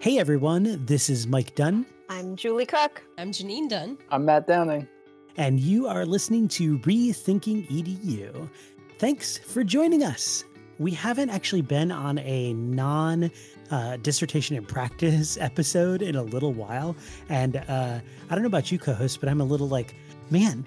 Hey 0.00 0.16
everyone, 0.18 0.82
this 0.86 1.10
is 1.10 1.26
Mike 1.26 1.54
Dunn. 1.54 1.84
I'm 2.08 2.34
Julie 2.34 2.64
Cook. 2.64 3.02
I'm 3.18 3.32
Janine 3.32 3.68
Dunn. 3.68 3.98
I'm 4.08 4.24
Matt 4.24 4.46
Downing. 4.46 4.88
And 5.36 5.60
you 5.60 5.88
are 5.88 6.06
listening 6.06 6.48
to 6.48 6.78
Rethinking 6.78 7.68
EDU. 7.68 8.48
Thanks 8.98 9.36
for 9.36 9.62
joining 9.62 10.02
us. 10.02 10.42
We 10.78 10.92
haven't 10.92 11.28
actually 11.28 11.60
been 11.60 11.92
on 11.92 12.18
a 12.20 12.54
non 12.54 13.30
uh, 13.70 13.98
dissertation 13.98 14.56
in 14.56 14.64
practice 14.64 15.36
episode 15.40 16.00
in 16.00 16.16
a 16.16 16.22
little 16.22 16.54
while. 16.54 16.96
And 17.28 17.56
uh, 17.56 18.00
I 18.30 18.34
don't 18.34 18.40
know 18.40 18.46
about 18.46 18.72
you, 18.72 18.78
co 18.78 18.94
host, 18.94 19.20
but 19.20 19.28
I'm 19.28 19.42
a 19.42 19.44
little 19.44 19.68
like, 19.68 19.94
man, 20.30 20.64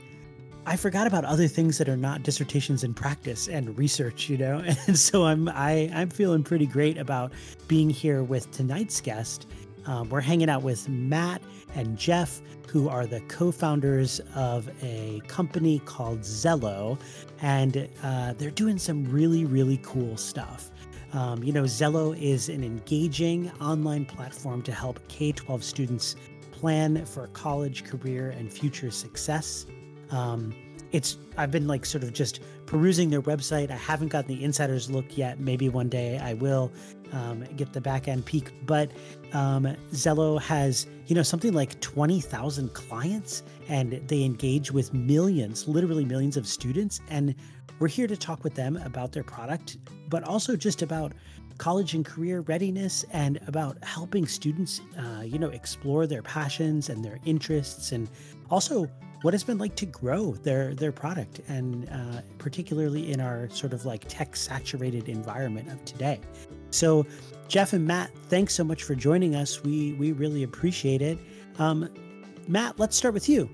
I 0.65 0.77
forgot 0.77 1.07
about 1.07 1.25
other 1.25 1.47
things 1.49 1.77
that 1.77 1.89
are 1.89 1.97
not 1.97 2.23
dissertations 2.23 2.85
in 2.85 2.93
practice 2.93 3.49
and 3.49 3.77
research, 3.77 4.29
you 4.29 4.37
know. 4.37 4.63
And 4.87 4.97
so 4.97 5.25
I'm 5.25 5.49
I 5.49 5.89
I'm 5.93 6.09
feeling 6.09 6.43
pretty 6.43 6.65
great 6.65 6.97
about 6.97 7.33
being 7.67 7.89
here 7.89 8.23
with 8.23 8.49
tonight's 8.51 9.01
guest. 9.01 9.47
Um, 9.85 10.07
we're 10.09 10.21
hanging 10.21 10.49
out 10.49 10.63
with 10.63 10.87
Matt 10.87 11.41
and 11.75 11.97
Jeff, 11.97 12.41
who 12.69 12.87
are 12.87 13.05
the 13.05 13.19
co-founders 13.21 14.21
of 14.35 14.69
a 14.81 15.21
company 15.27 15.79
called 15.79 16.21
Xello, 16.21 16.97
and 17.41 17.89
uh, 18.01 18.33
they're 18.37 18.51
doing 18.51 18.77
some 18.77 19.03
really 19.05 19.43
really 19.43 19.79
cool 19.83 20.15
stuff. 20.15 20.71
Um, 21.11 21.43
you 21.43 21.51
know, 21.51 21.63
Xello 21.63 22.17
is 22.19 22.47
an 22.47 22.63
engaging 22.63 23.51
online 23.59 24.05
platform 24.05 24.61
to 24.63 24.71
help 24.71 25.05
K 25.09 25.33
12 25.33 25.63
students 25.63 26.15
plan 26.51 27.05
for 27.05 27.27
college, 27.27 27.83
career, 27.83 28.29
and 28.29 28.51
future 28.51 28.89
success. 28.89 29.65
Um, 30.13 30.53
it's 30.91 31.17
I've 31.37 31.49
been 31.49 31.67
like 31.67 31.85
sort 31.85 32.03
of 32.03 32.13
just 32.13 32.39
perusing 32.67 33.09
their 33.09 33.21
website. 33.21 33.71
I 33.71 33.75
haven't 33.75 34.09
gotten 34.09 34.27
the 34.27 34.43
insider's 34.43 34.89
look 34.89 35.17
yet. 35.17 35.39
Maybe 35.39 35.67
one 35.67 35.89
day 35.89 36.19
I 36.19 36.35
will 36.35 36.71
um, 37.11 37.43
get 37.57 37.73
the 37.73 37.81
back 37.81 38.07
end 38.07 38.25
peek. 38.25 38.51
But 38.65 38.91
um, 39.33 39.63
Xello 39.91 40.39
has 40.39 40.85
you 41.07 41.15
know 41.15 41.23
something 41.23 41.53
like 41.53 41.81
twenty 41.81 42.21
thousand 42.21 42.73
clients, 42.73 43.41
and 43.67 43.93
they 44.07 44.23
engage 44.23 44.71
with 44.71 44.93
millions, 44.93 45.67
literally 45.67 46.05
millions 46.05 46.37
of 46.37 46.47
students. 46.47 47.01
And 47.09 47.33
we're 47.79 47.87
here 47.87 48.07
to 48.07 48.15
talk 48.15 48.43
with 48.43 48.53
them 48.53 48.77
about 48.77 49.13
their 49.13 49.23
product, 49.23 49.77
but 50.09 50.23
also 50.23 50.55
just 50.55 50.83
about 50.83 51.13
college 51.57 51.93
and 51.93 52.05
career 52.05 52.41
readiness 52.41 53.03
and 53.11 53.39
about 53.47 53.83
helping 53.83 54.27
students, 54.27 54.81
uh, 54.97 55.21
you 55.21 55.37
know, 55.39 55.49
explore 55.49 56.07
their 56.07 56.21
passions 56.21 56.89
and 56.89 57.03
their 57.03 57.19
interests 57.25 57.91
and 57.91 58.09
also 58.49 58.87
what 59.23 59.33
it's 59.33 59.43
been 59.43 59.57
like 59.57 59.75
to 59.75 59.85
grow 59.87 60.33
their 60.43 60.75
their 60.75 60.91
product 60.91 61.39
and 61.47 61.89
uh, 61.89 62.21
particularly 62.37 63.11
in 63.11 63.19
our 63.19 63.49
sort 63.49 63.73
of 63.73 63.85
like 63.85 64.03
tech 64.07 64.35
saturated 64.35 65.09
environment 65.09 65.71
of 65.71 65.83
today. 65.85 66.19
So 66.69 67.05
jeff 67.47 67.73
and 67.73 67.85
matt 67.85 68.11
thanks 68.27 68.53
so 68.53 68.63
much 68.63 68.83
for 68.83 68.95
joining 68.95 69.33
us. 69.35 69.63
We 69.63 69.93
we 69.93 70.11
really 70.11 70.43
appreciate 70.43 71.01
it. 71.01 71.17
Um, 71.57 71.89
matt 72.47 72.77
let's 72.79 72.95
start 72.95 73.13
with 73.13 73.27
you 73.27 73.49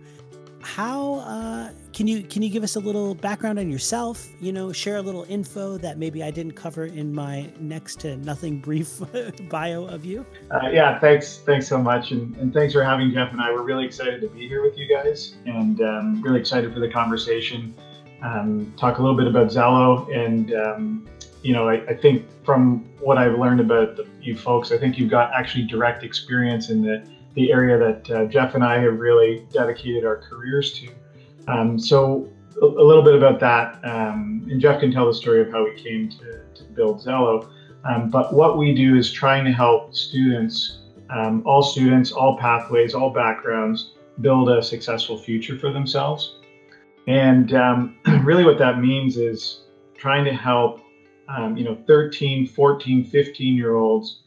how 0.61 1.15
uh, 1.15 1.69
can 1.93 2.07
you 2.07 2.23
can 2.23 2.41
you 2.41 2.49
give 2.49 2.63
us 2.63 2.75
a 2.75 2.79
little 2.79 3.15
background 3.15 3.59
on 3.59 3.69
yourself? 3.69 4.27
You 4.39 4.51
know 4.51 4.71
share 4.71 4.97
a 4.97 5.01
little 5.01 5.25
info 5.29 5.77
that 5.77 5.97
maybe 5.97 6.23
i 6.23 6.31
didn't 6.31 6.53
cover 6.53 6.85
in 6.85 7.13
my 7.13 7.49
next 7.59 7.99
to 8.01 8.17
nothing 8.17 8.59
brief 8.59 8.99
bio 9.49 9.85
of 9.85 10.05
you. 10.05 10.25
Uh, 10.51 10.69
yeah 10.69 10.99
thanks 10.99 11.37
thanks 11.37 11.67
so 11.67 11.77
much. 11.77 12.11
And, 12.11 12.35
and 12.37 12.53
thanks 12.53 12.73
for 12.73 12.83
having 12.83 13.11
jeff 13.11 13.31
and 13.31 13.41
i. 13.41 13.51
We're 13.51 13.63
really 13.63 13.85
excited 13.85 14.21
to 14.21 14.27
be 14.29 14.47
here 14.47 14.61
with 14.61 14.77
you 14.77 14.87
guys. 14.87 15.35
And 15.45 15.81
um, 15.81 16.21
really 16.21 16.39
excited 16.39 16.73
for 16.73 16.79
the 16.79 16.89
conversation. 16.89 17.73
Um, 18.21 18.73
talk 18.77 18.97
a 18.97 19.01
little 19.01 19.17
bit 19.17 19.27
about 19.27 19.47
xello. 19.47 20.13
And 20.15 20.53
um, 20.53 21.07
you 21.41 21.53
know 21.53 21.69
I, 21.69 21.75
I, 21.85 21.93
think 21.95 22.25
from 22.43 22.79
what 22.99 23.17
i've 23.17 23.39
learned 23.39 23.61
about 23.61 23.95
the, 23.95 24.05
you 24.21 24.35
folks 24.35 24.73
i 24.73 24.77
think 24.77 24.97
you've 24.97 25.09
got 25.09 25.31
actually 25.33 25.63
direct 25.63 26.03
experience 26.03 26.69
in 26.69 26.81
the 26.81 27.01
the 27.39 27.53
area 27.53 27.77
that 27.77 28.11
uh, 28.11 28.25
Jeff 28.25 28.53
and 28.53 28.63
I 28.65 28.79
have 28.79 28.99
really 28.99 29.47
dedicated 29.53 30.03
our 30.03 30.17
careers 30.17 30.73
to. 30.73 30.89
Um, 31.47 31.79
so 31.79 32.29
a, 32.61 32.65
a, 32.65 32.85
little 32.85 33.01
bit 33.01 33.15
about 33.15 33.39
that, 33.39 33.79
um, 33.85 34.45
and 34.51 34.59
Jeff 34.59 34.81
can 34.81 34.91
tell 34.91 35.07
the 35.07 35.13
story 35.13 35.41
of 35.41 35.49
how 35.49 35.63
we 35.63 35.73
came 35.81 36.09
to, 36.09 36.43
to 36.53 36.63
build 36.65 36.99
Xello. 36.99 37.49
Um, 37.85 38.09
but 38.09 38.33
what 38.33 38.57
we 38.57 38.75
do 38.75 38.97
is 38.97 39.09
trying 39.09 39.45
to 39.45 39.53
help 39.53 39.95
students, 39.95 40.79
um, 41.09 41.41
all 41.45 41.63
students, 41.63 42.11
all 42.11 42.37
pathways, 42.37 42.93
all 42.93 43.09
backgrounds, 43.09 43.93
build 44.19 44.49
a 44.49 44.61
successful 44.61 45.17
future 45.17 45.57
for 45.57 45.71
themselves. 45.71 46.39
And 47.07 47.53
um, 47.53 47.99
really, 48.23 48.43
what 48.43 48.57
that 48.57 48.79
means 48.79 49.15
is 49.15 49.61
trying 49.95 50.25
to 50.25 50.33
help, 50.33 50.81
um, 51.29 51.55
you 51.55 51.63
know, 51.63 51.77
13, 51.87 52.47
14, 52.47 53.05
15 53.05 53.55
year 53.55 53.75
olds 53.75 54.23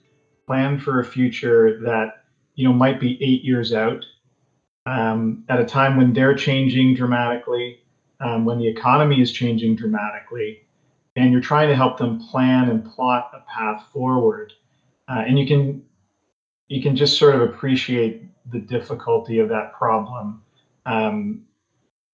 plan 0.46 0.80
for 0.80 1.00
a 1.00 1.04
future 1.04 1.78
that 1.82 2.21
you 2.54 2.66
know 2.66 2.72
might 2.72 3.00
be 3.00 3.22
eight 3.22 3.44
years 3.44 3.72
out 3.72 4.04
um, 4.86 5.44
at 5.48 5.60
a 5.60 5.64
time 5.64 5.96
when 5.96 6.12
they're 6.12 6.34
changing 6.34 6.94
dramatically, 6.94 7.80
um, 8.20 8.44
when 8.44 8.58
the 8.58 8.66
economy 8.66 9.20
is 9.20 9.32
changing 9.32 9.76
dramatically, 9.76 10.66
and 11.16 11.32
you're 11.32 11.40
trying 11.40 11.68
to 11.68 11.76
help 11.76 11.98
them 11.98 12.18
plan 12.18 12.68
and 12.68 12.84
plot 12.84 13.30
a 13.34 13.40
path 13.50 13.84
forward. 13.92 14.52
Uh, 15.08 15.22
and 15.26 15.38
you 15.38 15.46
can 15.46 15.82
you 16.68 16.82
can 16.82 16.96
just 16.96 17.18
sort 17.18 17.34
of 17.34 17.42
appreciate 17.42 18.22
the 18.50 18.58
difficulty 18.58 19.38
of 19.38 19.48
that 19.48 19.72
problem 19.72 20.42
um, 20.86 21.42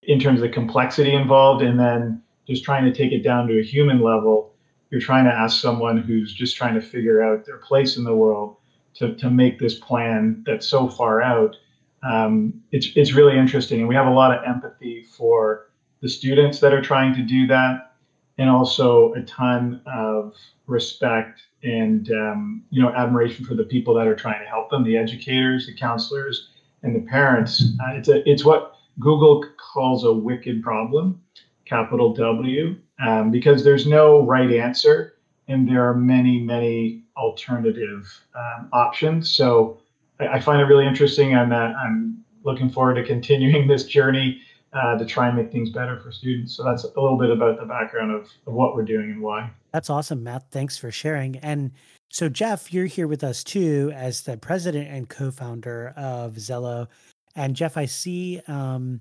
in 0.03 0.19
terms 0.19 0.41
of 0.41 0.49
the 0.49 0.53
complexity 0.53 1.15
involved, 1.15 1.63
and 1.63 1.79
then 1.79 2.23
just 2.47 2.65
trying 2.65 2.85
to 2.85 2.93
take 2.93 3.13
it 3.13 3.23
down 3.23 3.47
to 3.47 3.59
a 3.59 3.63
human 3.63 4.01
level. 4.01 4.53
You're 4.91 5.01
trying 5.03 5.27
to 5.27 5.33
ask 5.33 5.61
someone 5.61 5.99
who's 5.99 6.33
just 6.33 6.57
trying 6.57 6.75
to 6.75 6.81
figure 6.81 7.23
out 7.23 7.45
their 7.45 7.59
place 7.59 7.99
in 7.99 8.05
the 8.05 8.15
world 8.15 8.58
to, 8.99 9.15
to 9.15 9.31
make 9.31 9.59
this 9.59 9.79
plan 9.79 10.43
that's 10.47 10.67
so 10.67 10.89
far 10.89 11.21
out, 11.21 11.57
um, 12.03 12.63
it's, 12.73 12.89
it's 12.95 13.13
really 13.13 13.37
interesting. 13.37 13.81
And 13.81 13.89
we 13.89 13.95
have 13.95 14.07
a 14.07 14.11
lot 14.11 14.37
of 14.37 14.45
empathy 14.45 15.03
for 15.03 15.69
the 16.01 16.09
students 16.09 16.61
that 16.61 16.73
are 16.73 16.83
trying 16.83 17.15
to 17.15 17.23
do 17.23 17.47
that, 17.49 17.93
and 18.39 18.49
also 18.49 19.13
a 19.15 19.23
ton 19.23 19.83
of 19.87 20.35
respect 20.67 21.43
and 21.65 22.11
um, 22.13 22.63
you 22.71 22.81
know 22.81 22.91
admiration 22.91 23.45
for 23.45 23.55
the 23.55 23.65
people 23.65 23.95
that 23.95 24.07
are 24.07 24.15
trying 24.15 24.41
to 24.43 24.49
help 24.49 24.71
them, 24.71 24.85
the 24.85 24.97
educators, 24.97 25.67
the 25.67 25.75
counselors, 25.75 26.51
and 26.83 26.95
the 26.95 27.01
parents. 27.01 27.65
Uh, 27.83 27.95
it's 27.95 28.09
a 28.09 28.29
it's 28.31 28.45
what 28.45 28.77
Google 29.01 29.45
calls 29.57 30.05
a 30.05 30.13
wicked 30.13 30.63
problem, 30.63 31.21
capital 31.65 32.15
W, 32.15 32.77
um, 33.05 33.31
because 33.31 33.65
there's 33.65 33.87
no 33.87 34.25
right 34.25 34.53
answer, 34.53 35.15
and 35.49 35.69
there 35.69 35.89
are 35.89 35.95
many 35.95 36.39
many 36.41 37.05
alternative 37.19 38.25
um, 38.35 38.69
options. 38.73 39.31
So 39.31 39.79
I, 40.21 40.29
I, 40.29 40.41
find 40.41 40.61
it 40.61 40.65
really 40.65 40.87
interesting. 40.87 41.35
I'm, 41.35 41.53
uh, 41.53 41.73
I'm 41.75 42.25
looking 42.45 42.71
forward 42.71 42.95
to 42.95 43.05
continuing 43.05 43.67
this 43.67 43.85
journey 43.85 44.41
uh, 44.73 44.97
to 44.97 45.05
try 45.05 45.29
and 45.29 45.37
make 45.37 45.51
things 45.51 45.71
better 45.71 45.99
for 45.99 46.13
students. 46.13 46.55
So 46.55 46.63
that's 46.63 46.85
a 46.85 47.01
little 47.01 47.19
bit 47.19 47.31
about 47.31 47.59
the 47.59 47.67
background 47.67 48.13
of, 48.13 48.31
of 48.47 48.53
what 48.53 48.75
we're 48.75 48.85
doing 48.85 49.11
and 49.11 49.21
why. 49.21 49.51
That's 49.73 49.91
awesome, 49.91 50.23
Matt. 50.23 50.51
Thanks 50.51 50.79
for 50.79 50.91
sharing. 50.91 51.37
And 51.39 51.73
so, 52.11 52.29
Jeff, 52.29 52.73
you're 52.73 52.87
here 52.87 53.09
with 53.09 53.25
us 53.25 53.45
too 53.45 53.93
as 53.95 54.23
the 54.23 54.37
president 54.37 54.89
and 54.89 55.09
co 55.09 55.31
founder 55.31 55.93
of 55.97 56.35
Xello. 56.35 56.87
And 57.35 57.55
Jeff, 57.55 57.77
I 57.77 57.85
see 57.85 58.41
um, 58.49 59.01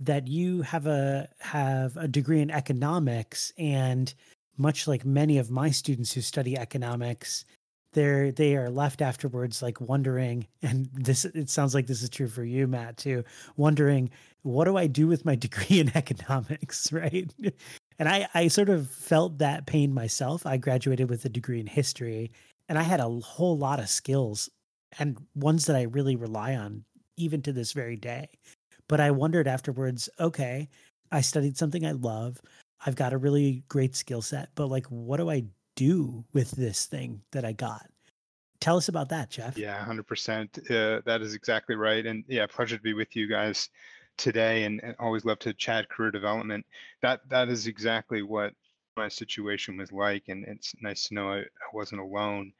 that 0.00 0.28
you 0.28 0.62
have 0.62 0.86
a 0.86 1.28
have 1.40 1.96
a 1.96 2.08
degree 2.08 2.40
in 2.40 2.50
economics 2.50 3.52
and 3.58 4.12
much 4.56 4.86
like 4.86 5.04
many 5.04 5.38
of 5.38 5.50
my 5.50 5.70
students 5.70 6.12
who 6.12 6.20
study 6.20 6.56
economics, 6.56 7.44
they're 7.92 8.32
they 8.32 8.56
are 8.56 8.70
left 8.70 9.00
afterwards 9.02 9.62
like 9.62 9.80
wondering, 9.80 10.46
and 10.62 10.88
this 10.92 11.24
it 11.24 11.48
sounds 11.50 11.74
like 11.74 11.86
this 11.86 12.02
is 12.02 12.10
true 12.10 12.28
for 12.28 12.44
you, 12.44 12.66
Matt, 12.66 12.96
too, 12.96 13.24
wondering 13.56 14.10
what 14.42 14.66
do 14.66 14.76
I 14.76 14.86
do 14.86 15.06
with 15.06 15.24
my 15.24 15.34
degree 15.46 15.80
in 15.80 15.96
economics, 15.96 16.92
right? 16.92 17.32
And 17.98 18.08
I, 18.08 18.28
I 18.34 18.48
sort 18.48 18.68
of 18.68 18.90
felt 18.90 19.38
that 19.38 19.66
pain 19.66 19.94
myself. 19.94 20.46
I 20.46 20.56
graduated 20.56 21.08
with 21.08 21.24
a 21.24 21.28
degree 21.28 21.60
in 21.60 21.66
history, 21.66 22.32
and 22.68 22.78
I 22.78 22.82
had 22.82 23.00
a 23.00 23.08
whole 23.08 23.56
lot 23.56 23.80
of 23.80 23.88
skills 23.88 24.50
and 24.98 25.16
ones 25.34 25.66
that 25.66 25.76
I 25.76 25.82
really 25.82 26.16
rely 26.16 26.54
on 26.54 26.84
even 27.16 27.42
to 27.42 27.52
this 27.52 27.72
very 27.72 27.96
day. 27.96 28.28
But 28.88 29.00
I 29.00 29.10
wondered 29.10 29.48
afterwards, 29.48 30.08
okay, 30.20 30.68
I 31.10 31.20
studied 31.20 31.56
something 31.56 31.86
I 31.86 31.92
love. 31.92 32.40
I've 32.84 32.96
got 32.96 33.12
a 33.12 33.18
really 33.18 33.64
great 33.68 33.96
skill 33.96 34.22
set, 34.22 34.50
but 34.54 34.66
like, 34.66 34.86
what 34.86 35.16
do 35.16 35.30
I 35.30 35.44
do 35.76 36.24
with 36.32 36.50
this 36.52 36.86
thing 36.86 37.22
that 37.32 37.44
I 37.44 37.52
got? 37.52 37.86
Tell 38.60 38.76
us 38.76 38.88
about 38.88 39.08
that, 39.10 39.30
Jeff. 39.30 39.58
Yeah, 39.58 39.84
100%. 39.84 40.70
Uh, 40.70 41.02
that 41.04 41.20
is 41.20 41.34
exactly 41.34 41.76
right. 41.76 42.04
And 42.04 42.24
yeah, 42.28 42.46
pleasure 42.46 42.76
to 42.76 42.82
be 42.82 42.94
with 42.94 43.14
you 43.16 43.28
guys 43.28 43.68
today 44.16 44.64
and, 44.64 44.80
and 44.82 44.94
always 44.98 45.24
love 45.24 45.38
to 45.40 45.52
chat 45.54 45.88
career 45.88 46.10
development. 46.10 46.64
That 47.02 47.20
That 47.28 47.48
is 47.48 47.66
exactly 47.66 48.22
what 48.22 48.52
my 48.96 49.08
situation 49.08 49.76
was 49.76 49.92
like. 49.92 50.24
And 50.28 50.44
it's 50.46 50.74
nice 50.80 51.08
to 51.08 51.14
know 51.14 51.30
I, 51.30 51.38
I 51.40 51.68
wasn't 51.72 52.00
alone. 52.00 52.52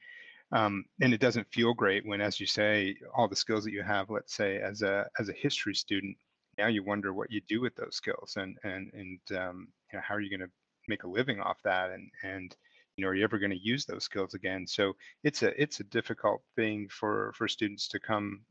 Um, 0.52 0.84
and 1.00 1.12
it 1.14 1.20
doesn't 1.20 1.52
feel 1.52 1.74
great 1.74 2.06
when, 2.06 2.20
as 2.20 2.38
you 2.38 2.46
say, 2.46 2.96
all 3.16 3.28
the 3.28 3.36
skills 3.36 3.64
that 3.64 3.72
you 3.72 3.82
have, 3.82 4.10
let's 4.10 4.34
say, 4.34 4.58
as 4.58 4.82
a 4.82 5.06
as 5.18 5.28
a 5.28 5.32
history 5.32 5.74
student, 5.74 6.16
now 6.58 6.68
you 6.68 6.84
wonder 6.84 7.12
what 7.12 7.30
you 7.30 7.40
do 7.48 7.60
with 7.60 7.74
those 7.74 7.96
skills 7.96 8.34
and 8.36 8.56
and 8.62 8.92
and 8.92 9.38
um, 9.38 9.68
you 9.94 9.98
know 9.98 10.04
how 10.06 10.14
are 10.14 10.20
you 10.20 10.36
going 10.36 10.48
to 10.48 10.52
make 10.88 11.04
a 11.04 11.08
living 11.08 11.40
off 11.40 11.62
that 11.62 11.90
and 11.90 12.10
and 12.24 12.56
you 12.96 13.04
know, 13.04 13.10
are 13.10 13.14
you 13.14 13.24
ever 13.24 13.38
going 13.38 13.50
to 13.50 13.58
use 13.58 13.84
those 13.84 14.04
skills 14.04 14.34
again? 14.34 14.66
So 14.66 14.94
it's 15.22 15.42
a 15.42 15.60
it's 15.60 15.80
a 15.80 15.84
difficult 15.84 16.42
thing 16.56 16.88
for 16.88 17.32
for 17.36 17.48
students 17.48 17.88
to 17.88 18.00
come 18.00 18.42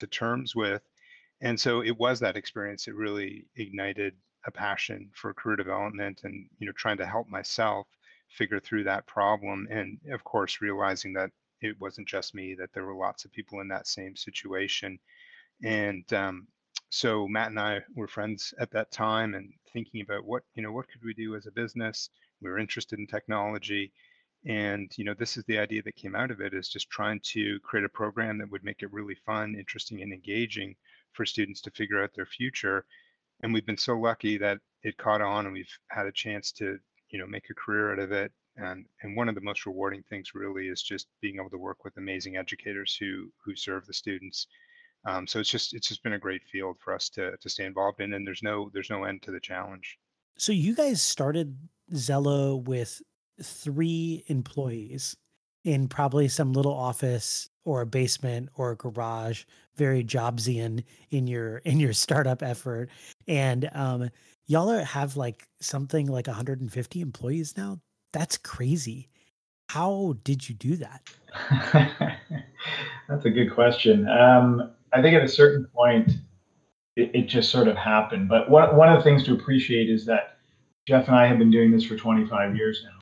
to 0.00 0.06
terms 0.06 0.54
with. 0.56 0.82
And 1.42 1.58
so 1.58 1.82
it 1.82 1.96
was 1.98 2.20
that 2.20 2.36
experience 2.36 2.84
that 2.84 2.94
really 2.94 3.46
ignited 3.56 4.14
a 4.46 4.50
passion 4.50 5.10
for 5.14 5.34
career 5.34 5.56
development 5.56 6.22
and 6.24 6.48
you 6.58 6.66
know 6.66 6.72
trying 6.72 6.96
to 6.96 7.06
help 7.06 7.28
myself 7.28 7.86
figure 8.30 8.60
through 8.60 8.84
that 8.84 9.06
problem 9.06 9.66
and 9.70 9.98
of 10.12 10.24
course 10.24 10.62
realizing 10.62 11.12
that 11.12 11.30
it 11.60 11.78
wasn't 11.78 12.08
just 12.08 12.34
me 12.34 12.54
that 12.58 12.72
there 12.72 12.86
were 12.86 12.94
lots 12.94 13.26
of 13.26 13.32
people 13.32 13.60
in 13.60 13.68
that 13.68 13.86
same 13.86 14.16
situation 14.16 14.98
and 15.62 16.10
um, 16.14 16.46
so 16.90 17.26
matt 17.28 17.48
and 17.48 17.58
i 17.58 17.80
were 17.96 18.08
friends 18.08 18.52
at 18.58 18.70
that 18.70 18.90
time 18.90 19.34
and 19.34 19.52
thinking 19.72 20.00
about 20.00 20.24
what 20.24 20.42
you 20.54 20.62
know 20.62 20.72
what 20.72 20.88
could 20.88 21.02
we 21.04 21.14
do 21.14 21.34
as 21.36 21.46
a 21.46 21.52
business? 21.52 22.10
We 22.40 22.50
were 22.50 22.58
interested 22.58 22.98
in 22.98 23.06
technology 23.06 23.92
and 24.46 24.90
you 24.96 25.04
know 25.04 25.14
this 25.14 25.36
is 25.36 25.44
the 25.44 25.58
idea 25.58 25.82
that 25.82 25.96
came 25.96 26.14
out 26.14 26.30
of 26.30 26.40
it 26.40 26.54
is 26.54 26.68
just 26.68 26.88
trying 26.90 27.20
to 27.24 27.58
create 27.60 27.84
a 27.84 27.90
program 27.90 28.38
that 28.38 28.50
would 28.50 28.64
make 28.64 28.82
it 28.82 28.92
really 28.92 29.16
fun 29.26 29.54
interesting 29.54 30.00
and 30.02 30.12
engaging 30.12 30.74
for 31.12 31.26
students 31.26 31.60
to 31.62 31.70
figure 31.72 32.02
out 32.02 32.14
their 32.14 32.26
future. 32.26 32.84
And 33.42 33.52
we've 33.52 33.66
been 33.66 33.76
so 33.76 33.98
lucky 33.98 34.38
that 34.38 34.58
it 34.82 34.96
caught 34.96 35.20
on 35.20 35.46
and 35.46 35.52
we've 35.52 35.78
had 35.90 36.06
a 36.06 36.12
chance 36.12 36.52
to 36.52 36.78
you 37.10 37.18
know 37.18 37.26
make 37.26 37.50
a 37.50 37.54
career 37.54 37.92
out 37.92 37.98
of 37.98 38.12
it. 38.12 38.32
And 38.56 38.86
and 39.02 39.16
one 39.16 39.28
of 39.28 39.34
the 39.34 39.40
most 39.40 39.66
rewarding 39.66 40.02
things 40.08 40.34
really 40.34 40.68
is 40.68 40.82
just 40.82 41.06
being 41.20 41.36
able 41.36 41.50
to 41.50 41.58
work 41.58 41.84
with 41.84 41.96
amazing 41.96 42.36
educators 42.36 42.96
who 42.98 43.30
who 43.44 43.54
serve 43.54 43.86
the 43.86 43.94
students 43.94 44.46
um, 45.04 45.26
so 45.26 45.38
it's 45.38 45.50
just 45.50 45.74
it's 45.74 45.88
just 45.88 46.02
been 46.02 46.14
a 46.14 46.18
great 46.18 46.42
field 46.50 46.76
for 46.78 46.94
us 46.94 47.08
to 47.10 47.36
to 47.36 47.48
stay 47.48 47.64
involved 47.64 48.00
in 48.00 48.14
and 48.14 48.26
there's 48.26 48.42
no 48.42 48.70
there's 48.74 48.90
no 48.90 49.04
end 49.04 49.22
to 49.22 49.30
the 49.30 49.40
challenge. 49.40 49.98
So 50.36 50.52
you 50.52 50.74
guys 50.74 51.00
started 51.02 51.56
xello 51.92 52.62
with 52.62 53.00
three 53.42 54.24
employees 54.28 55.16
in 55.64 55.88
probably 55.88 56.28
some 56.28 56.52
little 56.52 56.74
office 56.74 57.48
or 57.64 57.82
a 57.82 57.86
basement 57.86 58.48
or 58.54 58.70
a 58.70 58.76
garage 58.76 59.44
very 59.76 60.04
jobsian 60.04 60.84
in 61.10 61.26
your 61.26 61.58
in 61.58 61.80
your 61.80 61.92
startup 62.04 62.42
effort. 62.42 62.90
And 63.26 63.70
um 63.72 64.10
y'all 64.46 64.70
are, 64.70 64.84
have 64.84 65.16
like 65.16 65.48
something 65.60 66.06
like 66.06 66.26
150 66.26 67.00
employees 67.00 67.56
now? 67.56 67.80
That's 68.12 68.36
crazy. 68.36 69.08
How 69.70 70.16
did 70.24 70.48
you 70.48 70.54
do 70.56 70.76
that? 70.76 71.02
That's 73.08 73.24
a 73.24 73.30
good 73.30 73.54
question. 73.54 74.06
Um 74.08 74.72
i 74.92 75.02
think 75.02 75.14
at 75.14 75.22
a 75.22 75.28
certain 75.28 75.66
point 75.74 76.12
it, 76.96 77.10
it 77.14 77.26
just 77.26 77.50
sort 77.50 77.68
of 77.68 77.76
happened 77.76 78.28
but 78.28 78.50
one, 78.50 78.74
one 78.76 78.88
of 78.88 78.98
the 78.98 79.04
things 79.04 79.24
to 79.24 79.34
appreciate 79.34 79.88
is 79.88 80.04
that 80.06 80.38
jeff 80.86 81.06
and 81.08 81.16
i 81.16 81.26
have 81.26 81.38
been 81.38 81.50
doing 81.50 81.70
this 81.70 81.84
for 81.84 81.96
25 81.96 82.56
years 82.56 82.82
now 82.84 83.00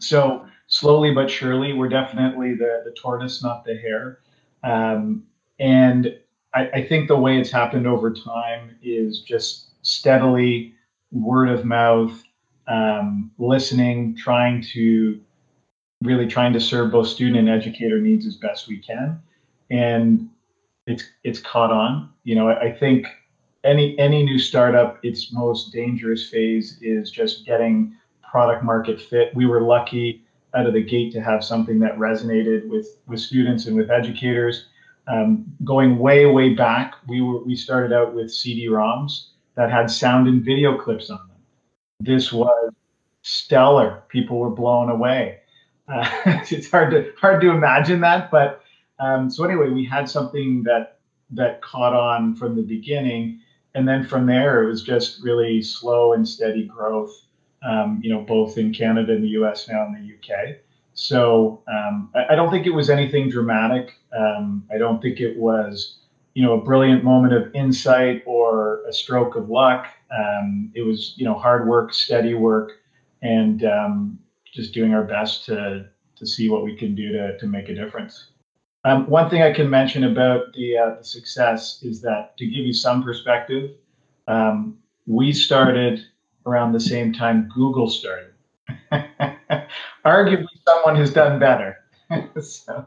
so 0.00 0.46
slowly 0.66 1.12
but 1.12 1.30
surely, 1.30 1.72
we're 1.72 1.88
definitely 1.88 2.54
the, 2.54 2.82
the 2.84 2.92
tortoise, 2.92 3.42
not 3.42 3.64
the 3.64 3.76
hare. 3.76 4.20
Um, 4.62 5.24
and 5.58 6.18
I, 6.54 6.68
I, 6.70 6.86
think 6.86 7.08
the 7.08 7.18
way 7.18 7.38
it's 7.38 7.50
happened 7.50 7.86
over 7.86 8.12
time 8.12 8.76
is 8.82 9.20
just 9.20 9.70
steadily 9.82 10.74
word 11.12 11.48
of 11.50 11.64
mouth, 11.64 12.22
um, 12.66 13.30
listening, 13.38 14.16
trying 14.16 14.62
to 14.72 15.20
really 16.02 16.26
trying 16.26 16.52
to 16.54 16.60
serve 16.60 16.92
both 16.92 17.08
student 17.08 17.36
and 17.36 17.48
educator 17.48 18.00
needs 18.00 18.26
as 18.26 18.36
best 18.36 18.68
we 18.68 18.78
can. 18.78 19.22
And 19.70 20.30
it's 20.86 21.04
it's 21.22 21.40
caught 21.40 21.70
on. 21.70 22.10
You 22.24 22.34
know, 22.34 22.48
I, 22.48 22.66
I 22.68 22.72
think 22.72 23.06
any 23.64 23.98
any 23.98 24.22
new 24.22 24.38
startup, 24.38 24.98
its 25.02 25.32
most 25.32 25.72
dangerous 25.72 26.28
phase 26.28 26.78
is 26.82 27.10
just 27.10 27.46
getting 27.46 27.96
product 28.30 28.64
market 28.64 29.00
fit. 29.00 29.34
We 29.34 29.46
were 29.46 29.60
lucky 29.60 30.24
out 30.54 30.66
of 30.66 30.74
the 30.74 30.82
gate 30.82 31.12
to 31.12 31.20
have 31.20 31.44
something 31.44 31.78
that 31.80 31.96
resonated 31.96 32.68
with 32.68 32.98
with 33.06 33.20
students 33.20 33.66
and 33.66 33.76
with 33.76 33.90
educators. 33.90 34.66
Um, 35.06 35.44
going 35.64 35.98
way 35.98 36.26
way 36.26 36.54
back, 36.54 36.94
we 37.08 37.20
were 37.20 37.42
we 37.44 37.56
started 37.56 37.92
out 37.92 38.14
with 38.14 38.32
CD-ROMs 38.32 39.28
that 39.54 39.70
had 39.70 39.90
sound 39.90 40.28
and 40.28 40.44
video 40.44 40.78
clips 40.78 41.10
on 41.10 41.18
them. 41.28 41.36
This 42.00 42.32
was 42.32 42.72
stellar. 43.22 44.02
People 44.08 44.38
were 44.38 44.50
blown 44.50 44.90
away. 44.90 45.40
Uh, 45.88 46.08
it's 46.50 46.70
hard 46.70 46.90
to 46.90 47.12
hard 47.20 47.40
to 47.42 47.50
imagine 47.50 48.00
that, 48.00 48.30
but 48.30 48.63
um, 48.98 49.30
so 49.30 49.44
anyway, 49.44 49.70
we 49.70 49.84
had 49.84 50.08
something 50.08 50.62
that 50.64 50.98
that 51.30 51.62
caught 51.62 51.94
on 51.94 52.36
from 52.36 52.54
the 52.54 52.62
beginning, 52.62 53.40
and 53.74 53.88
then 53.88 54.06
from 54.06 54.26
there 54.26 54.62
it 54.62 54.68
was 54.68 54.82
just 54.82 55.22
really 55.22 55.62
slow 55.62 56.12
and 56.12 56.26
steady 56.28 56.64
growth 56.64 57.24
um, 57.64 58.00
you 58.02 58.12
know, 58.12 58.20
both 58.20 58.58
in 58.58 58.72
Canada 58.72 59.12
and 59.12 59.24
the 59.24 59.28
U.S. 59.28 59.68
now 59.68 59.86
in 59.86 59.94
the 59.94 60.14
UK. 60.14 60.56
So 60.92 61.62
um, 61.66 62.10
I, 62.14 62.32
I, 62.34 62.34
don't 62.34 62.50
think 62.50 62.66
it 62.66 62.74
was 62.74 62.90
anything 62.90 63.30
dramatic. 63.30 63.94
Um, 64.16 64.64
I 64.72 64.78
don't 64.78 65.00
think 65.00 65.18
it 65.18 65.36
was, 65.36 65.98
you 66.34 66.44
know, 66.44 66.52
a 66.52 66.64
brilliant 66.64 67.02
moment 67.02 67.32
of 67.32 67.52
insight 67.54 68.22
or 68.26 68.84
a 68.86 68.92
stroke 68.92 69.34
of 69.34 69.48
luck. 69.48 69.86
Um, 70.16 70.70
it 70.74 70.82
was, 70.82 71.14
you 71.16 71.24
know, 71.24 71.34
hard 71.34 71.66
work, 71.66 71.92
steady 71.92 72.34
work, 72.34 72.72
and 73.22 73.64
um, 73.64 74.18
just 74.52 74.74
doing 74.74 74.92
our 74.92 75.04
best 75.04 75.46
to 75.46 75.88
to 76.16 76.26
see 76.26 76.48
what 76.48 76.62
we 76.62 76.76
can 76.76 76.94
do 76.94 77.10
to 77.12 77.38
to 77.38 77.46
make 77.46 77.68
a 77.68 77.74
difference. 77.74 78.28
Um, 78.84 79.08
one 79.08 79.30
thing 79.30 79.42
I 79.42 79.52
can 79.52 79.70
mention 79.70 80.04
about 80.04 80.52
the, 80.52 80.76
uh, 80.76 80.94
the 80.98 81.04
success 81.04 81.80
is 81.82 82.02
that 82.02 82.36
to 82.36 82.46
give 82.46 82.66
you 82.66 82.72
some 82.72 83.02
perspective, 83.02 83.70
we 85.06 85.32
started 85.32 86.00
around 86.46 86.72
the 86.72 86.80
same 86.80 87.12
time 87.12 87.48
Google 87.54 87.88
started. 87.88 88.32
Arguably, 90.04 90.46
someone 90.66 90.96
has 90.96 91.12
done 91.12 91.38
better. 91.38 91.78
so, 92.40 92.86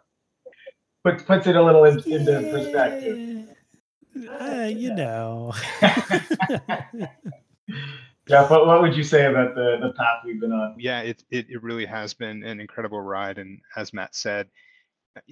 puts 1.03 1.23
puts 1.23 1.47
it 1.47 1.55
a 1.55 1.63
little 1.63 1.83
in, 1.85 1.99
into 2.11 2.49
perspective. 2.51 3.47
Uh, 4.39 4.65
you 4.65 4.93
know. 4.93 5.53
Yeah, 8.29 8.45
what, 8.49 8.67
what 8.67 8.81
would 8.81 8.93
you 8.93 9.03
say 9.03 9.25
about 9.25 9.55
the, 9.55 9.77
the 9.81 9.93
path 9.93 10.23
we've 10.25 10.39
been 10.39 10.51
on? 10.51 10.75
Yeah, 10.77 10.99
it, 10.99 11.23
it, 11.31 11.49
it 11.49 11.63
really 11.63 11.85
has 11.85 12.13
been 12.13 12.43
an 12.43 12.59
incredible 12.59 12.99
ride. 12.99 13.37
And 13.37 13.61
as 13.77 13.93
Matt 13.93 14.15
said, 14.15 14.47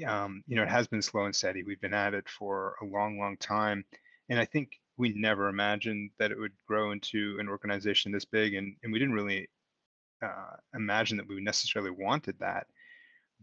um, 0.06 0.44
you 0.48 0.56
know, 0.56 0.64
it 0.64 0.70
has 0.70 0.88
been 0.88 1.02
slow 1.02 1.26
and 1.26 1.36
steady. 1.36 1.64
We've 1.64 1.82
been 1.82 1.94
at 1.94 2.14
it 2.14 2.28
for 2.30 2.76
a 2.82 2.86
long, 2.86 3.20
long 3.20 3.38
time. 3.38 3.86
And 4.30 4.40
I 4.40 4.46
think 4.46 4.80
we 4.98 5.14
never 5.14 5.50
imagined 5.50 6.12
that 6.20 6.32
it 6.32 6.40
would 6.40 6.54
grow 6.68 6.92
into 6.92 7.38
an 7.40 7.50
organization 7.50 8.12
this 8.12 8.26
big, 8.26 8.54
and, 8.54 8.76
and 8.84 8.92
we 8.92 9.00
didn't 9.00 9.14
really 9.14 9.50
uh, 10.22 10.56
imagine 10.74 11.18
that 11.18 11.28
we 11.28 11.42
necessarily 11.42 11.92
wanted 11.92 12.36
that. 12.40 12.68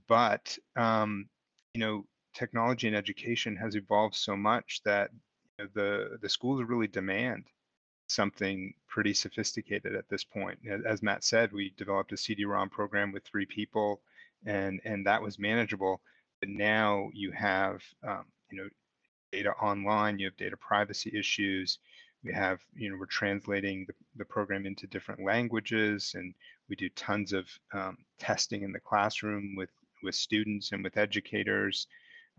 But 0.08 0.56
um, 0.76 1.28
you 1.74 1.80
know, 1.80 2.04
technology 2.34 2.87
and 2.88 2.96
education 2.96 3.56
has 3.56 3.76
evolved 3.76 4.14
so 4.14 4.37
much 4.37 4.80
that 4.84 5.11
you 5.58 5.64
know, 5.64 5.70
the 5.75 6.18
the 6.20 6.28
schools 6.28 6.62
really 6.62 6.88
demand 6.88 7.44
something 8.08 8.75
pretty 8.88 9.14
sophisticated 9.14 9.94
at 9.94 10.08
this 10.08 10.25
point. 10.25 10.58
As 10.87 11.02
Matt 11.02 11.25
said, 11.25 11.52
we 11.52 11.72
developed 11.76 12.12
a 12.12 12.16
CD-ROM 12.16 12.68
program 12.68 13.12
with 13.12 13.25
three 13.25 13.46
people, 13.46 14.00
and 14.44 14.80
and 14.84 15.06
that 15.06 15.22
was 15.22 15.38
manageable. 15.38 16.00
But 16.42 16.49
now 16.49 17.08
you 17.14 17.30
have 17.30 17.82
um, 18.02 18.25
you 18.50 18.58
know 18.58 18.68
data 19.30 19.52
online, 19.52 20.18
you 20.18 20.26
have 20.26 20.37
data 20.37 20.56
privacy 20.56 21.12
issues. 21.16 21.78
We 22.25 22.32
have, 22.32 22.61
you 22.75 22.90
know, 22.90 22.96
we're 22.99 23.06
translating 23.06 23.84
the, 23.87 23.94
the 24.16 24.25
program 24.25 24.66
into 24.66 24.87
different 24.88 25.25
languages 25.25 26.12
and 26.14 26.34
we 26.68 26.76
do 26.76 26.88
tons 26.90 27.32
of 27.32 27.46
um, 27.72 27.96
testing 28.18 28.62
in 28.62 28.72
the 28.72 28.80
classroom 28.80 29.54
with, 29.56 29.70
with 30.02 30.14
students 30.14 30.72
and 30.72 30.84
with 30.84 30.96
educators. 30.96 31.87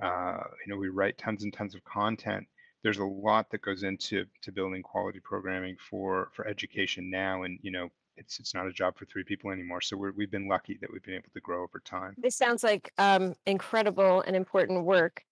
Uh, 0.01 0.43
you 0.65 0.74
know, 0.74 0.77
we 0.77 0.89
write 0.89 1.17
tons 1.17 1.43
and 1.43 1.53
tons 1.53 1.75
of 1.75 1.83
content. 1.86 2.45
There's 2.83 3.00
a 3.00 3.05
lot 3.05 3.50
that 3.51 3.62
goes 3.62 3.83
into 3.83 4.25
to 4.41 4.51
building 4.51 4.83
quality 4.83 5.22
programming 5.22 5.77
for 5.89 6.29
for 6.33 6.45
education 6.45 7.10
now, 7.10 7.43
and 7.43 7.57
you 7.62 7.72
know, 7.72 7.89
it's 8.17 8.39
it's 8.39 8.53
not 8.53 8.67
a 8.67 8.72
job 8.72 8.98
for 8.98 9.05
three 9.05 9.24
people 9.24 9.51
anymore. 9.51 9.82
So 9.82 9.98
we're, 9.98 10.12
we've 10.12 10.32
been 10.32 10.48
lucky 10.48 10.77
that 10.82 10.91
we've 10.91 11.03
been 11.03 11.15
able 11.15 11.29
to 11.34 11.39
grow 11.39 11.63
over 11.63 11.82
time. 11.84 12.15
This 12.17 12.36
sounds 12.36 12.63
like 12.63 12.91
um, 12.98 13.34
incredible 13.46 14.22
and 14.22 14.36
important 14.36 14.86
work. 14.86 15.24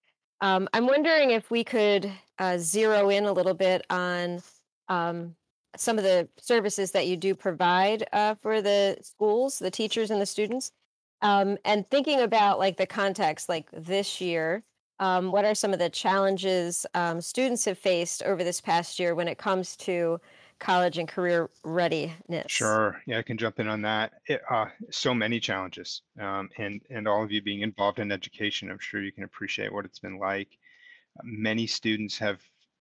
Um, 0.42 0.68
I'm 0.74 0.88
wondering 0.88 1.32
if 1.32 1.52
we 1.52 1.64
could 1.64 2.12
uh, 2.40 2.58
zero 2.58 3.10
in 3.10 3.26
a 3.26 3.32
little 3.32 3.54
bit 3.54 3.86
on 3.90 4.42
um, 4.88 5.36
some 5.78 5.98
of 5.98 6.04
the 6.04 6.28
services 6.38 6.92
that 6.92 7.08
you 7.08 7.16
do 7.16 7.36
provide 7.36 8.04
uh, 8.12 8.36
for 8.42 8.62
the 8.62 8.98
schools, 9.02 9.60
the 9.60 9.72
teachers, 9.72 10.12
and 10.12 10.20
the 10.20 10.26
students. 10.26 10.72
Um, 11.22 11.58
and 11.64 11.88
thinking 11.90 12.22
about 12.22 12.58
like 12.58 12.78
the 12.78 12.88
context, 12.88 13.48
like 13.48 13.70
this 13.72 14.20
year, 14.20 14.64
um, 15.00 15.32
what 15.32 15.46
are 15.46 15.56
some 15.56 15.74
of 15.74 15.80
the 15.80 15.90
challenges 15.90 16.86
um, 16.96 17.22
students 17.22 17.66
have 17.66 17.78
faced 17.78 18.24
over 18.24 18.44
this 18.44 18.60
past 18.60 19.00
year 19.00 19.14
when 19.14 19.28
it 19.28 19.38
comes 19.38 19.76
to 19.78 20.20
college 20.62 20.98
and 20.98 21.08
career 21.08 21.50
readiness? 21.64 22.46
Sure. 22.48 23.02
Yeah, 23.06 23.18
I 23.18 23.24
can 23.24 23.38
jump 23.38 23.60
in 23.60 23.68
on 23.68 23.82
that. 23.82 24.14
It, 24.28 24.42
uh, 24.50 24.68
so 24.90 25.14
many 25.14 25.40
challenges, 25.40 26.04
um, 26.20 26.50
and 26.58 26.80
and 26.90 27.08
all 27.08 27.24
of 27.24 27.32
you 27.32 27.42
being 27.42 27.62
involved 27.62 28.00
in 28.00 28.12
education, 28.12 28.72
I'm 28.72 28.80
sure 28.80 29.02
you 29.02 29.12
can 29.12 29.26
appreciate 29.26 29.74
what 29.74 29.86
it's 29.86 30.00
been 30.00 30.18
like. 30.18 30.48
Many 31.24 31.68
students 31.68 32.18
have 32.20 32.40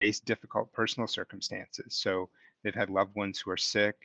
faced 0.01 0.25
difficult 0.25 0.71
personal 0.73 1.07
circumstances. 1.07 1.95
So 1.95 2.29
they've 2.63 2.73
had 2.73 2.89
loved 2.89 3.15
ones 3.15 3.39
who 3.39 3.51
are 3.51 3.57
sick. 3.57 3.95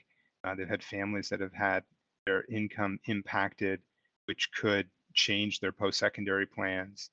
Uh, 0.45 0.55
they've 0.55 0.69
had 0.69 0.83
families 0.83 1.29
that 1.29 1.41
have 1.41 1.55
had 1.55 1.85
their 2.27 2.45
income 2.51 2.99
impacted, 3.07 3.81
which 4.27 4.51
could 4.53 4.89
change 5.15 5.61
their 5.61 5.73
post-secondary 5.73 6.47
plans. 6.47 7.11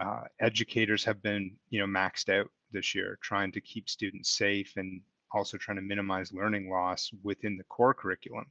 Uh, 0.00 0.22
educators 0.40 1.04
have 1.04 1.22
been, 1.22 1.56
you 1.70 1.80
know, 1.80 1.86
maxed 1.86 2.28
out 2.28 2.48
this 2.70 2.94
year, 2.94 3.18
trying 3.22 3.52
to 3.52 3.60
keep 3.60 3.88
students 3.88 4.30
safe 4.30 4.72
and 4.76 5.02
also 5.34 5.58
trying 5.58 5.76
to 5.76 5.82
minimize 5.82 6.32
learning 6.32 6.70
loss 6.70 7.10
within 7.22 7.56
the 7.56 7.64
core 7.64 7.94
curriculum. 7.94 8.46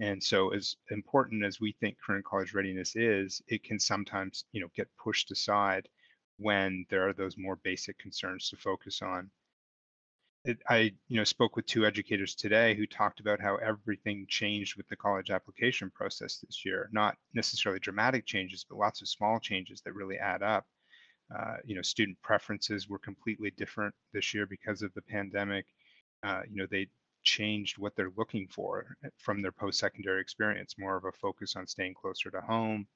And 0.00 0.22
so, 0.22 0.52
as 0.52 0.76
important 0.90 1.44
as 1.44 1.60
we 1.60 1.72
think 1.72 1.98
current 2.04 2.24
college 2.24 2.52
readiness 2.52 2.96
is, 2.96 3.40
it 3.46 3.62
can 3.62 3.78
sometimes, 3.78 4.44
you 4.52 4.60
know, 4.60 4.68
get 4.74 4.88
pushed 4.96 5.30
aside 5.30 5.88
when 6.36 6.84
there 6.90 7.08
are 7.08 7.12
those 7.12 7.36
more 7.38 7.56
basic 7.56 7.98
concerns 7.98 8.48
to 8.48 8.56
focus 8.56 9.02
on. 9.02 9.30
It, 10.44 10.58
I, 10.68 10.92
you 11.08 11.16
know, 11.16 11.24
spoke 11.24 11.56
with 11.56 11.66
two 11.66 11.86
educators 11.86 12.34
today 12.34 12.74
who 12.74 12.86
talked 12.86 13.20
about 13.20 13.40
how 13.40 13.56
everything 13.56 14.26
changed 14.28 14.76
with 14.76 14.86
the 14.88 14.96
college 14.96 15.30
application 15.30 15.90
process 15.90 16.38
this 16.38 16.64
year. 16.64 16.90
Not 16.92 17.16
necessarily 17.32 17.80
dramatic 17.80 18.26
changes, 18.26 18.66
but 18.68 18.78
lots 18.78 19.00
of 19.00 19.08
small 19.08 19.38
changes 19.38 19.80
that 19.82 19.94
really 19.94 20.18
add 20.18 20.42
up. 20.42 20.66
Uh, 21.34 21.56
you 21.64 21.74
know, 21.74 21.82
student 21.82 22.20
preferences 22.22 22.88
were 22.88 22.98
completely 22.98 23.52
different 23.52 23.94
this 24.12 24.34
year 24.34 24.44
because 24.44 24.82
of 24.82 24.92
the 24.94 25.02
pandemic. 25.02 25.66
Uh, 26.24 26.42
you 26.50 26.56
know, 26.56 26.66
they 26.70 26.88
changed 27.22 27.78
what 27.78 27.94
they're 27.96 28.12
looking 28.16 28.48
for 28.48 28.96
eh, 29.04 29.08
from 29.18 29.42
their 29.42 29.52
post-secondary 29.52 30.20
experience, 30.20 30.76
more 30.78 30.96
of 30.96 31.04
a 31.04 31.12
focus 31.12 31.56
on 31.56 31.66
staying 31.66 31.94
closer 31.94 32.30
to 32.30 32.40
home, 32.40 32.86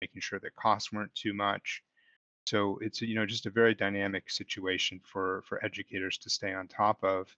making 0.00 0.20
sure 0.20 0.38
that 0.40 0.54
costs 0.56 0.92
weren't 0.92 1.14
too 1.14 1.34
much. 1.34 1.82
So 2.46 2.78
it's 2.80 3.00
you 3.02 3.14
know 3.14 3.26
just 3.26 3.46
a 3.46 3.50
very 3.50 3.74
dynamic 3.74 4.30
situation 4.30 5.00
for 5.04 5.42
for 5.46 5.64
educators 5.64 6.18
to 6.18 6.30
stay 6.30 6.54
on 6.54 6.68
top 6.68 7.02
of. 7.04 7.28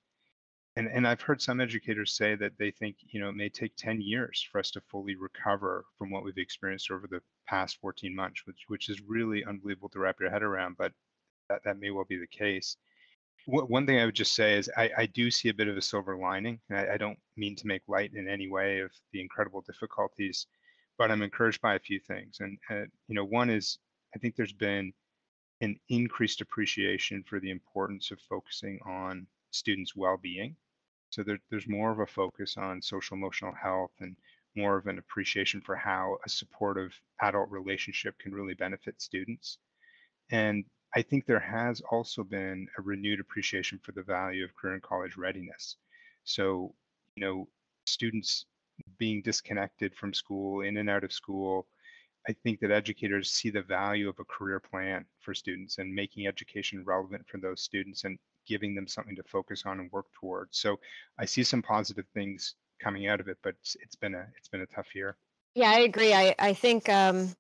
And 0.77 0.89
and 0.89 1.07
I've 1.07 1.21
heard 1.21 1.43
some 1.43 1.61
educators 1.61 2.17
say 2.17 2.35
that 2.37 2.57
they 2.59 2.71
think 2.71 2.97
you 3.01 3.21
know 3.21 3.29
it 3.29 3.37
may 3.37 3.49
take 3.49 3.75
10 3.77 4.01
years 4.01 4.47
for 4.51 4.59
us 4.61 4.71
to 4.73 4.81
fully 4.81 5.17
recover 5.17 5.85
from 5.99 6.11
what 6.11 6.25
we've 6.25 6.39
experienced 6.39 6.91
over 6.91 7.07
the 7.09 7.23
past 7.47 7.79
14 7.81 8.15
months, 8.15 8.47
which 8.47 8.65
which 8.69 8.89
is 8.89 9.01
really 9.03 9.45
unbelievable 9.45 9.89
to 9.91 9.99
wrap 9.99 10.21
your 10.21 10.31
head 10.31 10.43
around, 10.43 10.77
but 10.79 10.93
that, 11.49 11.63
that 11.65 11.79
may 11.81 11.91
well 11.91 12.05
be 12.05 12.17
the 12.17 12.27
case 12.27 12.77
one 13.47 13.87
thing 13.87 13.99
I 13.99 14.05
would 14.05 14.15
just 14.15 14.35
say 14.35 14.57
is 14.57 14.71
I, 14.77 14.91
I 14.99 15.07
do 15.07 15.31
see 15.31 15.49
a 15.49 15.55
bit 15.55 15.69
of 15.69 15.77
a 15.77 15.83
silver 15.83 16.17
lining. 16.17 16.61
I, 16.71 16.91
I, 16.91 16.97
don't 16.97 17.19
mean 17.37 17.57
to 17.57 17.67
make 17.67 17.83
light 17.89 18.13
in 18.15 18.29
any 18.29 18.49
way 18.49 18.81
of 18.81 18.91
the 19.13 19.21
incredible 19.21 19.63
difficulties, 19.63 20.47
but 20.99 21.11
I'm 21.11 21.23
encouraged 21.23 21.61
by 21.61 21.75
a 21.75 21.81
few 21.81 21.99
things. 21.99 22.39
And 22.41 22.59
uh, 22.71 22.87
you 23.09 23.15
know, 23.15 23.25
one 23.25 23.51
is 23.51 23.79
I 24.15 24.19
think 24.19 24.37
there's 24.37 24.53
been 24.53 24.93
an 25.61 25.77
increased 25.89 26.41
appreciation 26.41 27.25
for 27.29 27.41
the 27.41 27.51
importance 27.51 28.11
of 28.11 28.21
focusing 28.21 28.79
on 28.85 29.27
students' 29.51 29.97
well-being. 29.97 30.57
So 31.11 31.23
there, 31.23 31.39
there's 31.51 31.69
more 31.69 31.93
of 31.93 32.01
a 32.01 32.07
focus 32.07 32.57
on 32.57 32.83
social 32.83 33.17
emotional 33.17 33.55
health 33.55 33.93
and 34.01 34.17
more 34.57 34.77
of 34.77 34.87
an 34.87 34.99
appreciation 34.99 35.61
for 35.61 35.77
how 35.77 36.19
a 36.27 36.29
supportive 36.29 36.93
adult 37.21 37.51
relationship 37.51 38.19
can 38.19 38.33
really 38.33 38.55
benefit 38.55 39.01
students. 39.01 39.59
And 40.31 40.65
I 40.95 41.03
think 41.03 41.27
there 41.27 41.41
has 41.41 41.81
also 41.91 42.23
been 42.23 42.69
a 42.79 42.83
renewed 42.83 43.21
appreciation 43.21 43.81
for 43.83 43.93
the 43.93 44.03
value 44.03 44.45
of 44.45 44.55
career 44.55 44.75
and 44.75 44.83
college 44.83 45.17
readiness. 45.17 45.77
So, 46.25 46.75
you 47.17 47.25
know, 47.25 47.49
students 47.87 48.47
being 48.99 49.23
disconnected 49.23 49.95
from 49.95 50.13
school, 50.13 50.63
in 50.63 50.77
and 50.77 50.91
out 50.91 51.05
of 51.05 51.13
school, 51.13 51.67
I 52.29 52.33
think 52.33 52.61
that 52.61 52.71
educators 52.71 53.31
see 53.31 53.51
the 53.51 53.63
value 53.63 54.09
of 54.09 54.19
a 54.21 54.25
career 54.25 54.61
plan 54.61 55.05
for 55.21 55.35
students 55.35 55.79
and 55.79 55.93
making 55.93 56.27
education 56.27 56.85
relevant 56.85 57.27
for 57.27 57.39
those 57.39 57.63
students 57.63 58.05
and 58.05 58.19
giving 58.47 58.75
them 58.75 58.87
something 58.87 59.17
to 59.17 59.23
focus 59.25 59.65
on 59.67 59.81
and 59.81 59.91
work 59.93 60.07
towards. 60.21 60.59
So 60.59 60.79
I 61.19 61.25
see 61.25 61.43
some 61.43 61.63
positive 61.63 62.07
things 62.15 62.55
coming 62.81 63.09
out 63.09 63.21
of 63.21 63.29
it, 63.29 63.39
but 63.43 63.55
it's, 63.63 63.97
been 63.97 64.15
a 64.15 64.27
it's 64.37 64.49
been 64.49 64.61
a 64.61 64.67
tough 64.67 64.95
year. 64.95 65.17
Yeah, 65.55 65.71
I 65.71 65.81
agree. 65.81 66.15
I 66.15 66.35
I 66.39 66.55
think 66.55 66.89
um, 66.89 67.35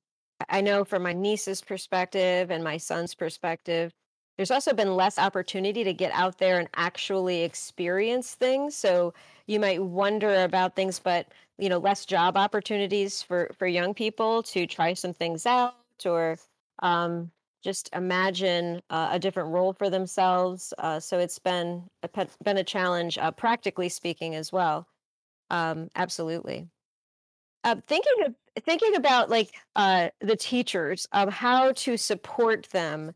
I 0.49 0.61
know 0.61 0.85
from 0.85 1.03
my 1.03 1.13
niece's 1.13 1.61
perspective 1.61 2.51
and 2.51 2.63
my 2.65 2.77
son's 2.77 3.15
perspective, 3.15 3.93
there's 4.37 4.51
also 4.51 4.73
been 4.73 4.97
less 4.97 5.19
opportunity 5.19 5.85
to 5.85 5.93
get 5.93 6.13
out 6.13 6.39
there 6.39 6.59
and 6.59 6.69
actually 6.75 7.43
experience 7.43 8.35
things. 8.35 8.75
So 8.77 9.15
you 9.47 9.61
might 9.61 9.83
wonder 9.83 10.45
about 10.45 10.75
things, 10.77 10.99
but 10.99 11.27
you 11.59 11.69
know, 11.69 11.79
less 11.79 12.07
job 12.07 12.37
opportunities 12.37 13.23
for 13.23 13.51
for 13.59 13.67
young 13.67 13.95
people 13.95 14.43
to 14.45 14.67
try 14.67 14.95
some 14.95 15.15
things 15.15 15.47
out 15.47 15.75
or 16.05 16.39
um, 16.83 17.31
just 17.63 17.89
imagine 17.95 18.83
uh, 18.91 19.11
a 19.13 19.19
different 19.19 19.51
role 19.51 19.73
for 19.73 19.89
themselves. 19.91 20.75
Uh, 20.79 20.99
so 20.99 21.19
it's 21.19 21.39
been 21.39 21.85
a, 22.03 22.27
been 22.43 22.59
a 22.59 22.65
challenge, 22.65 23.19
uh, 23.19 23.31
practically 23.31 23.89
speaking, 23.89 24.35
as 24.35 24.53
well. 24.53 24.89
Um, 25.51 25.89
absolutely. 25.95 26.69
Uh, 27.64 27.76
thinking 27.87 28.12
of 28.26 28.35
thinking 28.64 28.97
about 28.97 29.31
like 29.31 29.54
uh, 29.76 30.09
the 30.21 30.37
teachers 30.37 31.07
of 31.12 31.33
how 31.33 31.73
to 31.73 31.97
support 31.97 32.69
them 32.71 33.12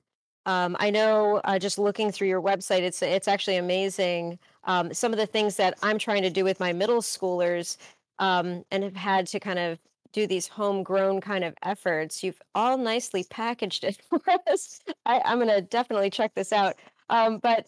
um, 0.47 0.77
i 0.79 0.89
know 0.89 1.41
uh, 1.45 1.59
just 1.59 1.79
looking 1.79 2.11
through 2.11 2.29
your 2.29 2.41
website 2.41 2.81
it's 2.81 3.03
it's 3.03 3.29
actually 3.29 3.57
amazing 3.57 4.39
um, 4.65 4.95
some 4.95 5.13
of 5.13 5.19
the 5.19 5.27
things 5.27 5.57
that 5.57 5.77
i'm 5.83 5.99
trying 5.99 6.23
to 6.23 6.31
do 6.31 6.45
with 6.45 6.61
my 6.61 6.73
middle 6.73 7.03
schoolers 7.03 7.77
um, 8.19 8.65
and 8.71 8.83
have 8.83 8.97
had 8.97 9.27
to 9.27 9.41
kind 9.41 9.59
of 9.59 9.79
do 10.13 10.27
these 10.27 10.49
homegrown 10.49 11.21
kind 11.21 11.45
of 11.45 11.55
efforts. 11.63 12.25
You've 12.25 12.41
all 12.55 12.79
nicely 12.79 13.25
packaged 13.29 13.85
it 13.85 14.01
for 14.09 14.21
us. 14.51 14.81
I, 15.05 15.21
am 15.25 15.39
going 15.39 15.49
to 15.49 15.61
definitely 15.61 16.11
check 16.11 16.35
this 16.35 16.53
out. 16.53 16.77
Um, 17.11 17.39
but 17.39 17.67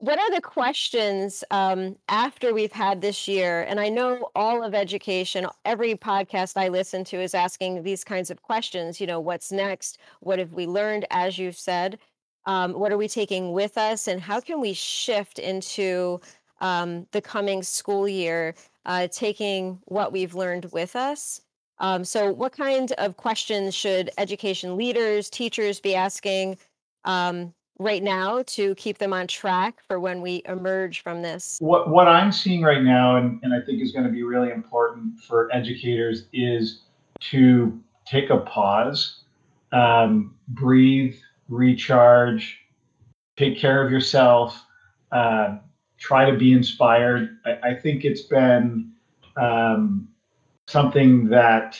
what 0.00 0.18
are 0.18 0.30
the 0.30 0.40
questions 0.40 1.42
um, 1.50 1.96
after 2.08 2.54
we've 2.54 2.72
had 2.72 3.00
this 3.00 3.26
year? 3.26 3.62
And 3.62 3.80
I 3.80 3.88
know 3.88 4.30
all 4.36 4.62
of 4.62 4.72
education, 4.72 5.46
every 5.64 5.96
podcast 5.96 6.56
I 6.56 6.68
listen 6.68 7.02
to 7.04 7.20
is 7.20 7.34
asking 7.34 7.82
these 7.82 8.04
kinds 8.04 8.30
of 8.30 8.42
questions. 8.42 9.00
You 9.00 9.08
know, 9.08 9.18
what's 9.18 9.50
next? 9.50 9.98
What 10.20 10.38
have 10.38 10.52
we 10.52 10.66
learned, 10.66 11.04
as 11.10 11.36
you've 11.36 11.58
said? 11.58 11.98
Um, 12.46 12.74
what 12.74 12.92
are 12.92 12.96
we 12.96 13.08
taking 13.08 13.52
with 13.52 13.76
us? 13.76 14.06
And 14.06 14.20
how 14.20 14.40
can 14.40 14.60
we 14.60 14.72
shift 14.72 15.40
into 15.40 16.20
um, 16.60 17.06
the 17.10 17.20
coming 17.20 17.64
school 17.64 18.08
year, 18.08 18.54
uh, 18.86 19.08
taking 19.08 19.80
what 19.86 20.12
we've 20.12 20.34
learned 20.34 20.66
with 20.72 20.94
us? 20.94 21.40
Um, 21.80 22.04
so, 22.04 22.32
what 22.32 22.52
kind 22.52 22.92
of 22.98 23.16
questions 23.16 23.74
should 23.74 24.10
education 24.16 24.76
leaders, 24.76 25.28
teachers 25.28 25.80
be 25.80 25.94
asking? 25.96 26.58
Um, 27.04 27.52
right 27.78 28.02
now 28.02 28.42
to 28.42 28.74
keep 28.74 28.98
them 28.98 29.12
on 29.12 29.26
track 29.26 29.80
for 29.86 30.00
when 30.00 30.20
we 30.20 30.42
emerge 30.46 31.02
from 31.02 31.22
this? 31.22 31.58
What 31.60 31.88
what 31.90 32.08
I'm 32.08 32.32
seeing 32.32 32.62
right 32.62 32.82
now, 32.82 33.16
and, 33.16 33.40
and 33.42 33.54
I 33.54 33.64
think 33.64 33.80
is 33.82 33.92
going 33.92 34.04
to 34.04 34.10
be 34.12 34.22
really 34.22 34.50
important 34.50 35.20
for 35.20 35.48
educators, 35.54 36.26
is 36.32 36.82
to 37.20 37.78
take 38.04 38.30
a 38.30 38.38
pause, 38.38 39.22
um, 39.72 40.34
breathe, 40.48 41.16
recharge, 41.48 42.58
take 43.36 43.58
care 43.58 43.84
of 43.84 43.92
yourself, 43.92 44.64
uh, 45.12 45.58
try 45.98 46.28
to 46.30 46.36
be 46.36 46.52
inspired. 46.52 47.38
I, 47.44 47.70
I 47.70 47.74
think 47.74 48.04
it's 48.04 48.22
been 48.22 48.92
um, 49.36 50.08
something 50.66 51.28
that 51.28 51.78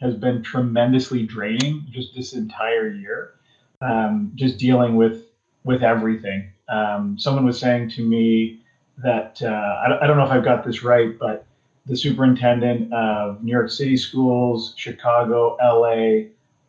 has 0.00 0.14
been 0.14 0.42
tremendously 0.42 1.24
draining 1.24 1.86
just 1.90 2.14
this 2.14 2.32
entire 2.32 2.88
year. 2.88 3.34
Um, 3.80 4.32
just 4.34 4.56
dealing 4.58 4.96
with 4.96 5.23
with 5.64 5.82
everything. 5.82 6.50
Um, 6.68 7.18
someone 7.18 7.44
was 7.44 7.58
saying 7.58 7.90
to 7.90 8.02
me 8.02 8.60
that 8.98 9.40
uh, 9.42 9.46
I, 9.48 10.04
I, 10.04 10.06
don't 10.06 10.16
know 10.16 10.24
if 10.24 10.30
I've 10.30 10.44
got 10.44 10.64
this 10.64 10.82
right, 10.82 11.18
but 11.18 11.46
the 11.86 11.96
superintendent 11.96 12.92
of 12.92 13.42
New 13.42 13.52
York 13.52 13.70
City 13.70 13.96
schools, 13.96 14.74
Chicago, 14.76 15.56
LA 15.62 16.28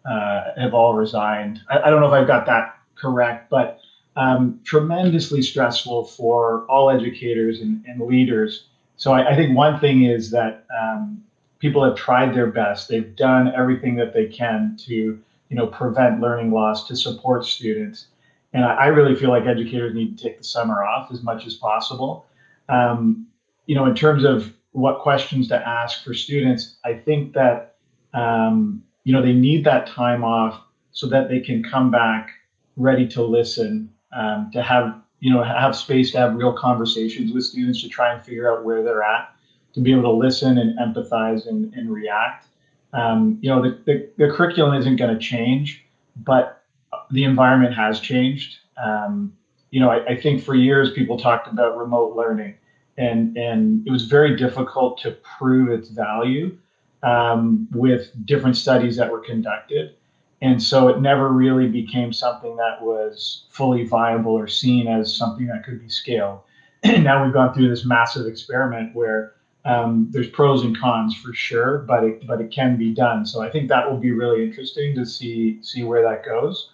uh, 0.10 0.54
have 0.58 0.74
all 0.74 0.94
resigned. 0.94 1.62
I, 1.70 1.80
I, 1.80 1.90
don't 1.90 2.02
know 2.02 2.08
if 2.08 2.14
I've 2.14 2.28
got 2.28 2.46
that 2.48 2.80
correct, 2.96 3.50
but 3.50 3.80
um, 4.16 4.60
tremendously 4.64 5.42
stressful 5.42 6.06
for 6.06 6.66
all 6.66 6.90
educators 6.90 7.62
and, 7.62 7.86
and 7.86 8.02
leaders. 8.02 8.68
So 8.98 9.12
I, 9.12 9.32
I, 9.32 9.36
think 9.36 9.56
one 9.56 9.80
thing 9.80 10.04
is 10.04 10.32
that 10.32 10.66
um, 10.78 11.24
people 11.60 11.84
have 11.84 11.96
tried 11.96 12.34
their 12.34 12.48
best. 12.48 12.88
They've 12.88 13.16
done 13.16 13.54
everything 13.56 13.96
that 13.96 14.14
they 14.14 14.28
can 14.28 14.78
to, 14.86 14.94
you 14.94 15.56
know, 15.56 15.68
prevent 15.68 16.22
learning 16.22 16.52
loss, 16.52 16.88
to 16.88 16.96
support 16.96 17.46
students. 17.46 18.08
And 18.56 18.64
I, 18.64 18.74
I, 18.74 18.86
really 18.88 19.16
feel 19.18 19.32
like 19.32 19.46
educators 19.46 19.94
need 19.94 20.18
to 20.18 20.24
take 20.24 20.38
the 20.38 20.44
summer 20.46 20.82
off 20.82 21.12
as 21.12 21.22
much 21.22 21.46
as 21.46 21.56
possible. 21.56 22.26
Um, 22.70 23.28
you 23.66 23.76
know, 23.76 23.86
in 23.86 23.94
terms 23.94 24.24
of 24.24 24.54
what 24.72 25.00
questions 25.00 25.50
to 25.50 25.68
ask 25.68 26.06
for 26.06 26.14
students, 26.14 26.78
I 26.86 26.94
think 26.94 27.34
that 27.34 27.76
um, 28.14 28.82
you 29.04 29.12
know 29.12 29.22
they 29.22 29.34
need 29.34 29.66
that 29.66 29.88
time 29.88 30.24
off 30.24 30.62
so 30.92 31.06
that 31.08 31.28
they 31.28 31.42
can 31.42 31.64
come 31.64 31.92
back 31.92 32.30
ready 32.78 33.06
to 33.10 33.22
listen, 33.22 33.90
um, 34.16 34.50
to 34.54 34.62
have 34.62 35.02
you 35.20 35.34
know 35.34 35.44
have 35.44 35.76
space 35.76 36.14
to 36.14 36.20
have 36.20 36.36
real 36.36 36.54
conversations 36.54 37.34
with 37.34 37.44
students 37.44 37.82
to 37.82 37.90
try 37.90 38.14
and 38.14 38.24
figure 38.24 38.50
out 38.50 38.64
where 38.64 38.84
they're 38.84 39.04
at, 39.04 39.36
to 39.74 39.82
be 39.82 39.92
able 39.92 40.04
to 40.04 40.12
listen 40.12 40.58
and 40.60 40.80
empathize 40.80 41.46
and, 41.46 41.74
and 41.74 41.92
react. 41.92 42.48
Um, 42.94 43.38
you 43.42 43.50
know, 43.50 43.62
the, 43.62 43.78
the, 43.86 44.10
the 44.16 44.34
curriculum 44.34 44.74
isn't 44.76 44.96
going 44.96 45.14
to 45.14 45.20
change, 45.20 45.86
but 46.16 46.64
the 47.12 47.24
environment 47.24 47.76
has 47.76 48.00
changed. 48.00 48.58
Um, 48.84 49.34
you 49.72 49.80
know, 49.80 49.90
I, 49.90 50.06
I, 50.06 50.22
think 50.22 50.44
for 50.44 50.56
years 50.56 50.92
people 50.92 51.18
talked 51.18 51.48
about 51.48 51.78
remote 51.78 52.16
learning, 52.16 52.56
and 52.98 53.38
and 53.38 53.86
it 53.88 53.92
was 53.92 54.06
very 54.06 54.36
difficult 54.36 55.00
to 55.02 55.12
prove 55.38 55.70
its 55.70 55.90
value 55.90 56.58
um, 57.04 57.68
with 57.72 58.12
different 58.26 58.58
studies 58.58 58.96
that 58.98 59.12
were 59.12 59.20
conducted. 59.20 59.96
And 60.42 60.62
so 60.62 60.90
it 60.90 61.00
never 61.00 61.30
really 61.30 61.68
became 61.68 62.12
something 62.12 62.56
that 62.58 62.82
was 62.82 63.46
fully 63.50 63.86
viable 63.86 64.34
or 64.34 64.48
seen 64.48 64.88
as 64.88 65.16
something 65.16 65.48
that 65.48 65.64
could 65.64 65.82
be 65.82 65.90
scaled. 65.90 66.42
And 66.84 67.04
now 67.06 67.24
we've 67.24 67.34
gone 67.34 67.54
through 67.54 67.70
this 67.70 67.86
massive 67.86 68.28
experiment 68.28 68.94
where 68.94 69.34
um, 69.64 70.08
there's 70.12 70.30
pros 70.30 70.64
and 70.64 70.78
cons 70.78 71.16
for 71.16 71.34
sure, 71.34 71.80
but 71.80 72.04
it, 72.04 72.28
but 72.28 72.42
it 72.42 72.52
can 72.52 72.78
be 72.78 72.94
done. 72.94 73.26
So 73.26 73.42
I 73.42 73.50
think 73.50 73.70
that 73.70 73.90
will 73.90 73.98
be 73.98 74.12
really 74.12 74.44
interesting 74.44 74.94
to 74.96 75.06
see 75.06 75.60
see 75.64 75.84
where 75.84 76.04
that 76.04 76.24
goes. 76.24 76.70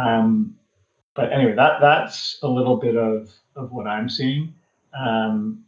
Um, 0.00 0.54
but 1.14 1.32
anyway, 1.32 1.54
that 1.54 1.80
that's 1.80 2.38
a 2.42 2.48
little 2.48 2.76
bit 2.76 2.96
of 2.96 3.30
of 3.56 3.72
what 3.72 3.86
I'm 3.86 4.08
seeing. 4.08 4.54
Um, 4.98 5.64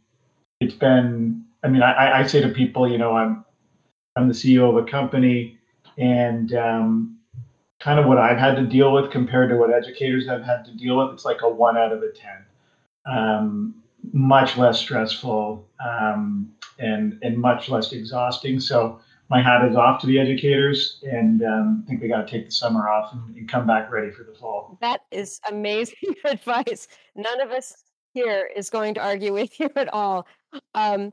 it's 0.59 0.73
been, 0.73 1.43
I 1.63 1.67
mean, 1.67 1.81
I, 1.81 2.19
I 2.19 2.23
say 2.23 2.41
to 2.41 2.49
people, 2.49 2.89
you 2.89 2.97
know, 2.97 3.15
I'm 3.15 3.43
I'm 4.15 4.27
the 4.27 4.33
CEO 4.33 4.69
of 4.69 4.77
a 4.77 4.89
company, 4.89 5.57
and 5.97 6.53
um, 6.53 7.17
kind 7.79 7.99
of 7.99 8.05
what 8.05 8.17
I've 8.17 8.37
had 8.37 8.55
to 8.55 8.63
deal 8.63 8.93
with 8.93 9.11
compared 9.11 9.49
to 9.49 9.57
what 9.57 9.71
educators 9.71 10.25
have 10.27 10.43
had 10.43 10.63
to 10.65 10.71
deal 10.71 10.97
with, 10.97 11.13
it's 11.13 11.25
like 11.25 11.41
a 11.41 11.49
one 11.49 11.77
out 11.77 11.91
of 11.91 12.01
a 12.01 12.11
ten. 12.11 12.45
Um, 13.05 13.75
much 14.11 14.57
less 14.57 14.79
stressful 14.79 15.65
um, 15.83 16.51
and 16.79 17.17
and 17.21 17.37
much 17.37 17.69
less 17.69 17.91
exhausting. 17.91 18.59
So 18.59 18.99
my 19.29 19.41
hat 19.41 19.65
is 19.67 19.75
off 19.75 20.01
to 20.01 20.07
the 20.07 20.19
educators, 20.19 20.99
and 21.03 21.43
um, 21.43 21.83
I 21.85 21.89
think 21.89 22.01
they 22.01 22.07
got 22.07 22.27
to 22.27 22.31
take 22.31 22.45
the 22.45 22.51
summer 22.51 22.89
off 22.89 23.13
and, 23.13 23.35
and, 23.35 23.49
come 23.49 23.65
back 23.65 23.91
ready 23.91 24.11
for 24.11 24.23
the 24.23 24.33
fall. 24.33 24.77
That 24.81 25.01
is 25.11 25.39
amazing 25.49 26.15
advice. 26.25 26.87
None 27.15 27.41
of 27.41 27.51
us 27.51 27.83
here 28.13 28.49
is 28.55 28.69
going 28.69 28.93
to 28.95 29.01
argue 29.01 29.33
with 29.33 29.59
you 29.59 29.69
at 29.75 29.91
all. 29.93 30.27
Um, 30.75 31.11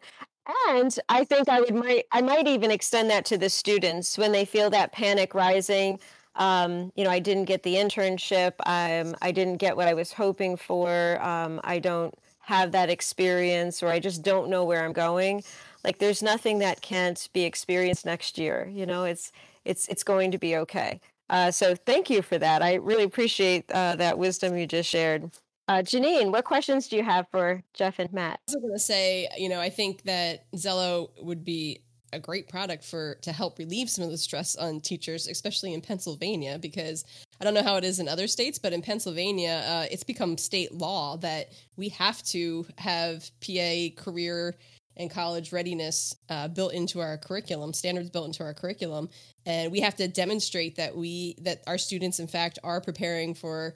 and 0.69 0.97
I 1.09 1.25
think 1.25 1.49
I 1.49 1.61
would 1.61 1.75
might 1.75 2.05
I 2.13 2.21
might 2.23 2.49
even 2.49 2.71
extend 2.71 3.11
that 3.11 3.25
to 3.27 3.39
the 3.39 3.51
students 3.51 4.19
when 4.19 4.33
they 4.33 4.45
feel 4.45 4.71
that 4.71 4.93
panic 4.93 5.35
rising. 5.35 6.01
Um, 6.37 6.93
you 6.97 7.05
know, 7.05 7.11
I 7.11 7.19
didn't 7.19 7.45
get 7.45 7.63
the 7.63 7.75
internship. 7.75 8.53
Um, 8.67 9.15
I 9.21 9.33
didn't 9.33 9.57
get 9.57 9.77
what 9.77 9.89
I 9.89 9.95
was 9.95 10.13
hoping 10.13 10.57
for. 10.57 11.23
Um, 11.23 11.61
I 11.65 11.79
don't 11.79 12.15
have 12.41 12.73
that 12.73 12.91
experience, 12.91 13.83
or 13.83 13.89
I 13.89 13.99
just 13.99 14.23
don't 14.23 14.49
know 14.49 14.65
where 14.65 14.85
I'm 14.85 14.93
going. 14.93 15.43
Like, 15.85 15.99
there's 15.99 16.23
nothing 16.23 16.59
that 16.61 16.83
can't 16.83 17.29
be 17.33 17.45
experienced 17.45 18.05
next 18.05 18.39
year. 18.39 18.71
You 18.73 18.87
know, 18.87 19.05
it's 19.05 19.33
it's 19.65 19.89
it's 19.89 20.03
going 20.03 20.31
to 20.33 20.39
be 20.39 20.57
okay. 20.57 21.01
Uh, 21.29 21.51
so 21.51 21.75
thank 21.75 22.11
you 22.11 22.23
for 22.23 22.39
that. 22.39 22.61
I 22.61 22.75
really 22.75 23.05
appreciate 23.05 23.71
uh, 23.71 23.97
that 23.97 24.19
wisdom 24.19 24.57
you 24.57 24.67
just 24.67 24.89
shared. 24.89 25.31
Uh, 25.69 25.75
Janine, 25.75 26.33
what 26.33 26.45
questions 26.45 26.89
do 26.89 26.97
you 26.97 27.05
have 27.05 27.29
for 27.31 27.63
Jeff 27.75 28.01
and 28.01 28.13
Matt? 28.13 28.41
I 28.49 28.55
was 28.55 28.57
going 28.57 28.73
to 28.73 28.79
say, 28.81 29.29
you 29.39 29.49
know, 29.49 29.61
I 29.61 29.71
think 29.71 30.03
that 30.03 30.51
Xello 30.53 31.11
would 31.23 31.45
be 31.45 31.83
a 32.13 32.19
great 32.19 32.49
product 32.49 32.85
for 32.85 33.19
to 33.23 33.31
help 33.31 33.57
relieve 33.59 33.89
some 33.89 34.05
of 34.05 34.11
the 34.11 34.19
stress 34.19 34.57
on 34.57 34.81
teachers, 34.81 35.29
especially 35.29 35.73
in 35.73 35.81
Pennsylvania, 35.81 36.59
because 36.59 37.05
I 37.41 37.45
don't 37.45 37.55
know 37.55 37.63
how 37.63 37.77
it 37.77 37.85
is 37.85 38.01
in 38.01 38.09
other 38.09 38.27
states, 38.27 38.59
but 38.59 38.73
in 38.73 38.83
Pennsylvania, 38.83 39.63
uh, 39.65 39.87
it's 39.93 40.03
become 40.03 40.37
state 40.37 40.75
law 40.75 41.17
that 41.19 41.53
we 41.77 41.89
have 41.91 42.21
to 42.25 42.67
have 42.79 43.31
PA 43.41 43.95
career 43.97 44.57
and 44.97 45.11
college 45.11 45.53
readiness 45.53 46.15
uh, 46.29 46.49
built 46.49 46.73
into 46.73 47.01
our 47.01 47.17
curriculum, 47.19 47.73
standards 47.73 48.11
built 48.11 48.27
into 48.27 48.43
our 48.43 48.55
curriculum, 48.55 49.09
and 49.47 49.73
we 49.73 49.81
have 49.81 49.97
to 49.97 50.09
demonstrate 50.09 50.77
that 50.77 50.97
we 50.97 51.37
that 51.43 51.63
our 51.67 51.79
students, 51.79 52.21
in 52.21 52.27
fact, 52.27 52.59
are 52.63 52.81
preparing 52.81 53.35
for 53.35 53.75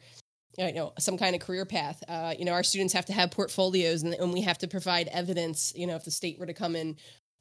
you 0.59 0.73
know 0.73 0.93
some 0.99 1.19
kind 1.19 1.35
of 1.35 1.41
career 1.41 1.65
path. 1.65 2.03
Uh, 2.09 2.35
you 2.39 2.45
know 2.45 2.53
our 2.53 2.63
students 2.63 2.93
have 2.95 3.07
to 3.07 3.13
have 3.13 3.31
portfolios 3.31 4.03
and, 4.03 4.15
and, 4.15 4.33
we 4.33 4.43
have 4.43 4.59
to 4.59 4.69
provide 4.69 5.09
evidence 5.09 5.73
you 5.75 5.87
know 5.87 5.97
if 5.97 6.05
the 6.05 6.11
state 6.11 6.39
were 6.39 6.47
to 6.47 6.55
come 6.55 6.77
and 6.77 6.97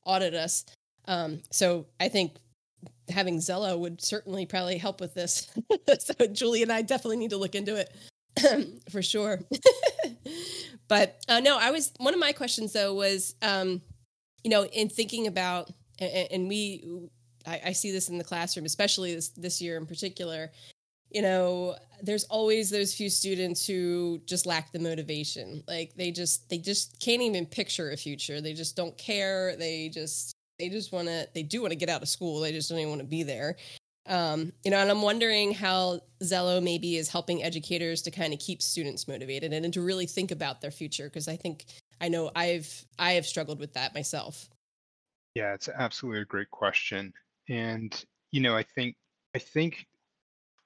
audit 0.05 0.33
us. 0.33 0.65
Um, 1.05 1.41
so 1.51 1.87
i 1.99 2.07
think 2.07 2.33
having 3.09 3.37
Xello 3.37 3.77
would 3.77 4.01
certainly 4.01 4.45
probably 4.45 4.77
help 4.77 5.01
with 5.01 5.13
this. 5.13 5.49
So 5.99 6.27
julie 6.27 6.63
and 6.63 6.71
i 6.71 6.81
definitely 6.81 7.17
need 7.17 7.31
to 7.31 7.37
look 7.37 7.55
into 7.55 7.75
it 7.75 7.93
for 8.89 9.01
sure 9.01 9.39
but 10.87 11.23
uh, 11.27 11.39
no 11.39 11.57
i 11.57 11.71
was 11.71 11.91
one 11.97 12.13
of 12.13 12.19
my 12.19 12.31
questions 12.31 12.73
though 12.73 12.93
was 12.93 13.35
um, 13.41 13.81
you 14.43 14.49
know 14.49 14.65
in 14.65 14.89
thinking 14.89 15.27
about 15.27 15.69
and, 15.99 16.27
and 16.31 16.47
we 16.47 17.09
I, 17.45 17.61
I 17.67 17.71
see 17.73 17.91
this 17.91 18.09
in 18.09 18.17
the 18.17 18.23
classroom 18.23 18.65
especially 18.65 19.15
this 19.15 19.29
this 19.29 19.61
year 19.61 19.77
in 19.77 19.85
particular 19.85 20.51
you 21.11 21.21
know 21.21 21.75
there's 22.01 22.25
always 22.25 22.69
those 22.69 22.93
few 22.93 23.09
students 23.09 23.65
who 23.65 24.19
just 24.25 24.45
lack 24.45 24.73
the 24.73 24.79
motivation. 24.79 25.63
Like 25.67 25.95
they 25.95 26.11
just 26.11 26.49
they 26.49 26.57
just 26.57 26.99
can't 26.99 27.21
even 27.21 27.45
picture 27.45 27.91
a 27.91 27.97
future. 27.97 28.41
They 28.41 28.53
just 28.53 28.75
don't 28.75 28.97
care. 28.97 29.55
They 29.55 29.87
just 29.87 30.33
they 30.59 30.67
just 30.67 30.91
want 30.91 31.07
to 31.07 31.27
they 31.33 31.43
do 31.43 31.61
want 31.61 31.71
to 31.71 31.77
get 31.77 31.87
out 31.87 32.01
of 32.01 32.09
school. 32.09 32.41
They 32.41 32.51
just 32.51 32.69
don't 32.69 32.79
even 32.79 32.89
want 32.89 33.01
to 33.01 33.07
be 33.07 33.23
there 33.23 33.55
um, 34.05 34.51
you 34.63 34.71
know 34.71 34.77
and 34.77 34.91
i'm 34.91 35.01
wondering 35.01 35.53
how 35.53 35.99
Xello 36.21 36.61
maybe 36.61 36.97
is 36.97 37.09
helping 37.09 37.43
educators 37.43 38.01
to 38.03 38.11
kind 38.11 38.33
of 38.33 38.39
keep 38.39 38.61
students 38.61 39.07
motivated 39.07 39.53
and, 39.53 39.65
and 39.65 39.73
to 39.73 39.81
really 39.81 40.05
think 40.05 40.31
about 40.31 40.61
their 40.61 40.71
future 40.71 41.05
because 41.05 41.27
i 41.27 41.35
think 41.35 41.65
i 42.01 42.07
know 42.07 42.31
i've 42.35 42.85
i 42.99 43.13
have 43.13 43.25
struggled 43.25 43.59
with 43.59 43.73
that 43.73 43.93
myself. 43.93 44.49
Yeah 45.35 45.53
it's 45.53 45.69
absolutely 45.69 46.21
a 46.21 46.25
great 46.25 46.51
question. 46.51 47.13
And 47.49 48.03
you 48.31 48.41
know 48.41 48.55
i 48.55 48.63
think 48.63 48.95
i 49.35 49.39
think 49.39 49.85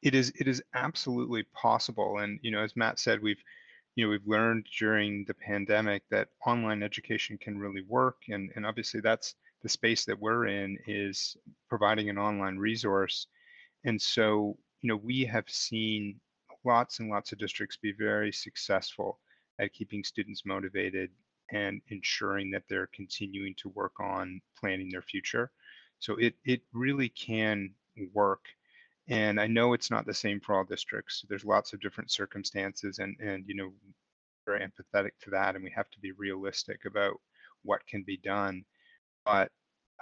it 0.04 0.14
is 0.14 0.32
it 0.40 0.48
is 0.48 0.62
absolutely 0.76 1.44
possible. 1.54 2.20
And 2.20 2.40
you 2.42 2.52
know 2.52 2.62
as 2.62 2.76
matt 2.76 3.00
said 3.00 3.22
we've 3.22 3.42
you 3.96 4.06
know 4.06 4.12
we've 4.12 4.28
learned 4.28 4.68
during 4.78 5.26
the 5.28 5.34
pandemic 5.34 6.04
that 6.12 6.30
online 6.46 6.84
education 6.84 7.38
can 7.38 7.58
really 7.58 7.84
work. 7.88 8.18
And 8.30 8.52
and 8.56 8.66
obviously 8.66 9.02
that's 9.02 9.36
the 9.68 9.72
space 9.74 10.06
that 10.06 10.20
we're 10.22 10.48
in 10.48 10.78
is 10.88 11.36
providing 11.68 12.10
an 12.10 12.18
online 12.18 12.58
resource 12.58 13.28
and 13.84 14.02
so 14.02 14.58
you 14.82 14.88
know 14.88 14.96
we 14.96 15.26
have 15.26 15.50
seen 15.50 16.18
lots 16.64 17.00
and 17.00 17.10
lots 17.10 17.34
of 17.34 17.38
districts 17.38 17.76
be 17.76 17.92
very 17.92 18.32
successful 18.32 19.20
at 19.60 19.74
keeping 19.74 20.06
students 20.06 20.46
motivated 20.46 21.10
and 21.52 21.82
ensuring 21.90 22.50
that 22.50 22.64
they're 22.70 22.90
continuing 22.96 23.54
to 23.58 23.68
work 23.70 24.00
on 24.00 24.40
planning 24.58 24.90
their 24.90 25.02
future 25.02 25.52
so 26.00 26.16
it 26.16 26.34
it 26.46 26.62
really 26.72 27.10
can 27.10 27.70
work 28.14 28.46
and 29.10 29.40
I 29.40 29.48
know 29.48 29.74
it's 29.74 29.92
not 29.92 30.06
the 30.06 30.14
same 30.14 30.40
for 30.40 30.56
all 30.56 30.64
districts. 30.66 31.26
There's 31.30 31.46
lots 31.46 31.74
of 31.74 31.80
different 31.82 32.12
circumstances, 32.12 33.00
and 33.00 33.16
and 33.22 33.46
you 33.48 33.56
know, 33.56 33.72
very 34.46 34.60
empathetic 34.60 35.12
to 35.22 35.30
that, 35.32 35.56
and 35.56 35.64
we 35.64 35.72
have 35.76 35.90
to 35.92 36.00
be 36.00 36.12
realistic 36.12 36.86
about 36.86 37.20
what 37.64 37.88
can 37.88 38.04
be 38.04 38.18
done. 38.18 38.66
But 39.28 39.52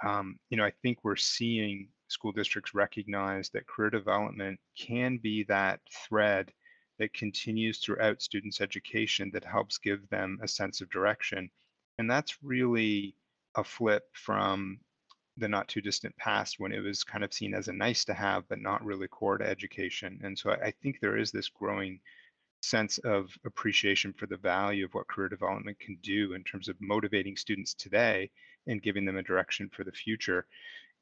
um, 0.04 0.38
you 0.50 0.56
know, 0.56 0.64
I 0.64 0.72
think 0.82 0.98
we're 1.02 1.16
seeing 1.16 1.88
school 2.08 2.32
districts 2.32 2.74
recognize 2.74 3.50
that 3.50 3.66
career 3.66 3.90
development 3.90 4.60
can 4.78 5.18
be 5.18 5.42
that 5.44 5.80
thread 6.08 6.52
that 6.98 7.12
continues 7.12 7.78
throughout 7.78 8.22
students' 8.22 8.60
education 8.60 9.30
that 9.32 9.44
helps 9.44 9.78
give 9.78 10.08
them 10.08 10.38
a 10.42 10.48
sense 10.48 10.80
of 10.80 10.90
direction. 10.90 11.50
And 11.98 12.10
that's 12.10 12.42
really 12.42 13.16
a 13.56 13.64
flip 13.64 14.04
from 14.12 14.78
the 15.38 15.48
not 15.48 15.68
too 15.68 15.80
distant 15.80 16.16
past 16.16 16.58
when 16.58 16.72
it 16.72 16.80
was 16.80 17.04
kind 17.04 17.24
of 17.24 17.32
seen 17.32 17.52
as 17.52 17.68
a 17.68 17.72
nice 17.72 18.04
to 18.06 18.14
have, 18.14 18.48
but 18.48 18.60
not 18.60 18.84
really 18.84 19.08
core 19.08 19.38
to 19.38 19.46
education. 19.46 20.20
And 20.22 20.38
so 20.38 20.50
I, 20.50 20.66
I 20.66 20.70
think 20.82 21.00
there 21.00 21.18
is 21.18 21.32
this 21.32 21.48
growing 21.48 22.00
sense 22.62 22.98
of 22.98 23.28
appreciation 23.44 24.12
for 24.12 24.26
the 24.26 24.36
value 24.36 24.84
of 24.84 24.94
what 24.94 25.08
career 25.08 25.28
development 25.28 25.78
can 25.78 25.96
do 26.02 26.34
in 26.34 26.42
terms 26.44 26.68
of 26.68 26.76
motivating 26.80 27.36
students 27.36 27.74
today 27.74 28.30
and 28.66 28.82
giving 28.82 29.04
them 29.04 29.16
a 29.16 29.22
direction 29.22 29.70
for 29.72 29.84
the 29.84 29.92
future. 29.92 30.46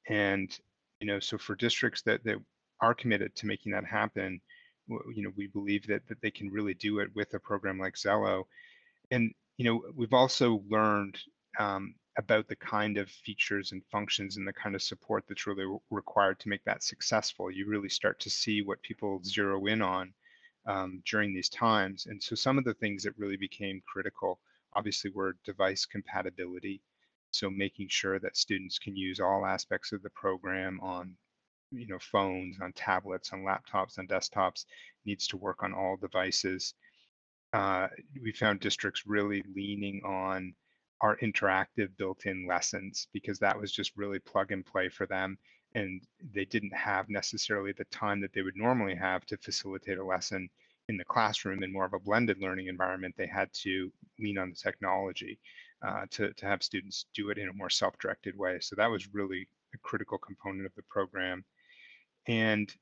And, 0.08 0.56
you 1.00 1.06
know, 1.06 1.20
so 1.20 1.38
for 1.38 1.54
districts 1.54 2.02
that, 2.02 2.22
that 2.24 2.36
are 2.80 2.94
committed 2.94 3.34
to 3.36 3.46
making 3.46 3.72
that 3.72 3.84
happen, 3.84 4.40
you 4.88 5.22
know, 5.22 5.32
we 5.36 5.46
believe 5.46 5.86
that, 5.86 6.06
that 6.08 6.20
they 6.20 6.30
can 6.30 6.50
really 6.50 6.74
do 6.74 6.98
it 6.98 7.08
with 7.14 7.32
a 7.34 7.38
program 7.38 7.78
like 7.78 7.94
Xello. 7.94 8.44
And, 9.10 9.32
you 9.56 9.64
know, 9.64 9.82
we've 9.96 10.12
also 10.12 10.62
learned 10.68 11.18
um, 11.58 11.94
about 12.18 12.48
the 12.48 12.56
kind 12.56 12.98
of 12.98 13.08
features 13.08 13.72
and 13.72 13.82
functions 13.90 14.36
and 14.36 14.46
the 14.46 14.52
kind 14.52 14.74
of 14.74 14.82
support 14.82 15.24
that's 15.28 15.46
really 15.46 15.66
required 15.90 16.38
to 16.40 16.48
make 16.48 16.64
that 16.64 16.82
successful. 16.82 17.50
You 17.50 17.66
really 17.66 17.88
start 17.88 18.20
to 18.20 18.30
see 18.30 18.60
what 18.62 18.82
people 18.82 19.22
zero 19.24 19.64
in 19.66 19.80
on 19.80 20.12
um, 20.66 21.02
during 21.10 21.34
these 21.34 21.48
times. 21.48 22.06
And 22.06 22.22
so 22.22 22.34
some 22.34 22.58
of 22.58 22.64
the 22.64 22.74
things 22.74 23.02
that 23.04 23.18
really 23.18 23.36
became 23.36 23.82
critical, 23.86 24.40
obviously, 24.74 25.10
were 25.14 25.36
device 25.44 25.86
compatibility. 25.86 26.82
So 27.30 27.50
making 27.50 27.88
sure 27.90 28.18
that 28.20 28.36
students 28.36 28.78
can 28.78 28.96
use 28.96 29.20
all 29.20 29.44
aspects 29.46 29.92
of 29.92 30.02
the 30.02 30.10
program 30.10 30.80
on 30.80 31.16
you 31.70 31.86
know 31.88 31.98
phones 31.98 32.56
on 32.62 32.72
tablets 32.74 33.32
on 33.32 33.40
laptops 33.42 33.98
on 33.98 34.06
desktops 34.06 34.64
needs 35.04 35.26
to 35.26 35.36
work 35.36 35.62
on 35.62 35.72
all 35.74 35.96
devices 36.00 36.74
uh, 37.52 37.88
we 38.22 38.32
found 38.32 38.60
districts 38.60 39.04
really 39.06 39.42
leaning 39.54 40.00
on 40.04 40.54
our 41.00 41.16
interactive 41.18 41.88
built-in 41.98 42.46
lessons 42.48 43.08
because 43.12 43.38
that 43.38 43.58
was 43.58 43.72
just 43.72 43.92
really 43.96 44.18
plug 44.18 44.52
and 44.52 44.66
play 44.66 44.88
for 44.88 45.06
them 45.06 45.38
and 45.74 46.00
they 46.32 46.44
didn't 46.44 46.74
have 46.74 47.08
necessarily 47.08 47.72
the 47.72 47.84
time 47.86 48.20
that 48.20 48.32
they 48.32 48.42
would 48.42 48.56
normally 48.56 48.94
have 48.94 49.24
to 49.26 49.36
facilitate 49.38 49.98
a 49.98 50.04
lesson 50.04 50.48
in 50.88 50.96
the 50.96 51.04
classroom 51.04 51.62
in 51.62 51.72
more 51.72 51.86
of 51.86 51.94
a 51.94 51.98
blended 51.98 52.38
learning 52.40 52.68
environment 52.68 53.14
they 53.16 53.26
had 53.26 53.52
to 53.52 53.90
lean 54.18 54.38
on 54.38 54.50
the 54.50 54.56
technology 54.56 55.38
uh, 55.86 56.04
to, 56.10 56.32
to 56.34 56.46
have 56.46 56.62
students 56.62 57.06
do 57.14 57.30
it 57.30 57.38
in 57.38 57.48
a 57.48 57.52
more 57.54 57.70
self-directed 57.70 58.36
way 58.36 58.58
so 58.60 58.76
that 58.76 58.90
was 58.90 59.12
really 59.14 59.48
a 59.74 59.78
critical 59.78 60.18
component 60.18 60.66
of 60.66 60.74
the 60.76 60.82
program. 60.82 61.44
And 62.26 62.72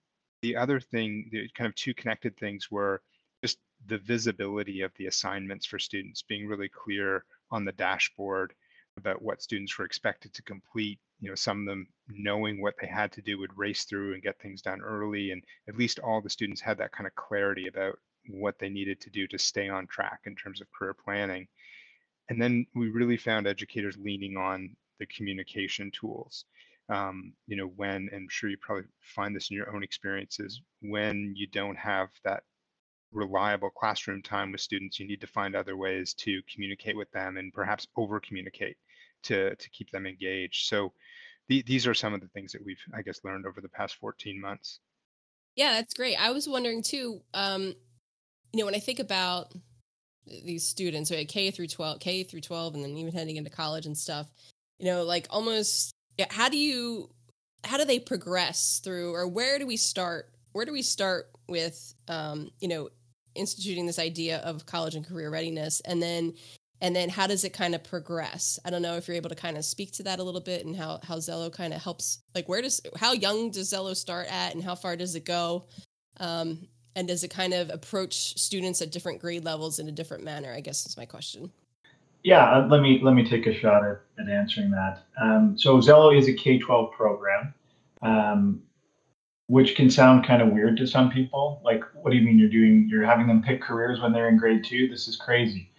the 0.42 0.56
other 0.56 0.78
thing, 0.78 1.28
the 1.32 1.48
kind 1.56 1.66
of 1.66 1.74
two 1.74 1.94
connected 1.94 2.36
things 2.36 2.70
were 2.70 3.02
just 3.42 3.58
the 3.86 3.98
visibility 3.98 4.82
of 4.82 4.92
the 4.96 5.06
assignments 5.06 5.66
for 5.66 5.78
students, 5.78 6.22
being 6.22 6.46
really 6.46 6.68
clear 6.68 7.24
on 7.50 7.64
the 7.64 7.72
dashboard 7.72 8.54
about 8.96 9.22
what 9.22 9.42
students 9.42 9.76
were 9.76 9.84
expected 9.84 10.32
to 10.34 10.42
complete. 10.42 11.00
You 11.22 11.28
know, 11.28 11.36
some 11.36 11.60
of 11.60 11.66
them 11.66 11.86
knowing 12.08 12.60
what 12.60 12.74
they 12.80 12.88
had 12.88 13.12
to 13.12 13.22
do 13.22 13.38
would 13.38 13.56
race 13.56 13.84
through 13.84 14.12
and 14.12 14.22
get 14.22 14.40
things 14.40 14.60
done 14.60 14.82
early. 14.82 15.30
And 15.30 15.42
at 15.68 15.78
least 15.78 16.00
all 16.00 16.20
the 16.20 16.28
students 16.28 16.60
had 16.60 16.76
that 16.78 16.90
kind 16.90 17.06
of 17.06 17.14
clarity 17.14 17.68
about 17.68 17.96
what 18.28 18.58
they 18.58 18.68
needed 18.68 19.00
to 19.02 19.10
do 19.10 19.28
to 19.28 19.38
stay 19.38 19.68
on 19.68 19.86
track 19.86 20.20
in 20.26 20.34
terms 20.34 20.60
of 20.60 20.66
career 20.76 20.94
planning. 20.94 21.46
And 22.28 22.42
then 22.42 22.66
we 22.74 22.90
really 22.90 23.16
found 23.16 23.46
educators 23.46 23.96
leaning 23.96 24.36
on 24.36 24.76
the 24.98 25.06
communication 25.06 25.92
tools. 25.92 26.44
Um, 26.88 27.34
you 27.46 27.56
know, 27.56 27.72
when, 27.76 28.08
and 28.10 28.22
I'm 28.22 28.28
sure 28.28 28.50
you 28.50 28.56
probably 28.60 28.88
find 29.00 29.34
this 29.34 29.50
in 29.50 29.56
your 29.56 29.74
own 29.74 29.84
experiences, 29.84 30.60
when 30.80 31.34
you 31.36 31.46
don't 31.46 31.78
have 31.78 32.08
that 32.24 32.42
reliable 33.12 33.70
classroom 33.70 34.22
time 34.22 34.50
with 34.50 34.60
students, 34.60 34.98
you 34.98 35.06
need 35.06 35.20
to 35.20 35.26
find 35.28 35.54
other 35.54 35.76
ways 35.76 36.14
to 36.14 36.42
communicate 36.52 36.96
with 36.96 37.10
them 37.12 37.36
and 37.36 37.52
perhaps 37.52 37.86
over 37.96 38.18
communicate 38.18 38.76
to, 39.24 39.54
to 39.54 39.70
keep 39.70 39.90
them 39.90 40.06
engaged. 40.06 40.66
So 40.66 40.92
the, 41.48 41.62
these 41.62 41.86
are 41.86 41.94
some 41.94 42.14
of 42.14 42.20
the 42.20 42.28
things 42.28 42.52
that 42.52 42.64
we've, 42.64 42.80
I 42.94 43.02
guess, 43.02 43.20
learned 43.24 43.46
over 43.46 43.60
the 43.60 43.68
past 43.68 43.96
14 43.96 44.40
months. 44.40 44.80
Yeah, 45.56 45.72
that's 45.74 45.94
great. 45.94 46.16
I 46.16 46.30
was 46.30 46.48
wondering 46.48 46.82
too, 46.82 47.20
um, 47.34 47.74
you 48.52 48.60
know, 48.60 48.64
when 48.64 48.74
I 48.74 48.78
think 48.78 49.00
about 49.00 49.52
these 50.26 50.66
students, 50.66 51.10
right, 51.10 51.28
K 51.28 51.50
through 51.50 51.66
12, 51.66 52.00
K 52.00 52.22
through 52.24 52.40
12, 52.40 52.74
and 52.74 52.84
then 52.84 52.96
even 52.96 53.12
heading 53.12 53.36
into 53.36 53.50
college 53.50 53.86
and 53.86 53.96
stuff, 53.96 54.28
you 54.78 54.86
know, 54.86 55.02
like 55.04 55.26
almost, 55.30 55.92
how 56.30 56.48
do 56.48 56.56
you, 56.56 57.10
how 57.64 57.76
do 57.76 57.84
they 57.84 57.98
progress 57.98 58.80
through, 58.82 59.14
or 59.14 59.26
where 59.26 59.58
do 59.58 59.66
we 59.66 59.76
start? 59.76 60.30
Where 60.52 60.64
do 60.64 60.72
we 60.72 60.82
start 60.82 61.30
with, 61.48 61.94
um, 62.08 62.50
you 62.60 62.68
know, 62.68 62.88
instituting 63.34 63.86
this 63.86 63.98
idea 63.98 64.38
of 64.38 64.66
college 64.66 64.94
and 64.94 65.06
career 65.06 65.30
readiness 65.30 65.80
and 65.80 66.02
then 66.02 66.34
and 66.82 66.94
then 66.94 67.08
how 67.08 67.26
does 67.26 67.44
it 67.44 67.54
kind 67.54 67.74
of 67.74 67.82
progress 67.82 68.58
i 68.66 68.70
don't 68.70 68.82
know 68.82 68.96
if 68.96 69.08
you're 69.08 69.16
able 69.16 69.30
to 69.30 69.36
kind 69.36 69.56
of 69.56 69.64
speak 69.64 69.92
to 69.92 70.02
that 70.02 70.18
a 70.18 70.22
little 70.22 70.40
bit 70.40 70.66
and 70.66 70.76
how 70.76 71.00
how 71.02 71.16
xello 71.16 71.50
kind 71.50 71.72
of 71.72 71.80
helps 71.80 72.18
like 72.34 72.48
where 72.48 72.60
does 72.60 72.80
how 72.96 73.12
young 73.12 73.50
does 73.50 73.72
xello 73.72 73.96
start 73.96 74.26
at 74.30 74.52
and 74.54 74.62
how 74.62 74.74
far 74.74 74.96
does 74.96 75.14
it 75.14 75.24
go 75.24 75.64
um, 76.20 76.68
and 76.94 77.08
does 77.08 77.24
it 77.24 77.28
kind 77.28 77.54
of 77.54 77.70
approach 77.70 78.38
students 78.38 78.82
at 78.82 78.92
different 78.92 79.18
grade 79.18 79.44
levels 79.44 79.78
in 79.78 79.88
a 79.88 79.92
different 79.92 80.22
manner 80.22 80.52
i 80.52 80.60
guess 80.60 80.84
is 80.84 80.96
my 80.96 81.06
question 81.06 81.50
yeah 82.22 82.50
uh, 82.50 82.66
let 82.66 82.82
me 82.82 83.00
let 83.02 83.14
me 83.14 83.24
take 83.24 83.46
a 83.46 83.54
shot 83.54 83.82
at, 83.84 84.00
at 84.20 84.28
answering 84.28 84.70
that 84.70 85.04
um, 85.22 85.56
so 85.56 85.78
xello 85.78 86.16
is 86.16 86.28
a 86.28 86.34
k-12 86.34 86.92
program 86.92 87.54
um, 88.02 88.60
which 89.46 89.74
can 89.74 89.90
sound 89.90 90.26
kind 90.26 90.40
of 90.40 90.48
weird 90.48 90.78
to 90.78 90.86
some 90.86 91.10
people. 91.10 91.60
Like, 91.62 91.84
what 91.94 92.10
do 92.10 92.16
you 92.16 92.22
mean 92.22 92.38
you're 92.38 92.48
doing? 92.48 92.88
You're 92.90 93.04
having 93.04 93.26
them 93.26 93.42
pick 93.42 93.60
careers 93.60 94.00
when 94.00 94.10
they're 94.10 94.30
in 94.30 94.38
grade 94.38 94.64
two? 94.64 94.88
This 94.88 95.08
is 95.08 95.16
crazy. 95.16 95.70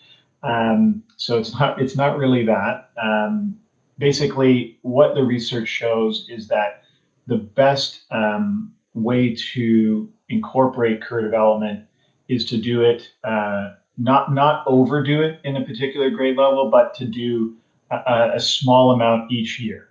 Um, 0.44 1.04
so 1.18 1.38
it's 1.38 1.58
not 1.58 1.82
it's 1.82 1.96
not 1.96 2.18
really 2.18 2.46
that. 2.46 2.90
Um, 3.02 3.58
basically, 3.98 4.78
what 4.82 5.16
the 5.16 5.24
research 5.24 5.68
shows 5.68 6.28
is 6.30 6.48
that 6.50 6.84
the 7.28 7.38
best 7.38 8.02
um, 8.12 8.74
way 8.94 9.36
to 9.54 10.10
incorporate 10.30 11.02
career 11.02 11.24
development 11.24 11.86
is 12.28 12.46
to 12.46 12.58
do 12.58 12.82
it 12.82 13.10
uh, 13.24 13.72
not 13.98 14.34
not 14.34 14.64
overdo 14.68 15.22
it 15.22 15.40
in 15.44 15.56
a 15.56 15.66
particular 15.66 16.10
grade 16.10 16.38
level, 16.38 16.70
but 16.70 16.94
to 16.96 17.06
do 17.06 17.56
a, 17.92 18.32
a 18.36 18.40
small 18.40 18.92
amount 18.92 19.32
each 19.32 19.60
year 19.60 19.90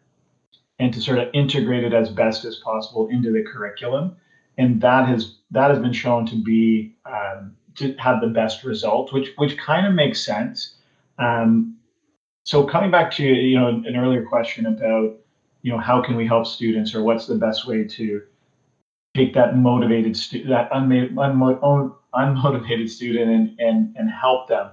and 0.79 0.93
to 0.93 1.01
sort 1.01 1.19
of 1.19 1.29
integrate 1.33 1.85
it 1.85 1.93
as 1.93 2.09
best 2.09 2.45
as 2.45 2.57
possible 2.57 3.09
into 3.09 3.31
the 3.31 3.43
curriculum. 3.43 4.17
And 4.59 4.81
that 4.81 5.09
has 5.09 5.37
that 5.51 5.71
has 5.71 5.79
been 5.79 5.93
shown 5.93 6.27
to 6.27 6.37
be 6.37 6.95
um, 7.07 7.57
to 7.77 7.95
have 7.95 8.21
the 8.21 8.29
best 8.29 8.65
result, 8.65 9.13
which 9.13 9.33
which 9.37 9.57
kind 9.59 9.87
of 9.87 9.95
makes 9.95 10.25
sense. 10.25 10.75
Um, 11.19 11.77
so 12.45 12.65
coming 12.67 12.91
back 12.91 13.11
to 13.13 13.25
you 13.25 13.59
know 13.59 13.69
an 13.69 13.97
earlier 13.97 14.25
question 14.25 14.67
about 14.67 15.17
you 15.63 15.73
know 15.73 15.79
how 15.79 16.03
can 16.03 16.17
we 16.17 16.27
help 16.27 16.47
students 16.47 16.95
or 16.95 17.03
what's 17.03 17.27
the 17.27 17.37
best 17.37 17.67
way 17.67 17.85
to 17.85 18.23
take 19.15 19.35
that 19.35 19.57
motivated 19.57 20.17
stu- 20.17 20.45
that 20.45 20.71
unmo- 20.71 21.13
unmo- 21.13 21.95
unmotivated 22.15 22.89
student 22.89 23.31
and, 23.31 23.61
and 23.61 23.97
and 23.97 24.11
help 24.11 24.49
them 24.49 24.71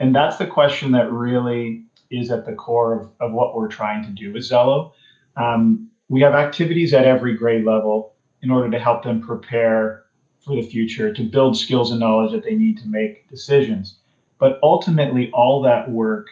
and 0.00 0.14
that's 0.14 0.36
the 0.36 0.46
question 0.46 0.92
that 0.92 1.10
really 1.10 1.84
is 2.10 2.30
at 2.30 2.44
the 2.44 2.52
core 2.52 3.00
of, 3.00 3.10
of 3.20 3.32
what 3.32 3.54
we're 3.54 3.68
trying 3.68 4.02
to 4.02 4.10
do 4.10 4.32
with 4.32 4.42
xello 4.42 4.92
um, 5.36 5.88
we 6.08 6.20
have 6.20 6.34
activities 6.34 6.92
at 6.92 7.04
every 7.04 7.36
grade 7.36 7.64
level 7.64 8.14
in 8.42 8.50
order 8.50 8.70
to 8.70 8.78
help 8.78 9.02
them 9.02 9.20
prepare 9.20 10.01
for 10.44 10.56
the 10.56 10.62
future, 10.62 11.12
to 11.12 11.22
build 11.22 11.56
skills 11.56 11.90
and 11.90 12.00
knowledge 12.00 12.32
that 12.32 12.42
they 12.42 12.54
need 12.54 12.78
to 12.78 12.88
make 12.88 13.28
decisions. 13.28 13.96
But 14.38 14.58
ultimately, 14.62 15.30
all 15.32 15.62
that 15.62 15.90
work 15.90 16.28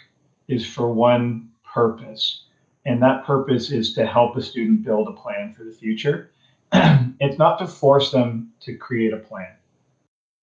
is 0.48 0.66
for 0.66 0.92
one 0.92 1.48
purpose. 1.64 2.44
And 2.84 3.02
that 3.02 3.24
purpose 3.24 3.70
is 3.70 3.92
to 3.94 4.06
help 4.06 4.36
a 4.36 4.42
student 4.42 4.82
build 4.82 5.08
a 5.08 5.12
plan 5.12 5.54
for 5.54 5.64
the 5.64 5.72
future. 5.72 6.30
it's 6.72 7.38
not 7.38 7.58
to 7.58 7.66
force 7.66 8.10
them 8.10 8.52
to 8.60 8.74
create 8.74 9.12
a 9.12 9.18
plan, 9.18 9.54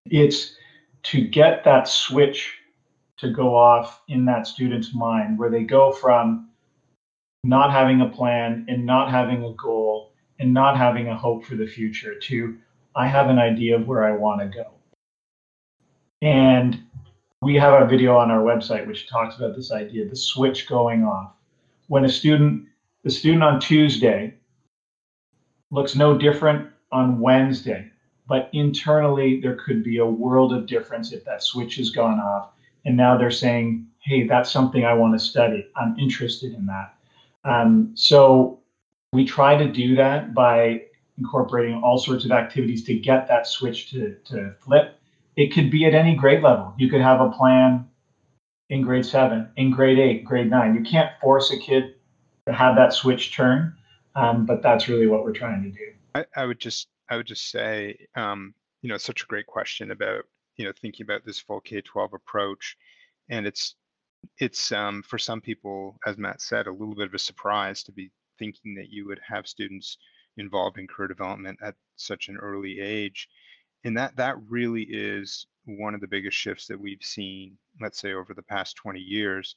it's 0.05 0.55
to 1.03 1.25
get 1.27 1.63
that 1.63 1.87
switch 1.87 2.53
to 3.17 3.31
go 3.31 3.55
off 3.55 4.01
in 4.07 4.25
that 4.25 4.45
student's 4.45 4.93
mind 4.93 5.37
where 5.37 5.49
they 5.49 5.63
go 5.63 5.91
from 5.91 6.49
not 7.43 7.71
having 7.71 8.01
a 8.01 8.09
plan 8.09 8.65
and 8.67 8.85
not 8.85 9.09
having 9.09 9.43
a 9.43 9.53
goal 9.53 10.11
and 10.39 10.53
not 10.53 10.77
having 10.77 11.07
a 11.07 11.17
hope 11.17 11.45
for 11.45 11.55
the 11.55 11.65
future 11.65 12.19
to 12.19 12.57
I 12.97 13.05
have 13.05 13.29
an 13.29 13.37
idea 13.37 13.75
of 13.75 13.87
where 13.87 14.03
I 14.03 14.11
want 14.11 14.41
to 14.41 14.47
go. 14.47 14.71
And 16.23 16.81
we 17.43 17.53
have 17.55 17.79
a 17.79 17.85
video 17.85 18.17
on 18.17 18.31
our 18.31 18.41
website 18.41 18.87
which 18.87 19.07
talks 19.07 19.35
about 19.35 19.55
this 19.55 19.71
idea, 19.71 20.09
the 20.09 20.15
switch 20.15 20.67
going 20.67 21.03
off. 21.03 21.33
When 21.89 22.05
a 22.05 22.09
student, 22.09 22.65
the 23.03 23.11
student 23.11 23.43
on 23.43 23.59
Tuesday 23.59 24.33
looks 25.69 25.95
no 25.95 26.17
different 26.17 26.69
on 26.91 27.19
Wednesday, 27.19 27.91
but 28.27 28.49
internally 28.51 29.39
there 29.41 29.57
could 29.57 29.83
be 29.83 29.99
a 29.99 30.05
world 30.05 30.51
of 30.51 30.65
difference 30.65 31.13
if 31.13 31.23
that 31.25 31.43
switch 31.43 31.75
has 31.75 31.91
gone 31.91 32.19
off. 32.19 32.49
And 32.85 32.97
now 32.97 33.15
they're 33.15 33.29
saying, 33.29 33.85
hey, 33.99 34.25
that's 34.25 34.49
something 34.49 34.85
I 34.85 34.93
want 34.93 35.13
to 35.13 35.23
study. 35.23 35.67
I'm 35.75 35.97
interested 35.99 36.55
in 36.55 36.65
that. 36.65 36.95
Um, 37.43 37.91
so 37.93 38.59
we 39.13 39.23
try 39.23 39.55
to 39.55 39.71
do 39.71 39.95
that 39.97 40.33
by 40.33 40.86
incorporating 41.17 41.81
all 41.83 41.97
sorts 41.97 42.25
of 42.25 42.31
activities 42.31 42.83
to 42.85 42.95
get 42.95 43.27
that 43.27 43.47
switch 43.47 43.89
to, 43.91 44.15
to 44.25 44.53
flip. 44.59 44.99
It 45.35 45.53
could 45.53 45.69
be 45.69 45.85
at 45.85 45.93
any 45.93 46.15
grade 46.15 46.43
level. 46.43 46.73
You 46.77 46.89
could 46.89 47.01
have 47.01 47.21
a 47.21 47.29
plan 47.29 47.87
in 48.69 48.81
grade 48.81 49.05
seven, 49.05 49.49
in 49.55 49.71
grade 49.71 49.99
eight, 49.99 50.25
grade 50.25 50.49
nine. 50.49 50.75
You 50.75 50.83
can't 50.83 51.11
force 51.21 51.51
a 51.51 51.57
kid 51.57 51.95
to 52.45 52.53
have 52.53 52.75
that 52.75 52.93
switch 52.93 53.35
turn, 53.35 53.75
um, 54.15 54.45
but 54.45 54.61
that's 54.61 54.87
really 54.87 55.07
what 55.07 55.23
we're 55.23 55.33
trying 55.33 55.63
to 55.63 55.69
do. 55.69 55.93
I, 56.15 56.25
I 56.35 56.45
would 56.45 56.59
just 56.59 56.87
I 57.09 57.17
would 57.17 57.27
just 57.27 57.49
say, 57.49 58.07
um, 58.15 58.53
you 58.81 58.89
know, 58.89 58.97
such 58.97 59.23
a 59.23 59.27
great 59.27 59.47
question 59.47 59.91
about 59.91 60.23
you 60.57 60.65
know 60.65 60.73
thinking 60.81 61.03
about 61.03 61.25
this 61.25 61.39
full 61.39 61.61
K-12 61.61 62.13
approach, 62.13 62.77
and 63.29 63.45
it's 63.45 63.75
it's 64.39 64.71
um, 64.71 65.03
for 65.03 65.17
some 65.17 65.41
people, 65.41 65.97
as 66.05 66.17
Matt 66.17 66.41
said, 66.41 66.67
a 66.67 66.71
little 66.71 66.95
bit 66.95 67.07
of 67.07 67.13
a 67.13 67.19
surprise 67.19 67.83
to 67.83 67.91
be 67.91 68.11
thinking 68.39 68.75
that 68.75 68.89
you 68.89 69.05
would 69.05 69.19
have 69.27 69.47
students 69.47 69.97
involved 70.37 70.77
in 70.77 70.87
career 70.87 71.07
development 71.07 71.59
at 71.61 71.75
such 71.95 72.29
an 72.29 72.37
early 72.37 72.79
age. 72.79 73.27
And 73.83 73.97
that 73.97 74.15
that 74.17 74.35
really 74.47 74.83
is 74.83 75.47
one 75.65 75.93
of 75.93 76.01
the 76.01 76.07
biggest 76.07 76.37
shifts 76.37 76.67
that 76.67 76.79
we've 76.79 77.03
seen, 77.03 77.57
let's 77.81 77.99
say 77.99 78.13
over 78.13 78.33
the 78.33 78.41
past 78.41 78.75
20 78.77 78.99
years. 78.99 79.55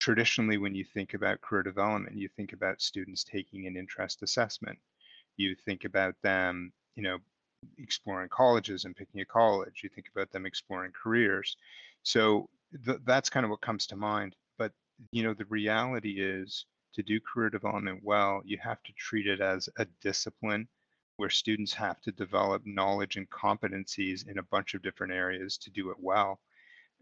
Traditionally, 0.00 0.58
when 0.58 0.74
you 0.74 0.84
think 0.84 1.14
about 1.14 1.40
career 1.40 1.62
development, 1.62 2.16
you 2.16 2.28
think 2.28 2.52
about 2.52 2.80
students 2.80 3.24
taking 3.24 3.66
an 3.66 3.76
interest 3.76 4.22
assessment. 4.22 4.78
You 5.36 5.54
think 5.54 5.84
about 5.84 6.14
them, 6.22 6.72
you 6.96 7.02
know, 7.02 7.18
exploring 7.78 8.28
colleges 8.28 8.84
and 8.84 8.96
picking 8.96 9.20
a 9.20 9.24
college. 9.24 9.80
You 9.82 9.88
think 9.88 10.08
about 10.14 10.30
them 10.30 10.46
exploring 10.46 10.92
careers. 10.92 11.56
So 12.02 12.48
th- 12.84 13.00
that's 13.04 13.30
kind 13.30 13.44
of 13.44 13.50
what 13.50 13.60
comes 13.60 13.86
to 13.88 13.96
mind. 13.96 14.36
But 14.58 14.72
you 15.10 15.22
know, 15.22 15.34
the 15.34 15.46
reality 15.46 16.20
is 16.20 16.66
to 16.94 17.02
do 17.02 17.20
career 17.20 17.50
development 17.50 18.00
well, 18.02 18.42
you 18.44 18.58
have 18.58 18.82
to 18.84 18.92
treat 18.94 19.26
it 19.26 19.40
as 19.40 19.68
a 19.78 19.86
discipline 20.00 20.68
where 21.16 21.30
students 21.30 21.72
have 21.74 22.00
to 22.02 22.12
develop 22.12 22.62
knowledge 22.66 23.16
and 23.16 23.30
competencies 23.30 24.28
in 24.28 24.38
a 24.38 24.42
bunch 24.44 24.74
of 24.74 24.82
different 24.82 25.12
areas 25.12 25.58
to 25.58 25.70
do 25.70 25.90
it 25.90 25.96
well. 26.00 26.40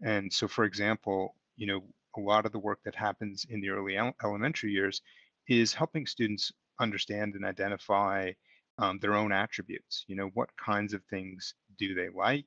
And 0.01 0.31
so, 0.31 0.47
for 0.47 0.65
example, 0.65 1.35
you 1.57 1.67
know, 1.67 1.83
a 2.17 2.19
lot 2.19 2.45
of 2.45 2.51
the 2.51 2.59
work 2.59 2.79
that 2.85 2.95
happens 2.95 3.45
in 3.49 3.61
the 3.61 3.69
early 3.69 3.97
elementary 4.23 4.71
years 4.71 5.01
is 5.47 5.73
helping 5.73 6.05
students 6.05 6.51
understand 6.79 7.35
and 7.35 7.45
identify 7.45 8.31
um, 8.77 8.99
their 8.99 9.15
own 9.15 9.31
attributes. 9.31 10.05
You 10.07 10.15
know, 10.15 10.29
what 10.33 10.55
kinds 10.57 10.93
of 10.93 11.03
things 11.05 11.55
do 11.77 11.95
they 11.95 12.09
like? 12.09 12.45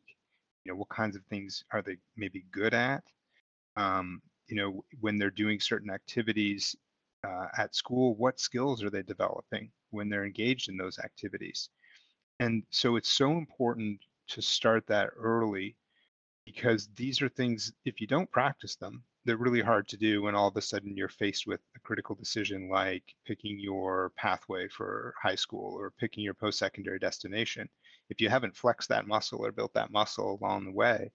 You 0.65 0.73
know, 0.73 0.77
what 0.79 0.89
kinds 0.89 1.17
of 1.17 1.25
things 1.27 1.65
are 1.73 1.83
they 1.83 1.97
maybe 2.17 2.45
good 2.53 2.75
at? 2.75 3.03
um, 3.77 4.23
you 4.49 4.57
know, 4.57 4.85
when 5.01 5.19
they're 5.19 5.31
doing 5.31 5.61
certain 5.61 5.91
activities, 5.91 6.75
uh, 7.27 7.47
at 7.59 7.75
school, 7.75 8.15
what 8.17 8.41
skills 8.41 8.83
are 8.83 8.91
they 8.91 9.03
developing 9.03 9.71
when 9.91 10.09
they're 10.09 10.25
engaged 10.25 10.69
in 10.69 10.77
those 10.77 10.99
activities? 10.99 11.71
And 12.41 12.63
so 12.71 12.97
it's 12.97 13.11
so 13.11 13.33
important 13.33 14.01
to 14.29 14.43
start 14.43 14.87
that 14.89 15.11
early 15.17 15.77
because 16.45 16.89
these 16.95 17.21
are 17.23 17.29
things, 17.29 17.73
if 17.85 18.01
you 18.01 18.07
don't 18.07 18.31
practice 18.31 18.77
them, 18.77 19.03
they're 19.25 19.37
really 19.37 19.61
hard 19.61 19.89
to 19.89 19.97
do 19.97 20.23
when 20.23 20.37
all 20.37 20.47
of 20.47 20.57
a 20.57 20.61
sudden 20.61 20.97
you're 20.97 21.09
faced 21.09 21.47
with 21.47 21.61
a 21.75 21.81
critical 21.81 22.15
decision 22.15 22.69
like 22.69 23.03
picking 23.27 23.59
your 23.59 24.13
pathway 24.17 24.69
for 24.69 25.15
high 25.21 25.35
school 25.35 25.75
or 25.77 25.93
picking 25.99 26.23
your 26.23 26.35
post 26.35 26.59
secondary 26.59 27.01
destination. 27.01 27.69
If 28.09 28.21
you 28.21 28.29
haven't 28.29 28.57
flexed 28.57 28.89
that 28.91 29.09
muscle 29.09 29.45
or 29.45 29.51
built 29.51 29.75
that 29.75 29.91
muscle 29.91 30.39
along 30.41 30.65
the 30.65 30.73
way 30.73 31.11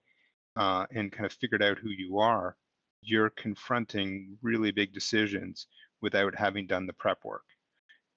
uh, 0.56 0.84
and 0.94 1.10
kind 1.10 1.24
of 1.24 1.32
figured 1.32 1.62
out 1.62 1.78
who 1.78 1.88
you 1.88 2.18
are, 2.18 2.56
you're 3.00 3.30
confronting 3.30 4.36
really 4.42 4.70
big 4.70 4.92
decisions 4.92 5.66
without 6.02 6.34
having 6.36 6.66
done 6.66 6.86
the 6.86 6.92
prep 6.92 7.24
work. 7.24 7.44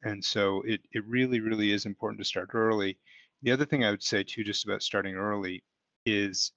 And 0.04 0.24
so 0.24 0.62
it, 0.64 0.82
it 0.92 1.06
really, 1.06 1.40
really 1.40 1.72
is 1.72 1.86
important 1.86 2.20
to 2.20 2.26
start 2.26 2.50
early. 2.54 2.98
The 3.44 3.52
other 3.52 3.66
thing 3.66 3.84
I 3.84 3.92
would 3.92 4.04
say 4.04 4.24
too, 4.24 4.44
just 4.44 4.66
about 4.66 4.84
starting 4.84 5.16
early, 5.16 5.64
is 6.06 6.52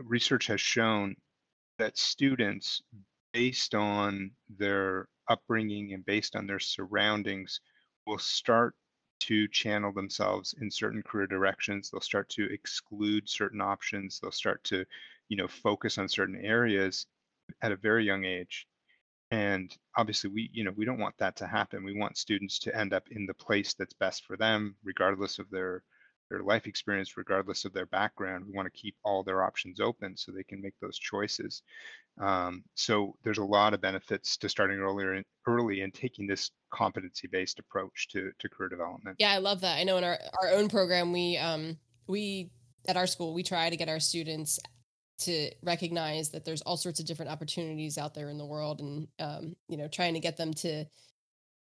research 0.00 0.46
has 0.48 0.60
shown 0.60 1.16
that 1.78 1.96
students, 1.96 2.82
based 3.32 3.74
on 3.74 4.30
their 4.58 5.08
upbringing 5.28 5.92
and 5.92 6.04
based 6.04 6.36
on 6.36 6.46
their 6.46 6.58
surroundings, 6.58 7.60
will 8.06 8.18
start 8.18 8.74
to 9.20 9.48
channel 9.48 9.92
themselves 9.92 10.54
in 10.60 10.70
certain 10.70 11.02
career 11.02 11.26
directions. 11.26 11.90
They'll 11.90 12.00
start 12.00 12.28
to 12.30 12.52
exclude 12.52 13.28
certain 13.28 13.60
options. 13.60 14.20
They'll 14.20 14.30
start 14.30 14.62
to, 14.64 14.84
you 15.28 15.36
know, 15.36 15.48
focus 15.48 15.98
on 15.98 16.08
certain 16.08 16.44
areas 16.44 17.06
at 17.62 17.72
a 17.72 17.76
very 17.76 18.04
young 18.04 18.24
age. 18.24 18.66
And 19.30 19.76
obviously, 19.96 20.30
we, 20.30 20.50
you 20.52 20.64
know, 20.64 20.72
we 20.76 20.84
don't 20.84 20.98
want 20.98 21.16
that 21.18 21.36
to 21.36 21.46
happen. 21.46 21.84
We 21.84 21.98
want 21.98 22.16
students 22.16 22.58
to 22.60 22.74
end 22.74 22.94
up 22.94 23.08
in 23.10 23.26
the 23.26 23.34
place 23.34 23.74
that's 23.74 23.92
best 23.94 24.24
for 24.24 24.36
them, 24.36 24.76
regardless 24.82 25.38
of 25.38 25.50
their 25.50 25.82
their 26.30 26.42
life 26.42 26.66
experience, 26.66 27.16
regardless 27.16 27.64
of 27.64 27.72
their 27.72 27.86
background. 27.86 28.44
We 28.46 28.52
want 28.52 28.66
to 28.66 28.78
keep 28.78 28.94
all 29.02 29.22
their 29.22 29.42
options 29.42 29.80
open 29.80 30.16
so 30.16 30.30
they 30.30 30.42
can 30.42 30.60
make 30.60 30.74
those 30.80 30.98
choices. 30.98 31.62
Um, 32.20 32.64
so 32.74 33.16
there's 33.22 33.38
a 33.38 33.44
lot 33.44 33.72
of 33.72 33.80
benefits 33.80 34.36
to 34.38 34.48
starting 34.48 34.78
earlier 34.78 35.12
and 35.14 35.24
early 35.46 35.82
and 35.82 35.94
taking 35.94 36.26
this 36.26 36.50
competency-based 36.70 37.58
approach 37.58 38.08
to 38.08 38.30
to 38.38 38.48
career 38.48 38.68
development. 38.68 39.16
Yeah, 39.18 39.32
I 39.32 39.38
love 39.38 39.60
that. 39.60 39.78
I 39.78 39.84
know 39.84 39.96
in 39.96 40.04
our 40.04 40.18
our 40.42 40.50
own 40.50 40.68
program, 40.68 41.12
we 41.12 41.36
um 41.36 41.78
we 42.06 42.50
at 42.86 42.96
our 42.96 43.06
school 43.06 43.34
we 43.34 43.42
try 43.42 43.70
to 43.70 43.76
get 43.76 43.88
our 43.88 44.00
students 44.00 44.58
to 45.18 45.50
recognize 45.62 46.30
that 46.30 46.44
there's 46.44 46.62
all 46.62 46.76
sorts 46.76 47.00
of 47.00 47.06
different 47.06 47.30
opportunities 47.30 47.98
out 47.98 48.14
there 48.14 48.30
in 48.30 48.38
the 48.38 48.46
world, 48.46 48.80
and 48.80 49.08
um, 49.18 49.56
you 49.68 49.76
know, 49.76 49.88
trying 49.88 50.14
to 50.14 50.20
get 50.20 50.36
them 50.36 50.54
to 50.54 50.84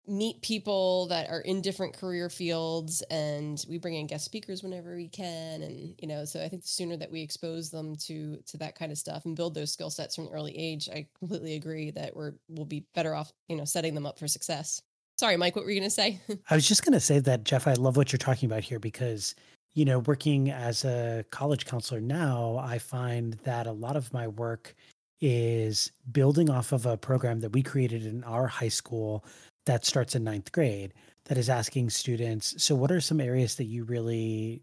meet 0.09 0.41
people 0.41 1.07
that 1.09 1.29
are 1.29 1.41
in 1.41 1.61
different 1.61 1.97
career 1.97 2.31
fields 2.31 3.03
and 3.11 3.65
we 3.69 3.79
bring 3.79 3.95
in 3.95 4.07
guest 4.07 4.25
speakers 4.25 4.63
whenever 4.63 4.95
we 4.95 5.09
can 5.09 5.63
and 5.63 5.95
you 6.01 6.07
know 6.07 6.25
so 6.25 6.41
i 6.43 6.49
think 6.49 6.63
the 6.63 6.69
sooner 6.69 6.97
that 6.97 7.11
we 7.11 7.21
expose 7.21 7.71
them 7.71 7.97
to 7.97 8.39
to 8.47 8.57
that 8.57 8.79
kind 8.79 8.93
of 8.93 8.99
stuff 8.99 9.25
and 9.25 9.35
build 9.35 9.55
those 9.55 9.73
skill 9.73 9.91
sets 9.91 10.15
from 10.15 10.27
an 10.29 10.33
early 10.33 10.57
age 10.57 10.89
i 10.91 11.07
completely 11.19 11.57
agree 11.57 11.91
that 11.91 12.15
we're 12.15 12.35
we'll 12.49 12.65
be 12.65 12.87
better 12.95 13.15
off 13.15 13.33
you 13.49 13.57
know 13.57 13.65
setting 13.65 13.95
them 13.95 14.07
up 14.07 14.19
for 14.19 14.29
success. 14.29 14.81
Sorry 15.19 15.37
mike 15.37 15.57
what 15.57 15.65
were 15.65 15.71
you 15.71 15.81
going 15.81 15.91
to 15.91 15.95
say? 15.95 16.21
I 16.51 16.55
was 16.55 16.69
just 16.69 16.85
going 16.85 16.93
to 16.93 17.01
say 17.01 17.19
that 17.21 17.43
jeff 17.43 17.67
i 17.67 17.73
love 17.73 17.97
what 17.97 18.13
you're 18.13 18.19
talking 18.19 18.49
about 18.49 18.63
here 18.63 18.79
because 18.79 19.35
you 19.77 19.85
know 19.85 20.01
working 20.01 20.51
as 20.51 20.85
a 20.85 21.25
college 21.31 21.67
counselor 21.67 22.01
now 22.01 22.59
i 22.65 22.79
find 22.79 23.35
that 23.45 23.67
a 23.67 23.73
lot 23.73 23.95
of 23.95 24.13
my 24.13 24.27
work 24.27 24.75
is 25.21 25.93
building 26.11 26.51
off 26.51 26.73
of 26.73 26.85
a 26.85 26.97
program 26.97 27.41
that 27.41 27.53
we 27.53 27.63
created 27.63 28.05
in 28.05 28.25
our 28.25 28.49
high 28.49 28.69
school 28.69 29.25
that 29.67 29.85
starts 29.85 30.17
in 30.17 30.25
ninth 30.25 30.51
grade 30.51 30.93
that 31.27 31.39
is 31.39 31.49
asking 31.49 31.91
students 31.91 32.55
so 32.63 32.75
what 32.75 32.91
are 32.91 33.01
some 33.01 33.21
areas 33.21 33.55
that 33.57 33.65
you 33.65 33.85
really 33.85 34.63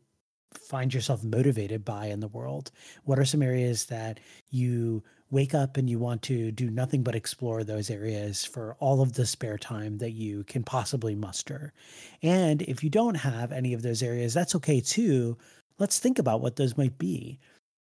find 0.57 0.93
yourself 0.93 1.23
motivated 1.23 1.83
by 1.83 2.07
in 2.07 2.19
the 2.19 2.27
world? 2.27 2.71
What 3.03 3.19
are 3.19 3.25
some 3.25 3.41
areas 3.41 3.85
that 3.85 4.19
you 4.49 5.03
wake 5.33 5.53
up 5.53 5.75
and 5.75 5.89
you 5.89 5.99
want 5.99 6.21
to 6.21 6.51
do 6.51 6.69
nothing 6.69 7.03
but 7.03 7.15
explore 7.15 7.63
those 7.63 7.89
areas 7.89 8.45
for 8.45 8.75
all 8.79 9.01
of 9.01 9.13
the 9.13 9.25
spare 9.25 9.57
time 9.57 9.97
that 9.97 10.11
you 10.11 10.43
can 10.45 10.63
possibly 10.63 11.15
muster. 11.15 11.73
And 12.21 12.61
if 12.61 12.83
you 12.83 12.89
don't 12.89 13.15
have 13.15 13.51
any 13.51 13.73
of 13.73 13.81
those 13.81 14.01
areas 14.01 14.33
that's 14.33 14.55
okay 14.55 14.79
too. 14.79 15.37
Let's 15.79 15.99
think 15.99 16.19
about 16.19 16.39
what 16.39 16.55
those 16.55 16.77
might 16.77 16.97
be. 16.97 17.39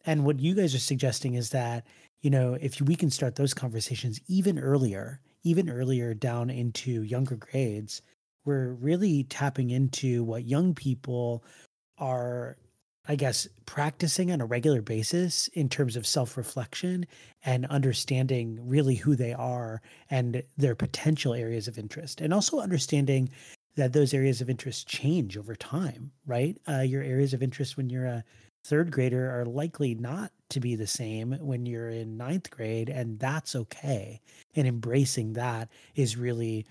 And 0.04 0.24
what 0.24 0.38
you 0.38 0.54
guys 0.54 0.74
are 0.74 0.78
suggesting 0.78 1.34
is 1.34 1.50
that 1.50 1.86
you 2.20 2.30
know 2.30 2.56
if 2.60 2.80
we 2.80 2.94
can 2.94 3.10
start 3.10 3.34
those 3.34 3.54
conversations 3.54 4.20
even 4.28 4.58
earlier 4.58 5.20
even 5.42 5.70
earlier 5.70 6.14
down 6.14 6.50
into 6.50 7.02
younger 7.02 7.36
grades, 7.36 8.02
we're 8.44 8.72
really 8.74 9.24
tapping 9.24 9.70
into 9.70 10.24
what 10.24 10.44
young 10.44 10.74
people 10.74 11.44
are, 11.98 12.56
I 13.10 13.16
guess, 13.16 13.48
practicing 13.64 14.30
on 14.30 14.42
a 14.42 14.46
regular 14.46 14.82
basis 14.82 15.48
in 15.48 15.70
terms 15.70 15.96
of 15.96 16.06
self 16.06 16.36
reflection 16.36 17.06
and 17.44 17.64
understanding 17.66 18.58
really 18.68 18.96
who 18.96 19.16
they 19.16 19.32
are 19.32 19.80
and 20.10 20.42
their 20.58 20.74
potential 20.74 21.32
areas 21.32 21.68
of 21.68 21.78
interest. 21.78 22.20
And 22.20 22.34
also 22.34 22.60
understanding 22.60 23.30
that 23.76 23.94
those 23.94 24.12
areas 24.12 24.42
of 24.42 24.50
interest 24.50 24.86
change 24.86 25.38
over 25.38 25.56
time, 25.56 26.10
right? 26.26 26.58
Uh, 26.68 26.80
your 26.80 27.02
areas 27.02 27.32
of 27.32 27.42
interest 27.42 27.76
when 27.76 27.88
you're 27.88 28.06
a 28.06 28.24
third 28.64 28.90
grader 28.90 29.30
are 29.30 29.46
likely 29.46 29.94
not 29.94 30.30
to 30.50 30.60
be 30.60 30.74
the 30.74 30.86
same 30.86 31.32
when 31.40 31.64
you're 31.64 31.88
in 31.88 32.18
ninth 32.18 32.50
grade, 32.50 32.90
and 32.90 33.18
that's 33.18 33.56
okay. 33.56 34.20
And 34.54 34.68
embracing 34.68 35.32
that 35.34 35.70
is 35.94 36.16
really 36.16 36.66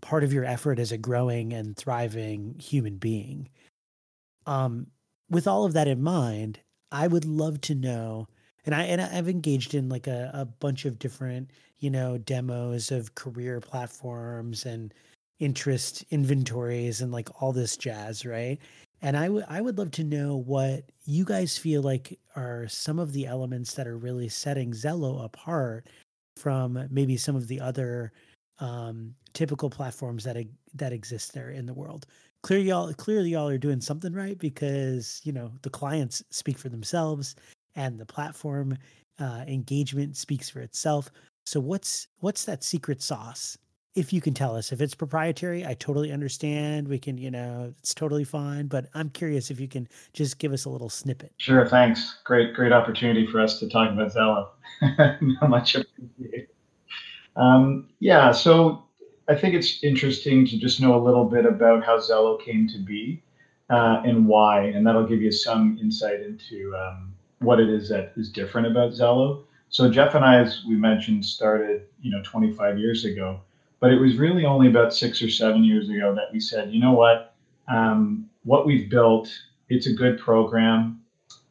part 0.00 0.24
of 0.24 0.32
your 0.32 0.44
effort 0.44 0.78
as 0.80 0.90
a 0.90 0.98
growing 0.98 1.52
and 1.52 1.76
thriving 1.76 2.56
human 2.58 2.96
being. 2.96 3.48
Um, 4.46 4.88
with 5.30 5.46
all 5.46 5.64
of 5.64 5.72
that 5.74 5.88
in 5.88 6.02
mind, 6.02 6.60
I 6.92 7.06
would 7.06 7.24
love 7.24 7.60
to 7.62 7.74
know, 7.74 8.28
and 8.66 8.74
I 8.74 8.84
and 8.84 9.00
I've 9.00 9.28
engaged 9.28 9.74
in 9.74 9.88
like 9.88 10.06
a, 10.06 10.30
a 10.32 10.44
bunch 10.44 10.84
of 10.84 10.98
different, 10.98 11.50
you 11.78 11.90
know, 11.90 12.18
demos 12.18 12.90
of 12.90 13.14
career 13.14 13.60
platforms 13.60 14.66
and 14.66 14.94
interest 15.40 16.04
inventories 16.10 17.00
and 17.00 17.12
like 17.12 17.42
all 17.42 17.52
this 17.52 17.76
jazz, 17.76 18.24
right? 18.24 18.58
And 19.02 19.16
I 19.16 19.28
would 19.28 19.44
I 19.48 19.60
would 19.60 19.78
love 19.78 19.90
to 19.92 20.04
know 20.04 20.36
what 20.36 20.84
you 21.04 21.24
guys 21.24 21.58
feel 21.58 21.82
like 21.82 22.18
are 22.36 22.66
some 22.68 22.98
of 22.98 23.12
the 23.12 23.26
elements 23.26 23.74
that 23.74 23.86
are 23.86 23.98
really 23.98 24.28
setting 24.28 24.72
Xello 24.72 25.24
apart 25.24 25.86
from 26.36 26.86
maybe 26.90 27.16
some 27.16 27.36
of 27.36 27.48
the 27.48 27.60
other 27.60 28.12
um, 28.60 29.14
typical 29.32 29.68
platforms 29.68 30.24
that 30.24 30.36
that 30.74 30.92
exist 30.92 31.32
there 31.34 31.50
in 31.50 31.66
the 31.66 31.74
world. 31.74 32.06
Clearly, 32.44 32.68
y'all 32.68 32.92
clearly 32.92 33.30
y'all 33.30 33.48
are 33.48 33.56
doing 33.56 33.80
something 33.80 34.12
right 34.12 34.38
because 34.38 35.18
you 35.24 35.32
know 35.32 35.50
the 35.62 35.70
clients 35.70 36.22
speak 36.28 36.58
for 36.58 36.68
themselves 36.68 37.36
and 37.74 37.98
the 37.98 38.04
platform 38.04 38.76
uh, 39.18 39.44
engagement 39.48 40.14
speaks 40.14 40.50
for 40.50 40.60
itself. 40.60 41.10
So 41.46 41.58
what's 41.58 42.06
what's 42.20 42.44
that 42.44 42.62
secret 42.62 43.00
sauce 43.00 43.56
if 43.94 44.12
you 44.12 44.20
can 44.20 44.34
tell 44.34 44.54
us? 44.54 44.72
If 44.72 44.82
it's 44.82 44.94
proprietary 44.94 45.64
i 45.64 45.72
totally 45.72 46.12
understand. 46.12 46.86
We 46.86 46.98
can 46.98 47.16
you 47.16 47.30
know 47.30 47.72
it's 47.78 47.94
totally 47.94 48.24
fine 48.24 48.66
but 48.66 48.90
i'm 48.92 49.08
curious 49.08 49.50
if 49.50 49.58
you 49.58 49.66
can 49.66 49.88
just 50.12 50.38
give 50.38 50.52
us 50.52 50.66
a 50.66 50.68
little 50.68 50.90
snippet. 50.90 51.32
Sure 51.38 51.66
thanks. 51.66 52.18
Great 52.24 52.52
great 52.52 52.72
opportunity 52.72 53.26
for 53.26 53.40
us 53.40 53.58
to 53.60 53.70
talk 53.70 53.90
about 53.90 54.12
xello 54.12 54.48
much 55.48 55.76
appreciated. 55.76 56.48
Um, 57.36 57.88
yeah 58.00 58.32
so 58.32 58.84
i 59.28 59.34
think 59.34 59.54
it's 59.54 59.82
interesting 59.82 60.46
to 60.46 60.58
just 60.58 60.80
know 60.80 60.94
a 60.94 61.02
little 61.02 61.24
bit 61.24 61.44
about 61.44 61.84
how 61.84 61.98
xello 61.98 62.42
came 62.42 62.68
to 62.68 62.78
be 62.78 63.22
uh, 63.70 64.02
and 64.04 64.26
why 64.26 64.62
and 64.62 64.86
that'll 64.86 65.06
give 65.06 65.22
you 65.22 65.32
some 65.32 65.78
insight 65.80 66.20
into 66.20 66.74
um, 66.76 67.14
what 67.38 67.58
it 67.58 67.68
is 67.68 67.88
that 67.88 68.12
is 68.16 68.30
different 68.30 68.66
about 68.66 68.92
xello 68.92 69.42
so 69.68 69.90
jeff 69.90 70.14
and 70.14 70.24
i 70.24 70.40
as 70.40 70.62
we 70.68 70.74
mentioned 70.74 71.24
started 71.24 71.86
you 72.00 72.10
know 72.10 72.22
25 72.22 72.78
years 72.78 73.04
ago 73.04 73.40
but 73.84 73.92
it 73.92 73.98
was 73.98 74.16
really 74.16 74.46
only 74.46 74.66
about 74.66 74.94
six 74.94 75.20
or 75.20 75.28
seven 75.28 75.62
years 75.62 75.90
ago 75.90 76.14
that 76.14 76.32
we 76.32 76.40
said, 76.40 76.72
you 76.72 76.80
know 76.80 76.92
what, 76.92 77.34
um, 77.68 78.30
what 78.42 78.64
we've 78.64 78.88
built, 78.88 79.28
it's 79.68 79.86
a 79.86 79.92
good 79.92 80.18
program. 80.18 81.02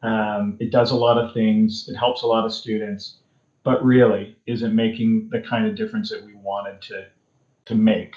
Um, 0.01 0.57
it 0.59 0.71
does 0.71 0.89
a 0.89 0.95
lot 0.95 1.19
of 1.19 1.31
things. 1.36 1.88
It 1.88 1.95
helps 1.95 2.23
a 2.23 2.25
lot 2.25 2.43
of 2.43 2.51
students, 2.51 3.17
but 3.62 3.86
really 3.86 4.36
isn't 4.47 4.73
making 4.73 5.29
the 5.29 5.41
kind 5.41 5.67
of 5.67 5.75
difference 5.75 6.09
that 6.09 6.25
we 6.25 6.33
wanted 6.33 6.81
to 6.81 7.05
to 7.65 7.76
make. 7.76 8.15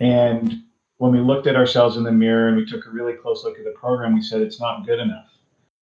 And 0.00 0.62
when 0.98 1.12
we 1.12 1.20
looked 1.20 1.46
at 1.46 1.56
ourselves 1.56 1.96
in 1.96 2.02
the 2.02 2.12
mirror 2.12 2.48
and 2.48 2.56
we 2.56 2.66
took 2.66 2.86
a 2.86 2.90
really 2.90 3.14
close 3.14 3.44
look 3.44 3.58
at 3.58 3.64
the 3.64 3.72
program, 3.72 4.14
we 4.14 4.22
said 4.22 4.40
it's 4.40 4.60
not 4.60 4.86
good 4.86 5.00
enough. 5.00 5.28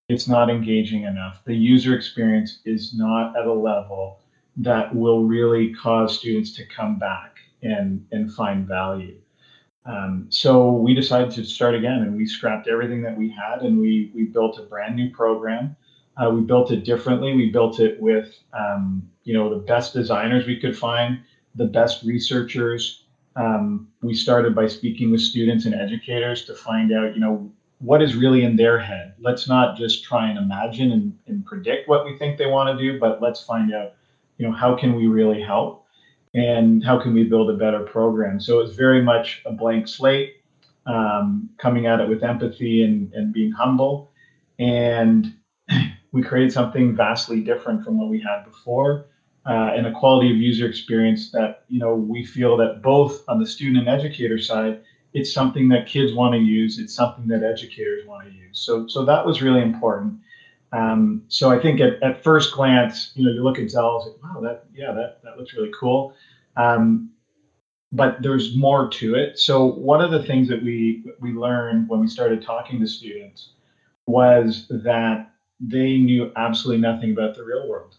It's 0.08 0.28
not 0.28 0.50
engaging 0.50 1.04
enough. 1.04 1.42
The 1.44 1.54
user 1.54 1.94
experience 1.94 2.60
is 2.64 2.94
not 2.94 3.36
at 3.36 3.46
a 3.46 3.52
level 3.52 4.20
that 4.56 4.94
will 4.94 5.24
really 5.24 5.72
cause 5.74 6.18
students 6.18 6.54
to 6.56 6.66
come 6.66 6.98
back 6.98 7.36
and 7.62 8.04
and 8.12 8.32
find 8.32 8.66
value. 8.66 9.16
Um, 9.84 10.26
so 10.28 10.72
we 10.72 10.94
decided 10.94 11.30
to 11.32 11.44
start 11.44 11.74
again, 11.74 12.02
and 12.02 12.16
we 12.16 12.26
scrapped 12.26 12.68
everything 12.68 13.02
that 13.02 13.16
we 13.16 13.30
had, 13.30 13.62
and 13.62 13.78
we 13.78 14.12
we 14.14 14.24
built 14.24 14.58
a 14.58 14.62
brand 14.62 14.96
new 14.96 15.10
program. 15.10 15.76
Uh, 16.16 16.30
we 16.30 16.42
built 16.42 16.70
it 16.70 16.84
differently. 16.84 17.34
We 17.34 17.50
built 17.50 17.80
it 17.80 18.00
with 18.00 18.34
um, 18.52 19.08
you 19.24 19.34
know 19.34 19.50
the 19.50 19.64
best 19.64 19.92
designers 19.94 20.46
we 20.46 20.60
could 20.60 20.76
find, 20.76 21.20
the 21.54 21.66
best 21.66 22.02
researchers. 22.04 23.04
Um, 23.36 23.88
we 24.02 24.14
started 24.14 24.54
by 24.54 24.66
speaking 24.66 25.10
with 25.10 25.20
students 25.20 25.64
and 25.64 25.74
educators 25.74 26.44
to 26.46 26.54
find 26.54 26.92
out, 26.92 27.14
you 27.14 27.20
know, 27.20 27.50
what 27.78 28.00
is 28.00 28.14
really 28.14 28.44
in 28.44 28.56
their 28.56 28.78
head. 28.78 29.14
Let's 29.18 29.48
not 29.48 29.76
just 29.76 30.04
try 30.04 30.28
and 30.28 30.38
imagine 30.38 30.92
and, 30.92 31.18
and 31.26 31.44
predict 31.44 31.88
what 31.88 32.04
we 32.04 32.16
think 32.16 32.38
they 32.38 32.46
want 32.46 32.78
to 32.78 32.82
do, 32.82 33.00
but 33.00 33.20
let's 33.20 33.42
find 33.42 33.74
out, 33.74 33.94
you 34.38 34.46
know, 34.46 34.52
how 34.52 34.76
can 34.76 34.94
we 34.94 35.06
really 35.08 35.42
help 35.42 35.86
and 36.34 36.82
how 36.84 37.00
can 37.00 37.12
we 37.12 37.24
build 37.24 37.50
a 37.50 37.56
better 37.56 37.80
program. 37.80 38.40
So 38.40 38.60
it's 38.60 38.74
very 38.74 39.02
much 39.02 39.42
a 39.44 39.52
blank 39.52 39.88
slate, 39.88 40.36
um, 40.86 41.50
coming 41.58 41.86
at 41.86 42.00
it 42.00 42.08
with 42.08 42.22
empathy 42.22 42.84
and, 42.84 43.12
and 43.12 43.32
being 43.32 43.52
humble. 43.52 44.12
And 44.58 45.34
we 46.12 46.22
created 46.22 46.52
something 46.52 46.94
vastly 46.94 47.40
different 47.40 47.84
from 47.84 47.98
what 47.98 48.08
we 48.08 48.20
had 48.20 48.44
before. 48.44 49.06
Uh, 49.44 49.72
and 49.74 49.88
a 49.88 49.92
quality 49.92 50.30
of 50.30 50.36
user 50.36 50.68
experience 50.68 51.32
that 51.32 51.64
you 51.68 51.80
know 51.80 51.96
we 51.96 52.24
feel 52.24 52.56
that 52.56 52.80
both 52.80 53.24
on 53.26 53.40
the 53.40 53.46
student 53.46 53.76
and 53.78 53.88
educator 53.88 54.38
side 54.38 54.80
it's 55.14 55.32
something 55.32 55.68
that 55.68 55.86
kids 55.86 56.12
want 56.12 56.34
to 56.34 56.38
use. 56.38 56.78
It's 56.78 56.94
something 56.94 57.26
that 57.28 57.42
educators 57.42 58.06
want 58.06 58.26
to 58.26 58.32
use. 58.32 58.58
So, 58.58 58.86
so 58.86 59.04
that 59.04 59.24
was 59.24 59.42
really 59.42 59.60
important. 59.60 60.18
Um, 60.72 61.22
so 61.28 61.50
I 61.50 61.60
think 61.60 61.80
at, 61.80 62.02
at 62.02 62.24
first 62.24 62.52
glance, 62.52 63.12
you 63.14 63.26
know, 63.26 63.32
you 63.32 63.42
look 63.42 63.58
at 63.58 63.64
Xello, 63.64 64.06
like, 64.06 64.22
wow, 64.22 64.40
that 64.40 64.64
yeah, 64.74 64.92
that 64.92 65.18
that 65.22 65.36
looks 65.36 65.52
really 65.52 65.72
cool. 65.78 66.14
Um, 66.56 67.10
but 67.92 68.22
there's 68.22 68.56
more 68.56 68.88
to 68.88 69.14
it. 69.14 69.38
So 69.38 69.66
one 69.66 70.00
of 70.00 70.10
the 70.10 70.22
things 70.22 70.48
that 70.48 70.62
we 70.62 71.04
we 71.20 71.32
learned 71.32 71.90
when 71.90 72.00
we 72.00 72.06
started 72.06 72.42
talking 72.42 72.80
to 72.80 72.86
students 72.86 73.50
was 74.06 74.66
that 74.70 75.30
they 75.60 75.98
knew 75.98 76.32
absolutely 76.36 76.80
nothing 76.80 77.12
about 77.12 77.36
the 77.36 77.44
real 77.44 77.68
world. 77.68 77.96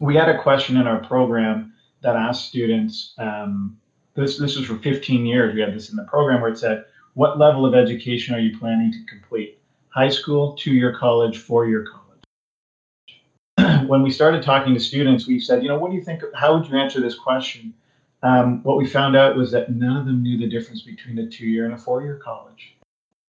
We 0.00 0.14
had 0.14 0.28
a 0.28 0.40
question 0.40 0.76
in 0.76 0.86
our 0.86 1.04
program 1.04 1.72
that 2.02 2.16
asked 2.16 2.48
students, 2.48 3.14
um, 3.18 3.78
this 4.14 4.38
this 4.38 4.56
was 4.56 4.66
for 4.66 4.78
15 4.78 5.26
years. 5.26 5.54
We 5.54 5.60
had 5.60 5.74
this 5.74 5.90
in 5.90 5.96
the 5.96 6.04
program 6.04 6.40
where 6.40 6.50
it 6.50 6.58
said, 6.58 6.84
"What 7.14 7.38
level 7.38 7.64
of 7.64 7.74
education 7.74 8.34
are 8.34 8.40
you 8.40 8.58
planning 8.58 8.92
to 8.92 9.04
complete? 9.06 9.58
High 9.88 10.08
school, 10.08 10.54
two-year 10.54 10.96
college, 10.96 11.38
four-year 11.38 11.86
college?" 11.86 13.84
when 13.88 14.02
we 14.02 14.10
started 14.10 14.42
talking 14.42 14.74
to 14.74 14.80
students, 14.80 15.26
we 15.26 15.40
said, 15.40 15.62
"You 15.62 15.68
know, 15.68 15.78
what 15.78 15.90
do 15.90 15.96
you 15.96 16.02
think? 16.02 16.22
How 16.34 16.56
would 16.56 16.68
you 16.68 16.78
answer 16.78 17.00
this 17.00 17.18
question?" 17.18 17.74
Um, 18.22 18.62
what 18.64 18.76
we 18.76 18.86
found 18.86 19.16
out 19.16 19.36
was 19.36 19.50
that 19.52 19.72
none 19.72 19.96
of 19.96 20.04
them 20.04 20.22
knew 20.22 20.36
the 20.36 20.48
difference 20.48 20.82
between 20.82 21.18
a 21.18 21.26
two-year 21.26 21.64
and 21.64 21.72
a 21.72 21.78
four-year 21.78 22.16
college. 22.16 22.76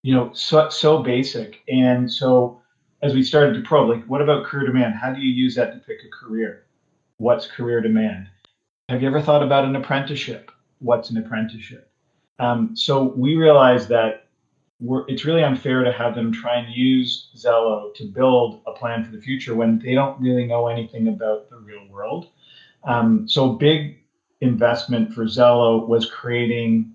You 0.03 0.15
know, 0.15 0.33
so 0.33 0.69
so 0.69 1.03
basic. 1.03 1.61
And 1.69 2.11
so 2.11 2.60
as 3.01 3.13
we 3.13 3.23
started 3.23 3.53
to 3.53 3.61
probe, 3.61 3.89
like, 3.89 4.05
what 4.05 4.21
about 4.21 4.45
career 4.45 4.67
demand? 4.67 4.95
How 4.95 5.13
do 5.13 5.21
you 5.21 5.31
use 5.31 5.55
that 5.55 5.73
to 5.73 5.79
pick 5.79 5.99
a 6.05 6.09
career? 6.09 6.65
What's 7.17 7.47
career 7.47 7.81
demand? 7.81 8.27
Have 8.89 9.01
you 9.01 9.07
ever 9.07 9.21
thought 9.21 9.43
about 9.43 9.65
an 9.65 9.75
apprenticeship? 9.75 10.51
what's 10.81 11.09
an 11.09 11.17
apprenticeship. 11.17 11.89
Um, 12.39 12.75
so 12.75 13.13
we 13.15 13.35
realized 13.35 13.87
that 13.89 14.27
it's 15.07 15.25
really 15.25 15.43
unfair 15.43 15.83
to 15.83 15.91
have 15.91 16.15
them 16.15 16.33
try 16.33 16.55
and 16.55 16.73
use 16.73 17.29
Xello 17.37 17.93
to 17.93 18.05
build 18.05 18.61
a 18.65 18.71
plan 18.71 19.05
for 19.05 19.11
the 19.11 19.21
future 19.21 19.53
when 19.53 19.77
they 19.77 19.93
don't 19.93 20.19
really 20.19 20.45
know 20.45 20.67
anything 20.67 21.07
about 21.07 21.49
the 21.51 21.57
real 21.57 21.87
world. 21.87 22.29
Um, 22.83 23.29
so 23.29 23.53
big 23.53 23.99
investment 24.41 25.13
for 25.13 25.25
Xello 25.25 25.87
was 25.87 26.09
creating 26.09 26.93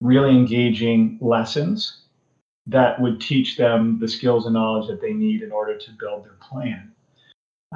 really 0.00 0.30
engaging 0.30 1.16
lessons 1.22 2.02
that 2.66 3.00
would 3.00 3.20
teach 3.20 3.56
them 3.56 3.98
the 4.00 4.08
skills 4.08 4.46
and 4.46 4.54
knowledge 4.54 4.88
that 4.88 5.00
they 5.00 5.12
need 5.12 5.42
in 5.42 5.52
order 5.52 5.76
to 5.76 5.90
build 5.98 6.24
their 6.24 6.36
plan. 6.40 6.90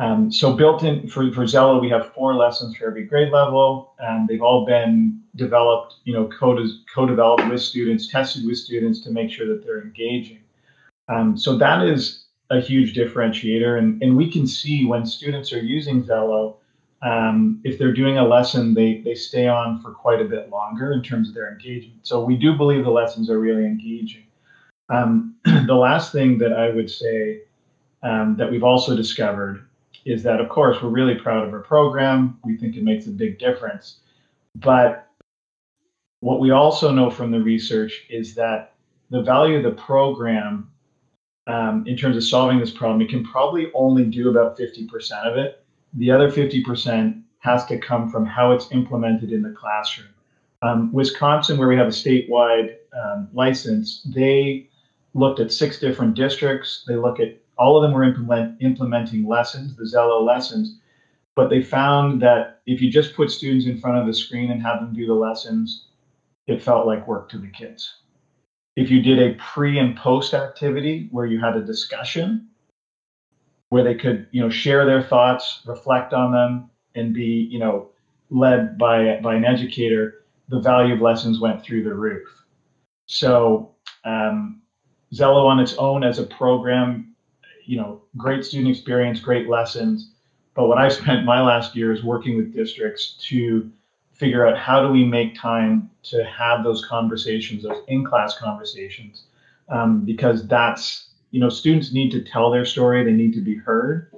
Um, 0.00 0.30
so 0.30 0.52
built 0.52 0.84
in 0.84 1.08
for, 1.08 1.30
for 1.32 1.42
Xello, 1.42 1.80
we 1.80 1.90
have 1.90 2.12
four 2.14 2.34
lessons 2.34 2.76
for 2.76 2.86
every 2.86 3.04
grade 3.04 3.32
level, 3.32 3.94
and 3.98 4.28
they've 4.28 4.42
all 4.42 4.64
been 4.64 5.20
developed, 5.34 5.96
you 6.04 6.12
know, 6.12 6.28
co-developed 6.28 7.48
with 7.48 7.60
students, 7.60 8.06
tested 8.06 8.46
with 8.46 8.58
students 8.58 9.00
to 9.00 9.10
make 9.10 9.30
sure 9.30 9.46
that 9.48 9.64
they're 9.64 9.82
engaging. 9.82 10.40
Um, 11.08 11.36
so 11.36 11.58
that 11.58 11.86
is 11.86 12.26
a 12.50 12.60
huge 12.60 12.94
differentiator, 12.94 13.78
and, 13.78 14.00
and 14.02 14.16
we 14.16 14.30
can 14.30 14.46
see 14.46 14.84
when 14.84 15.04
students 15.04 15.52
are 15.52 15.60
using 15.60 16.04
Xello, 16.04 16.56
um, 17.02 17.60
if 17.64 17.78
they're 17.78 17.92
doing 17.92 18.18
a 18.18 18.24
lesson, 18.24 18.74
they, 18.74 19.02
they 19.04 19.14
stay 19.14 19.48
on 19.48 19.82
for 19.82 19.92
quite 19.92 20.20
a 20.20 20.24
bit 20.24 20.48
longer 20.48 20.92
in 20.92 21.02
terms 21.02 21.28
of 21.28 21.34
their 21.34 21.50
engagement. 21.50 22.06
So 22.06 22.24
we 22.24 22.36
do 22.36 22.56
believe 22.56 22.84
the 22.84 22.90
lessons 22.90 23.30
are 23.30 23.38
really 23.38 23.64
engaging. 23.64 24.27
Um, 24.88 25.36
the 25.44 25.74
last 25.74 26.12
thing 26.12 26.38
that 26.38 26.52
I 26.52 26.70
would 26.70 26.90
say 26.90 27.42
um, 28.02 28.36
that 28.36 28.50
we've 28.50 28.64
also 28.64 28.96
discovered 28.96 29.66
is 30.04 30.22
that, 30.22 30.40
of 30.40 30.48
course, 30.48 30.82
we're 30.82 30.88
really 30.88 31.16
proud 31.16 31.46
of 31.46 31.52
our 31.52 31.60
program. 31.60 32.38
We 32.44 32.56
think 32.56 32.76
it 32.76 32.82
makes 32.82 33.06
a 33.06 33.10
big 33.10 33.38
difference. 33.38 33.98
But 34.54 35.06
what 36.20 36.40
we 36.40 36.50
also 36.50 36.90
know 36.90 37.10
from 37.10 37.30
the 37.30 37.40
research 37.40 38.06
is 38.08 38.34
that 38.34 38.74
the 39.10 39.22
value 39.22 39.56
of 39.58 39.62
the 39.62 39.82
program 39.82 40.70
um, 41.46 41.84
in 41.86 41.96
terms 41.96 42.16
of 42.16 42.24
solving 42.24 42.58
this 42.58 42.70
problem, 42.70 43.00
it 43.00 43.08
can 43.08 43.24
probably 43.24 43.72
only 43.72 44.04
do 44.04 44.28
about 44.28 44.58
50% 44.58 45.12
of 45.24 45.38
it. 45.38 45.64
The 45.94 46.10
other 46.10 46.30
50% 46.30 47.22
has 47.38 47.64
to 47.66 47.78
come 47.78 48.10
from 48.10 48.26
how 48.26 48.52
it's 48.52 48.70
implemented 48.70 49.32
in 49.32 49.42
the 49.42 49.50
classroom. 49.50 50.08
Um, 50.60 50.92
Wisconsin, 50.92 51.56
where 51.56 51.68
we 51.68 51.76
have 51.76 51.86
a 51.86 51.90
statewide 51.90 52.76
um, 52.92 53.28
license, 53.32 54.02
they 54.04 54.67
looked 55.14 55.40
at 55.40 55.52
six 55.52 55.78
different 55.80 56.14
districts. 56.14 56.84
They 56.86 56.96
look 56.96 57.20
at 57.20 57.38
all 57.58 57.76
of 57.76 57.82
them 57.82 57.92
were 57.92 58.04
implement, 58.04 58.62
implementing 58.62 59.26
lessons, 59.26 59.76
the 59.76 59.84
Xello 59.84 60.24
lessons, 60.24 60.78
but 61.34 61.50
they 61.50 61.62
found 61.62 62.22
that 62.22 62.60
if 62.66 62.80
you 62.80 62.90
just 62.90 63.14
put 63.14 63.30
students 63.30 63.66
in 63.66 63.78
front 63.78 63.98
of 63.98 64.06
the 64.06 64.14
screen 64.14 64.50
and 64.50 64.62
have 64.62 64.80
them 64.80 64.92
do 64.92 65.06
the 65.06 65.14
lessons, 65.14 65.86
it 66.46 66.62
felt 66.62 66.86
like 66.86 67.06
work 67.08 67.28
to 67.30 67.38
the 67.38 67.48
kids. 67.48 67.96
If 68.76 68.90
you 68.90 69.02
did 69.02 69.18
a 69.18 69.34
pre 69.34 69.78
and 69.78 69.96
post 69.96 70.34
activity 70.34 71.08
where 71.10 71.26
you 71.26 71.40
had 71.40 71.56
a 71.56 71.64
discussion, 71.64 72.48
where 73.70 73.82
they 73.82 73.94
could, 73.94 74.28
you 74.30 74.40
know, 74.40 74.48
share 74.48 74.86
their 74.86 75.02
thoughts, 75.02 75.62
reflect 75.66 76.12
on 76.12 76.32
them, 76.32 76.70
and 76.94 77.12
be, 77.12 77.48
you 77.50 77.58
know, 77.58 77.90
led 78.30 78.78
by 78.78 79.20
by 79.20 79.34
an 79.34 79.44
educator, 79.44 80.24
the 80.48 80.60
value 80.60 80.94
of 80.94 81.00
lessons 81.00 81.40
went 81.40 81.62
through 81.62 81.84
the 81.84 81.94
roof. 81.94 82.28
So 83.06 83.74
um, 84.04 84.62
Xello 85.12 85.46
on 85.46 85.58
its 85.58 85.74
own 85.76 86.04
as 86.04 86.18
a 86.18 86.24
program 86.24 87.14
you 87.68 87.76
know, 87.76 88.00
great 88.16 88.44
student 88.46 88.70
experience, 88.70 89.20
great 89.20 89.48
lessons. 89.48 90.12
But 90.54 90.66
what 90.66 90.78
I 90.78 90.88
spent 91.00 91.24
my 91.24 91.40
last 91.40 91.76
year 91.76 91.92
is 91.92 92.02
working 92.02 92.36
with 92.36 92.52
districts 92.52 93.18
to 93.28 93.70
figure 94.14 94.44
out 94.44 94.58
how 94.58 94.84
do 94.84 94.90
we 94.90 95.04
make 95.04 95.38
time 95.38 95.90
to 96.04 96.24
have 96.24 96.64
those 96.64 96.84
conversations, 96.84 97.62
those 97.62 97.84
in-class 97.86 98.36
conversations, 98.38 99.24
um, 99.68 100.04
because 100.04 100.48
that's 100.48 101.10
you 101.30 101.38
know 101.38 101.50
students 101.50 101.92
need 101.92 102.10
to 102.10 102.22
tell 102.22 102.50
their 102.50 102.64
story, 102.64 103.04
they 103.04 103.12
need 103.12 103.34
to 103.34 103.42
be 103.42 103.54
heard, 103.54 104.10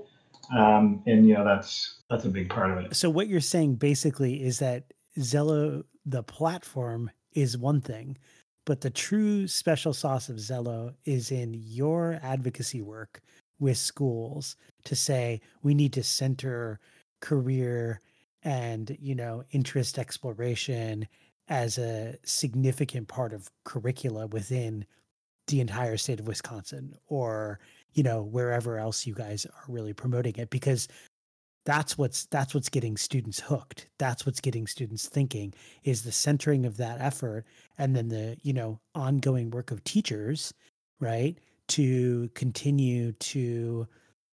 um, 0.57 1.03
and 1.07 1.27
you 1.27 1.35
know 1.35 1.45
that's 1.45 1.97
that's 2.09 2.25
a 2.25 2.29
big 2.29 2.49
part 2.49 2.71
of 2.71 2.79
it. 2.79 2.95
So 2.95 3.11
what 3.11 3.27
you're 3.27 3.41
saying 3.41 3.75
basically 3.75 4.43
is 4.45 4.61
that 4.61 4.85
Xello, 5.19 5.83
the 6.07 6.23
platform, 6.23 7.11
is 7.33 7.59
one 7.59 7.81
thing, 7.81 8.17
but 8.65 8.81
the 8.81 8.91
true 8.91 9.47
special 9.47 9.93
sauce 9.93 10.29
of 10.29 10.37
Xello 10.37 10.95
is 11.05 11.31
in 11.31 11.55
your 11.55 12.19
advocacy 12.23 12.83
work 12.83 13.21
with 13.59 13.77
schools 13.77 14.57
to 14.85 14.97
say 14.97 15.41
we 15.63 15.75
need 15.75 15.93
to 15.93 16.03
center 16.03 16.81
career 17.21 18.01
and 18.43 18.97
you 19.01 19.15
know 19.15 19.45
interest 19.51 19.99
exploration 19.99 21.07
as 21.49 21.79
a 21.79 22.17
significant 22.25 23.09
part 23.09 23.33
of 23.33 23.51
curricula 23.65 24.27
within 24.29 24.85
the 25.49 25.61
entire 25.61 25.97
state 25.97 26.21
of 26.21 26.29
Wisconsin 26.29 26.95
or 27.09 27.59
you 27.93 28.03
know 28.03 28.23
wherever 28.23 28.79
else 28.79 29.07
you 29.07 29.15
guys 29.15 29.45
are 29.47 29.65
really 29.69 29.93
promoting 29.93 30.35
it. 30.37 30.51
Because 30.51 30.89
that's 31.65 31.99
what's 31.99 32.27
that's 32.27 32.55
what's 32.55 32.69
getting 32.69 32.97
students 32.97 33.41
hooked 33.41 33.89
that's 33.99 34.25
what's 34.25 34.41
getting 34.41 34.67
students 34.67 35.09
thinking 35.09 35.53
is 35.85 36.03
the 36.03 36.13
centering 36.13 36.65
of 36.65 36.77
that 36.77 37.01
effort 37.01 37.45
and 37.79 37.95
then 37.95 38.09
the 38.09 38.37
you 38.43 38.53
know 38.53 38.81
ongoing 38.95 39.51
work 39.51 39.71
of 39.71 39.85
teachers 39.85 40.55
right 41.01 41.39
to 41.69 42.29
continue 42.35 43.13
to 43.13 43.87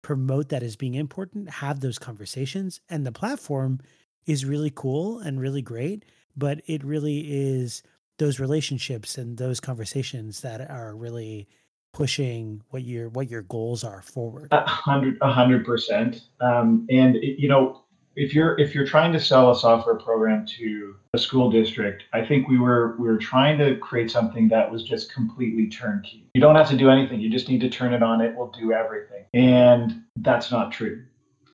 promote 0.03 0.49
that 0.49 0.61
as 0.61 0.76
being 0.76 0.93
important, 0.93 1.49
have 1.49 1.80
those 1.80 1.97
conversations. 1.97 2.80
And 2.89 3.05
the 3.05 3.11
platform 3.11 3.80
is 4.28 4.45
really 4.45 4.71
cool 4.76 5.19
and 5.19 5.39
really 5.39 5.63
great, 5.63 6.05
but 6.38 6.61
it 6.67 6.84
really 6.84 7.21
is 7.21 7.82
those 8.19 8.39
relationships 8.39 9.17
and 9.17 9.38
those 9.38 9.59
conversations 9.59 10.41
that 10.41 10.69
are 10.69 10.95
really 10.95 11.47
pushing 11.93 12.61
what 12.71 12.83
your 12.83 13.09
what 13.09 13.29
your 13.29 13.43
goals 13.43 13.83
are 13.83 14.01
forward. 14.01 14.49
A 14.51 14.67
hundred, 14.67 15.17
a 15.21 15.31
hundred 15.31 15.65
percent. 15.65 16.23
Um, 16.41 16.85
and 16.89 17.15
it, 17.15 17.39
you 17.39 17.47
know, 17.47 17.83
if 18.15 18.33
you're 18.33 18.59
if 18.59 18.75
you're 18.75 18.85
trying 18.85 19.13
to 19.13 19.19
sell 19.19 19.51
a 19.51 19.55
software 19.55 19.95
program 19.95 20.45
to 20.57 20.95
a 21.13 21.17
school 21.17 21.49
district, 21.49 22.03
I 22.13 22.25
think 22.25 22.47
we 22.47 22.59
were 22.59 22.95
we 22.99 23.07
were 23.07 23.17
trying 23.17 23.57
to 23.59 23.77
create 23.77 24.11
something 24.11 24.49
that 24.49 24.69
was 24.71 24.83
just 24.83 25.13
completely 25.13 25.67
turnkey. 25.67 26.29
You 26.33 26.41
don't 26.41 26.55
have 26.55 26.69
to 26.69 26.77
do 26.77 26.89
anything. 26.89 27.21
You 27.21 27.29
just 27.29 27.47
need 27.47 27.61
to 27.61 27.69
turn 27.69 27.93
it 27.93 28.03
on. 28.03 28.21
It 28.21 28.35
will 28.35 28.51
do 28.51 28.73
everything. 28.73 29.25
And 29.33 30.03
that's 30.17 30.51
not 30.51 30.71
true. 30.71 31.03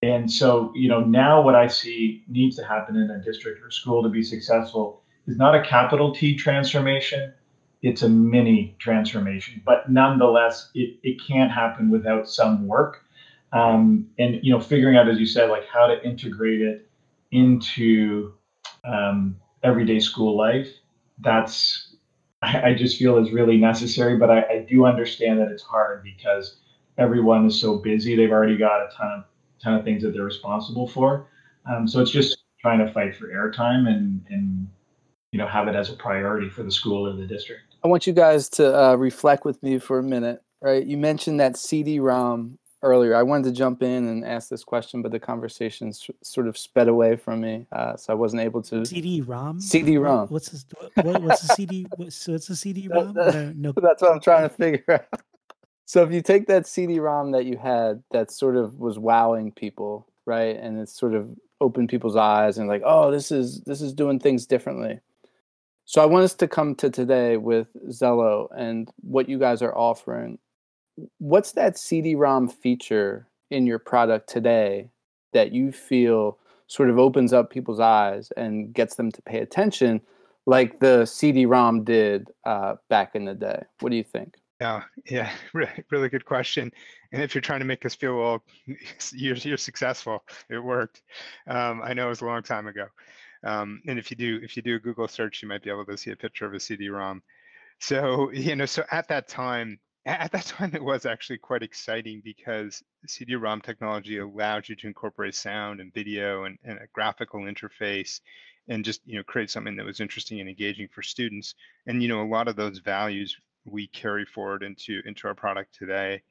And 0.01 0.31
so, 0.31 0.71
you 0.75 0.87
know, 0.87 1.01
now 1.01 1.41
what 1.41 1.55
I 1.55 1.67
see 1.67 2.23
needs 2.29 2.55
to 2.55 2.63
happen 2.63 2.95
in 2.95 3.11
a 3.11 3.19
district 3.19 3.61
or 3.61 3.69
school 3.69 4.01
to 4.03 4.09
be 4.09 4.23
successful 4.23 5.03
is 5.27 5.37
not 5.37 5.55
a 5.55 5.61
capital 5.61 6.13
T 6.13 6.35
transformation, 6.35 7.33
it's 7.82 8.01
a 8.01 8.09
mini 8.09 8.75
transformation. 8.80 9.61
But 9.65 9.89
nonetheless, 9.89 10.69
it, 10.73 10.99
it 11.03 11.17
can't 11.25 11.51
happen 11.51 11.89
without 11.89 12.27
some 12.27 12.67
work. 12.67 13.03
Um, 13.51 14.07
and, 14.19 14.39
you 14.43 14.51
know, 14.51 14.59
figuring 14.59 14.97
out, 14.97 15.07
as 15.07 15.19
you 15.19 15.25
said, 15.25 15.49
like 15.49 15.65
how 15.67 15.88
to 15.88 16.03
integrate 16.05 16.61
it 16.61 16.89
into 17.32 18.34
um, 18.84 19.38
everyday 19.63 19.99
school 19.99 20.38
life, 20.38 20.69
that's, 21.19 21.95
I, 22.41 22.69
I, 22.69 22.73
just 22.73 22.97
feel 22.97 23.17
is 23.17 23.32
really 23.32 23.57
necessary. 23.57 24.17
But 24.17 24.30
I, 24.30 24.41
I 24.43 24.65
do 24.69 24.86
understand 24.86 25.39
that 25.39 25.47
it's 25.49 25.63
hard 25.63 26.03
because 26.03 26.57
everyone 26.97 27.45
is 27.45 27.59
so 27.59 27.77
busy. 27.77 28.15
They've 28.15 28.32
already 28.32 28.57
got 28.57 28.82
a 28.82 28.89
ton 28.95 29.11
of 29.19 29.23
ton 29.61 29.75
of 29.75 29.84
things 29.84 30.03
that 30.03 30.13
they're 30.13 30.23
responsible 30.23 30.88
for. 30.88 31.27
Um, 31.69 31.88
so 31.88 32.01
it's 32.01 32.11
just 32.11 32.38
trying 32.61 32.86
to 32.86 32.91
fight 32.91 33.15
for 33.15 33.27
airtime 33.27 33.88
and 33.88 34.25
and 34.30 34.67
you 35.32 35.39
know 35.39 35.47
have 35.47 35.67
it 35.67 35.75
as 35.75 35.89
a 35.89 35.93
priority 35.93 36.49
for 36.49 36.63
the 36.63 36.71
school 36.71 37.07
or 37.07 37.15
the 37.15 37.25
district. 37.25 37.68
I 37.84 37.88
want 37.88 38.07
you 38.07 38.13
guys 38.13 38.49
to 38.49 38.77
uh, 38.77 38.95
reflect 38.95 39.45
with 39.45 39.61
me 39.63 39.80
for 39.80 39.99
a 39.99 40.03
minute. 40.03 40.41
Right, 40.61 40.86
you 40.86 40.97
mentioned 40.97 41.39
that 41.39 41.55
CD-ROM 41.55 42.59
earlier. 42.84 43.15
I 43.15 43.23
wanted 43.23 43.45
to 43.45 43.51
jump 43.51 43.82
in 43.82 44.07
and 44.07 44.25
ask 44.25 44.49
this 44.49 44.63
question, 44.63 45.01
but 45.01 45.11
the 45.11 45.19
conversation 45.19 45.93
sort 46.21 46.47
of 46.47 46.57
sped 46.57 46.88
away 46.89 47.15
from 47.15 47.41
me, 47.41 47.65
uh, 47.71 47.95
so 47.95 48.11
I 48.11 48.15
wasn't 48.15 48.41
able 48.41 48.61
to. 48.63 48.86
CD-ROM. 48.86 49.61
CD-ROM. 49.61 50.27
What's 50.27 50.49
this, 50.49 50.65
what, 50.95 51.21
what's 51.21 51.47
the 51.47 51.55
CD? 51.55 51.88
What, 51.95 52.11
so 52.11 52.34
it's 52.34 52.49
a 52.49 52.55
CD-ROM. 52.55 53.13
That, 53.13 53.55
no. 53.55 53.71
That's 53.82 54.01
what 54.01 54.11
I'm 54.11 54.19
trying 54.19 54.49
to 54.49 54.53
figure 54.53 54.84
out. 54.89 55.21
So 55.86 56.03
if 56.03 56.11
you 56.11 56.21
take 56.21 56.47
that 56.47 56.67
CD-ROM 56.67 57.32
that 57.32 57.45
you 57.45 57.57
had 57.57 58.03
that 58.11 58.32
sort 58.32 58.55
of 58.57 58.75
was 58.80 58.99
wowing 58.99 59.51
people, 59.51 60.07
right, 60.25 60.55
and 60.55 60.77
it 60.77 60.89
sort 60.89 61.15
of 61.15 61.30
opened 61.61 61.89
people's 61.89 62.15
eyes 62.15 62.57
and 62.57 62.67
like, 62.67 62.84
oh, 62.86 63.11
this 63.11 63.32
is 63.32 63.61
this 63.61 63.82
is 63.82 63.93
doing 63.93 64.19
things 64.19 64.45
differently. 64.45 64.99
So 65.89 66.03
I 66.03 66.05
want 66.05 66.23
us 66.23 66.35
to 66.35 66.47
come 66.47 66.75
to 66.75 66.91
today 66.91 67.37
with 67.37 67.67
Xello 67.87 68.47
and 68.55 68.91
what 69.01 69.27
you 69.27 69.39
guys 69.39 69.63
are 69.63 69.75
offering. 69.75 70.37
What's 71.17 71.53
that 71.53 71.79
CD-ROM 71.79 72.47
feature 72.47 73.27
in 73.49 73.65
your 73.65 73.79
product 73.79 74.29
today 74.29 74.91
that 75.33 75.51
you 75.51 75.71
feel 75.71 76.37
sort 76.67 76.91
of 76.91 76.99
opens 76.99 77.33
up 77.33 77.49
people's 77.49 77.79
eyes 77.79 78.31
and 78.37 78.71
gets 78.71 78.97
them 78.97 79.11
to 79.13 79.21
pay 79.23 79.39
attention, 79.39 79.99
like 80.45 80.77
the 80.77 81.07
CD-ROM 81.07 81.85
did 81.85 82.27
uh, 82.45 82.75
back 82.89 83.15
in 83.15 83.25
the 83.25 83.33
day? 83.33 83.63
What 83.79 83.89
do 83.89 83.95
you 83.95 84.03
think? 84.03 84.35
Yeah, 84.61 84.83
yeah, 85.09 85.31
really, 85.53 85.83
really 85.89 86.09
good 86.09 86.25
question. 86.25 86.71
And 87.11 87.23
if 87.23 87.33
you're 87.33 87.41
trying 87.41 87.61
to 87.61 87.65
make 87.65 87.83
us 87.83 87.95
feel 87.95 88.15
well, 88.15 88.43
you're 89.11 89.37
you're 89.37 89.57
successful. 89.57 90.23
It 90.51 90.63
worked. 90.63 91.01
Um, 91.47 91.81
I 91.83 91.93
know 91.95 92.05
it 92.05 92.09
was 92.09 92.21
a 92.21 92.25
long 92.25 92.43
time 92.43 92.67
ago. 92.67 92.85
Um, 93.43 93.81
and 93.87 93.97
if 93.97 94.11
you 94.11 94.17
do 94.17 94.39
if 94.43 94.55
you 94.55 94.63
do 94.63 94.75
a 94.75 94.79
Google 94.79 95.07
search, 95.07 95.41
you 95.41 95.47
might 95.47 95.63
be 95.63 95.69
able 95.69 95.85
to 95.85 95.97
see 95.97 96.11
a 96.11 96.15
picture 96.15 96.45
of 96.45 96.53
a 96.53 96.59
CD-ROM. 96.59 97.21
So 97.79 98.31
you 98.33 98.55
know, 98.55 98.65
so 98.65 98.83
at 98.91 99.07
that 99.09 99.27
time, 99.27 99.79
at 100.05 100.31
that 100.31 100.45
time, 100.57 100.71
it 100.73 100.83
was 100.83 101.05
actually 101.05 101.37
quite 101.37 101.63
exciting 101.63 102.21
because 102.23 102.83
CD-ROM 103.07 103.61
technology 103.61 104.17
allowed 104.17 104.67
you 104.67 104.75
to 104.75 104.87
incorporate 104.87 105.35
sound 105.35 105.79
and 105.79 105.93
video 105.93 106.43
and, 106.45 106.57
and 106.63 106.77
a 106.79 106.87
graphical 106.93 107.41
interface 107.41 108.19
and 108.67 108.85
just 108.85 109.01
you 109.05 109.17
know 109.17 109.23
create 109.23 109.49
something 109.49 109.75
that 109.75 109.85
was 109.85 109.99
interesting 109.99 110.39
and 110.39 110.49
engaging 110.49 110.87
for 110.93 111.01
students 111.01 111.55
and 111.87 112.03
you 112.03 112.07
know 112.07 112.21
a 112.21 112.27
lot 112.27 112.47
of 112.47 112.55
those 112.55 112.77
values 112.79 113.35
we 113.65 113.87
carry 113.87 114.25
forward 114.25 114.63
into 114.63 115.01
into 115.05 115.27
our 115.27 115.35
product 115.35 115.73
today. 115.73 116.21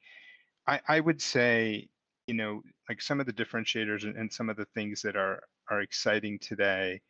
I, 0.67 0.79
I 0.87 0.99
would 0.99 1.21
say, 1.21 1.87
you 2.27 2.33
know, 2.33 2.61
like 2.87 3.01
some 3.01 3.19
of 3.19 3.25
the 3.25 3.33
differentiators 3.33 4.03
and, 4.03 4.15
and 4.15 4.31
some 4.31 4.49
of 4.49 4.57
the 4.57 4.67
things 4.75 5.01
that 5.01 5.15
are 5.15 5.41
are 5.69 5.81
exciting 5.81 6.39
today 6.39 7.01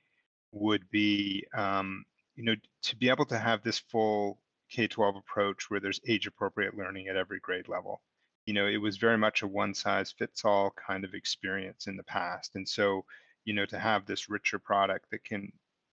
would 0.51 0.89
be, 0.89 1.45
um, 1.53 2.03
you 2.36 2.43
know, 2.43 2.55
to 2.84 2.95
be 2.95 3.10
able 3.10 3.26
to 3.26 3.38
have 3.38 3.64
this 3.64 3.80
full 3.80 4.41
K-12 4.70 5.18
approach 5.18 5.70
where 5.70 5.80
there's 5.80 5.99
age-appropriate 6.07 6.78
learning 6.78 7.07
at 7.07 7.16
every 7.16 7.39
grade 7.39 7.68
level. 7.68 8.01
You 8.45 8.53
know, 8.53 8.68
it 8.68 8.78
was 8.78 8.97
very 8.97 9.18
much 9.18 9.41
a 9.41 9.47
one-size-fits-all 9.47 10.72
kind 10.72 11.03
of 11.03 11.14
experience 11.14 11.88
in 11.88 11.97
the 11.97 12.03
past, 12.03 12.55
and 12.55 12.68
so, 12.68 13.05
you 13.45 13.53
know, 13.53 13.66
to 13.68 13.80
have 13.80 14.05
this 14.05 14.30
richer 14.30 14.60
product 14.60 15.05
that 15.12 15.24
can 15.24 15.51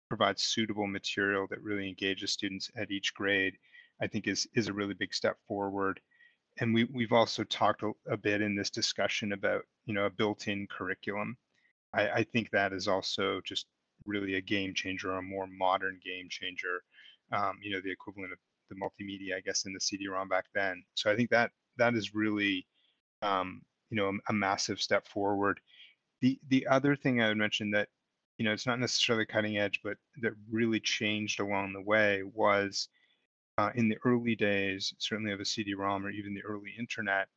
provide 0.08 0.38
suitable 0.38 0.86
material 0.86 1.46
that 1.48 1.62
really 1.62 1.88
engages 1.88 2.32
students 2.32 2.70
at 2.76 2.90
each 2.90 3.14
grade 3.14 3.56
I 4.00 4.06
think 4.06 4.26
is 4.26 4.48
is 4.54 4.68
a 4.68 4.72
really 4.72 4.94
big 4.94 5.14
step 5.14 5.36
forward. 5.46 6.00
And 6.58 6.74
we 6.74 6.84
we've 6.84 7.12
also 7.12 7.44
talked 7.44 7.82
a, 7.82 7.92
a 8.08 8.16
bit 8.16 8.40
in 8.42 8.56
this 8.56 8.70
discussion 8.70 9.32
about 9.32 9.62
you 9.84 9.94
know 9.94 10.06
a 10.06 10.11
built-in 10.11 10.66
curriculum. 10.68 11.36
I, 11.93 12.09
I 12.09 12.24
think 12.24 12.51
that 12.51 12.72
is 12.72 12.88
also 12.88 13.41
just 13.45 13.66
really 14.07 14.36
a 14.36 14.41
game 14.41 14.74
changer, 14.74 15.12
a 15.12 15.22
more 15.22 15.47
modern 15.47 16.01
game 16.05 16.28
changer. 16.28 16.82
Um, 17.32 17.59
you 17.62 17.72
know, 17.72 17.80
the 17.80 17.93
equivalent 17.93 18.32
of 18.32 18.38
the 18.68 18.76
multimedia, 18.76 19.36
I 19.36 19.41
guess, 19.41 19.66
in 19.66 19.72
the 19.72 19.80
CD-ROM 19.80 20.28
back 20.28 20.47
then. 20.55 20.82
So 20.95 21.11
I 21.11 21.16
think 21.16 21.30
that 21.30 21.51
that 21.76 21.95
is 21.95 22.14
really, 22.14 22.66
um, 23.22 23.62
you 23.91 23.97
know, 23.97 24.09
a, 24.09 24.12
a, 24.30 24.32
massive 24.32 24.80
step 24.80 25.07
forward. 25.07 25.61
The 26.20 26.38
the 26.49 26.66
other 26.66 26.97
thing 26.97 27.20
I 27.20 27.28
would 27.28 27.36
mention 27.36 27.70
that, 27.72 27.88
you 28.38 28.45
know, 28.45 28.53
it's 28.53 28.66
not 28.66 28.80
necessarily 28.80 29.26
cutting 29.26 29.59
edge, 29.59 29.80
but 29.82 29.97
that 30.22 30.32
really 30.51 30.80
changed 30.80 31.41
along 31.41 31.72
the 31.72 31.82
way 31.82 32.22
was 32.34 32.88
uh, 33.59 33.70
in 33.74 33.88
the 33.88 33.99
early 34.05 34.34
days, 34.34 34.95
certainly 34.99 35.32
of 35.32 35.41
a 35.41 35.45
CD-ROM 35.45 36.07
or 36.07 36.11
even 36.11 36.34
the 36.34 36.43
early 36.43 36.72
internet, 36.78 37.28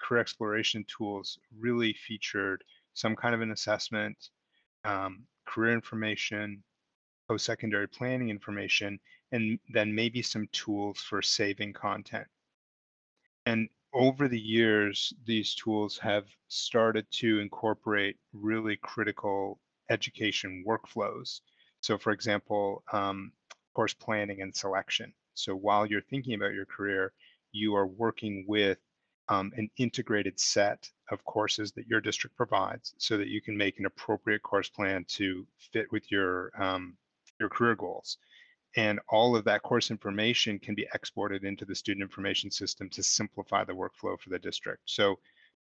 career 0.00 0.20
exploration 0.20 0.84
tools 0.86 1.38
really 1.58 1.92
featured 1.92 2.62
some 2.94 3.16
kind 3.16 3.34
of 3.34 3.40
an 3.40 3.52
assessment, 3.52 4.30
um, 4.84 5.26
career 5.46 5.72
information, 5.72 6.62
post-secondary 7.28 7.88
planning 7.88 8.30
information, 8.30 8.98
and 9.32 9.58
then 9.68 9.94
maybe 9.94 10.22
some 10.22 10.48
tools 10.52 11.00
for 11.00 11.22
saving 11.22 11.72
content. 11.72 12.26
And 13.46 13.68
over 13.92 14.28
the 14.28 14.40
years, 14.40 15.12
these 15.26 15.54
tools 15.54 15.98
have 15.98 16.26
started 16.48 17.06
to 17.12 17.40
incorporate 17.40 18.16
really 18.32 18.76
critical 18.76 19.60
education 19.90 20.64
workflows. 20.66 21.40
So, 21.80 21.98
for 21.98 22.12
example, 22.12 22.84
um, 22.92 23.32
course 23.74 23.94
planning 23.94 24.42
and 24.42 24.54
selection. 24.54 25.12
So 25.34 25.54
while 25.54 25.86
you're 25.86 26.02
thinking 26.02 26.34
about 26.34 26.52
your 26.52 26.66
career, 26.66 27.12
you 27.52 27.74
are 27.74 27.86
working 27.86 28.44
with 28.46 28.78
um, 29.28 29.52
an 29.56 29.70
integrated 29.76 30.38
set 30.38 30.88
of 31.10 31.24
courses 31.24 31.72
that 31.72 31.86
your 31.86 32.00
district 32.00 32.36
provides 32.36 32.94
so 32.98 33.16
that 33.16 33.28
you 33.28 33.40
can 33.40 33.56
make 33.56 33.78
an 33.78 33.86
appropriate 33.86 34.42
course 34.42 34.68
plan 34.68 35.04
to 35.08 35.46
fit 35.72 35.90
with 35.92 36.10
your 36.10 36.50
um, 36.60 36.96
your 37.40 37.48
career 37.48 37.74
goals 37.74 38.18
and 38.76 39.00
all 39.08 39.36
of 39.36 39.44
that 39.44 39.62
course 39.62 39.90
information 39.90 40.58
can 40.58 40.74
be 40.74 40.86
exported 40.94 41.44
into 41.44 41.64
the 41.64 41.74
student 41.74 42.02
information 42.02 42.50
system 42.50 42.88
to 42.88 43.02
simplify 43.02 43.64
the 43.64 43.72
workflow 43.72 44.18
for 44.18 44.30
the 44.30 44.38
district 44.38 44.82
so 44.86 45.18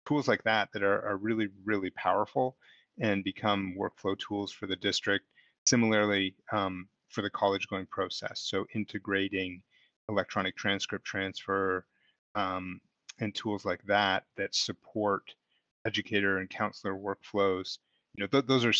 tools 0.06 0.28
like 0.28 0.42
that 0.44 0.68
that 0.72 0.82
are, 0.82 1.06
are 1.06 1.16
really 1.16 1.48
really 1.64 1.90
powerful 1.90 2.56
and 3.00 3.24
become 3.24 3.74
workflow 3.78 4.18
tools 4.18 4.52
for 4.52 4.66
the 4.66 4.76
district 4.76 5.24
similarly 5.64 6.34
um, 6.52 6.88
for 7.08 7.22
the 7.22 7.30
college 7.30 7.66
going 7.68 7.86
process. 7.86 8.40
So 8.40 8.66
integrating 8.74 9.62
electronic 10.08 10.56
transcript 10.56 11.04
transfer 11.04 11.84
um, 12.34 12.80
and 13.20 13.34
tools 13.34 13.64
like 13.64 13.82
that 13.86 14.24
that 14.36 14.54
support 14.54 15.34
educator 15.86 16.38
and 16.38 16.50
counselor 16.50 16.94
workflows. 16.94 17.78
You 18.14 18.24
know, 18.24 18.26
th- 18.26 18.46
those 18.46 18.64
are 18.64 18.72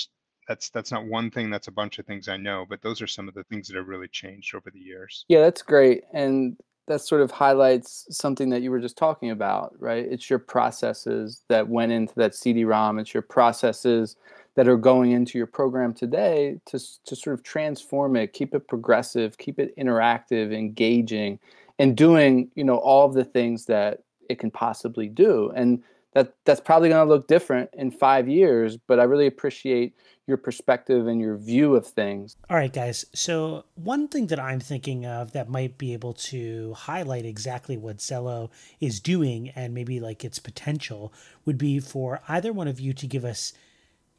that's 0.49 0.71
that's 0.71 0.91
not 0.91 1.07
one 1.07 1.31
thing. 1.31 1.51
That's 1.51 1.69
a 1.69 1.73
bunch 1.73 1.99
of 1.99 2.07
things 2.07 2.29
I 2.29 2.37
know, 2.37 2.67
but 2.69 2.83
those 2.83 3.01
are 3.01 3.07
some 3.07 3.29
of 3.29 3.35
the 3.35 3.45
things 3.45 3.69
that 3.69 3.77
have 3.77 3.89
really 3.89 4.09
changed 4.09 4.55
over 4.55 4.71
the 4.71 4.81
years. 4.81 5.25
Yeah, 5.29 5.41
that's 5.41 5.63
great, 5.63 6.05
and 6.13 6.57
that 6.89 7.01
sort 7.01 7.21
of 7.21 7.31
highlights 7.31 8.07
something 8.11 8.51
that 8.51 8.63
you 8.63 8.71
were 8.71 8.81
just 8.81 8.97
talking 8.97 9.31
about, 9.31 9.75
right? 9.79 10.05
It's 10.11 10.29
your 10.29 10.41
processes 10.41 11.45
that 11.49 11.69
went 11.69 11.93
into 11.93 12.15
that 12.17 12.35
CD-ROM. 12.35 12.99
It's 12.99 13.15
your 13.15 13.23
processes 13.23 14.17
that 14.57 14.67
are 14.67 14.77
going 14.77 15.13
into 15.13 15.39
your 15.39 15.47
program 15.47 15.95
today 15.95 16.59
to, 16.67 16.79
to 17.05 17.15
sort 17.17 17.35
of 17.35 17.43
transform 17.43 18.17
it 18.17 18.33
keep 18.33 18.55
it 18.55 18.67
progressive 18.67 19.39
keep 19.39 19.59
it 19.59 19.75
interactive 19.77 20.53
engaging 20.53 21.39
and 21.79 21.97
doing 21.97 22.51
you 22.57 22.65
know 22.65 22.77
all 22.77 23.07
of 23.07 23.15
the 23.15 23.25
things 23.25 23.67
that 23.67 24.03
it 24.31 24.39
can 24.39 24.51
possibly 24.51 25.09
do. 25.09 25.53
And 25.55 25.83
that 26.13 26.35
that's 26.45 26.61
probably 26.61 26.89
going 26.89 27.07
to 27.07 27.13
look 27.13 27.29
different 27.29 27.71
in 27.73 27.89
five 27.89 28.29
years 28.29 28.77
but 28.77 28.99
i 28.99 29.05
really 29.05 29.29
appreciate 29.29 29.95
your 30.27 30.37
perspective 30.37 31.09
and 31.09 31.21
your 31.21 31.37
view 31.37 31.75
of 31.75 31.85
things. 31.85 32.37
All 32.49 32.57
right 32.57 32.73
guys. 32.73 33.05
So 33.13 33.65
one 33.75 34.09
thing 34.09 34.29
that 34.29 34.39
i'm 34.39 34.61
thinking 34.61 35.05
of 35.05 35.33
that 35.33 35.49
might 35.49 35.77
be 35.77 35.93
able 35.93 36.15
to 36.15 36.73
highlight 36.75 37.27
exactly 37.27 37.77
what 37.77 37.99
xello 37.99 38.51
is 38.81 39.01
doing 39.01 39.51
and 39.51 39.75
maybe 39.75 40.01
like 40.01 40.25
its 40.25 40.39
potential 40.39 41.13
would 41.45 41.59
be 41.59 41.81
for 41.81 42.21
either 42.29 42.53
one 42.53 42.69
of 42.69 42.81
you 42.81 42.93
to 42.95 43.07
give 43.07 43.25
us 43.25 43.53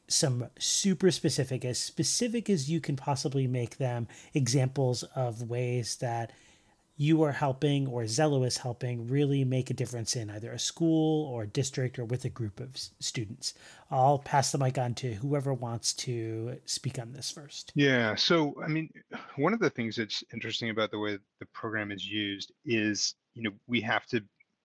some 0.07 0.49
super 0.59 1.09
specific, 1.09 1.63
as 1.63 1.79
specific 1.79 2.49
as 2.49 2.69
you 2.69 2.81
can 2.81 2.97
possibly 2.97 3.47
make 3.47 3.77
them, 3.77 4.09
examples 4.33 5.03
of 5.15 5.49
ways 5.49 5.95
that 5.97 6.33
you 6.97 7.23
are 7.23 7.31
helping 7.31 7.87
or 7.87 8.03
Xello 8.03 8.45
is 8.45 8.57
helping 8.57 9.07
really 9.07 9.43
make 9.43 9.69
a 9.69 9.73
difference 9.73 10.15
in 10.15 10.29
either 10.29 10.51
a 10.51 10.59
school 10.59 11.27
or 11.27 11.43
a 11.43 11.47
district 11.47 11.97
or 11.97 12.05
with 12.05 12.25
a 12.25 12.29
group 12.29 12.59
of 12.59 12.77
students. 12.99 13.53
I'll 13.89 14.19
pass 14.19 14.51
the 14.51 14.57
mic 14.57 14.77
on 14.77 14.93
to 14.95 15.13
whoever 15.13 15.53
wants 15.53 15.93
to 15.93 16.57
speak 16.65 16.99
on 16.99 17.11
this 17.13 17.31
first. 17.31 17.71
Yeah. 17.75 18.15
So, 18.15 18.55
I 18.63 18.67
mean, 18.67 18.89
one 19.35 19.53
of 19.53 19.59
the 19.59 19.69
things 19.69 19.95
that's 19.95 20.23
interesting 20.33 20.69
about 20.69 20.91
the 20.91 20.99
way 20.99 21.17
the 21.39 21.45
program 21.53 21.91
is 21.91 22.05
used 22.05 22.51
is, 22.65 23.15
you 23.33 23.43
know, 23.43 23.51
we 23.67 23.81
have 23.81 24.05
to 24.07 24.21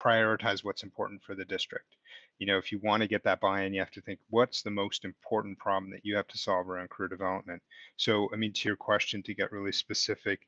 prioritize 0.03 0.65
what's 0.65 0.83
important 0.83 1.23
for 1.23 1.35
the 1.35 1.45
district. 1.45 1.97
You 2.39 2.47
know, 2.47 2.59
if 2.59 2.73
you 2.73 2.81
want 2.83 3.03
to 3.03 3.09
get 3.09 3.23
that 3.25 3.41
buy 3.41 3.63
in, 3.63 3.73
you 3.73 3.81
have 3.81 3.93
to 3.93 4.01
think 4.01 4.19
what's 4.31 4.63
the 4.63 4.71
most 4.71 5.05
important 5.05 5.59
problem 5.59 5.91
that 5.93 6.05
you 6.05 6.17
have 6.17 6.27
to 6.29 6.39
solve 6.39 6.69
around 6.69 6.91
career 6.91 7.09
development. 7.09 7.63
So, 7.97 8.29
I 8.33 8.37
mean, 8.37 8.53
to 8.55 8.69
your 8.69 8.77
question, 8.77 9.23
to 9.23 9.35
get 9.35 9.53
really 9.53 9.73
specific, 9.73 10.41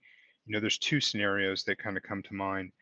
you 0.46 0.52
know, 0.52 0.60
there's 0.60 0.78
two 0.78 1.00
scenarios 1.00 1.64
that 1.64 1.78
kind 1.78 1.96
of 1.96 2.02
come 2.04 2.22
to 2.22 2.34
mind. 2.34 2.72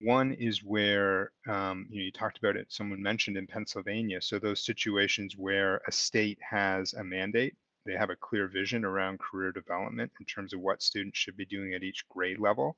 One 0.00 0.32
is 0.32 0.64
where 0.64 1.32
um, 1.48 1.86
you 1.88 1.98
know 1.98 2.04
you 2.04 2.12
talked 2.12 2.38
about 2.38 2.56
it. 2.56 2.72
Someone 2.72 3.00
mentioned 3.02 3.36
in 3.36 3.46
Pennsylvania. 3.46 4.20
So 4.20 4.38
those 4.38 4.64
situations 4.64 5.36
where 5.36 5.80
a 5.86 5.92
state 5.92 6.38
has 6.42 6.92
a 6.94 7.04
mandate, 7.04 7.56
they 7.86 7.94
have 7.94 8.10
a 8.10 8.16
clear 8.16 8.48
vision 8.48 8.84
around 8.84 9.20
career 9.20 9.52
development 9.52 10.12
in 10.20 10.26
terms 10.26 10.52
of 10.52 10.60
what 10.60 10.82
students 10.82 11.18
should 11.18 11.36
be 11.36 11.46
doing 11.46 11.74
at 11.74 11.84
each 11.84 12.06
grade 12.08 12.38
level, 12.40 12.76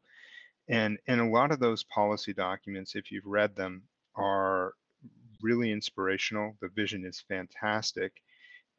and 0.68 0.99
and 1.09 1.20
a 1.20 1.26
lot 1.26 1.53
of 1.53 1.61
those 1.61 1.84
policy 1.84 2.34
documents, 2.34 2.95
if 2.95 3.11
you've 3.11 3.26
read 3.26 3.57
them, 3.57 3.82
are 4.16 4.74
really 5.43 5.72
inspirational. 5.72 6.57
The 6.61 6.68
vision 6.68 7.05
is 7.07 7.20
fantastic, 7.28 8.12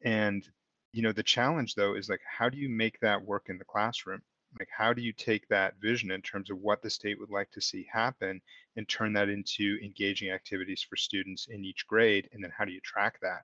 and 0.04 0.48
you 0.92 1.02
know 1.02 1.12
the 1.12 1.22
challenge 1.24 1.74
though 1.74 1.94
is 1.96 2.08
like 2.08 2.20
how 2.26 2.48
do 2.48 2.58
you 2.58 2.68
make 2.68 3.00
that 3.00 3.22
work 3.24 3.46
in 3.48 3.58
the 3.58 3.64
classroom? 3.64 4.22
Like 4.58 4.68
how 4.76 4.92
do 4.92 5.02
you 5.02 5.12
take 5.12 5.46
that 5.48 5.74
vision 5.80 6.10
in 6.10 6.22
terms 6.22 6.50
of 6.50 6.58
what 6.58 6.82
the 6.82 6.90
state 6.90 7.18
would 7.20 7.30
like 7.30 7.50
to 7.50 7.60
see 7.60 7.86
happen 7.92 8.40
and 8.76 8.88
turn 8.88 9.12
that 9.12 9.28
into 9.28 9.78
engaging 9.82 10.30
activities 10.30 10.84
for 10.88 10.96
students 10.96 11.48
in 11.50 11.64
each 11.64 11.86
grade 11.86 12.28
and 12.32 12.42
then 12.42 12.52
how 12.56 12.64
do 12.64 12.72
you 12.72 12.80
track 12.80 13.18
that? 13.20 13.42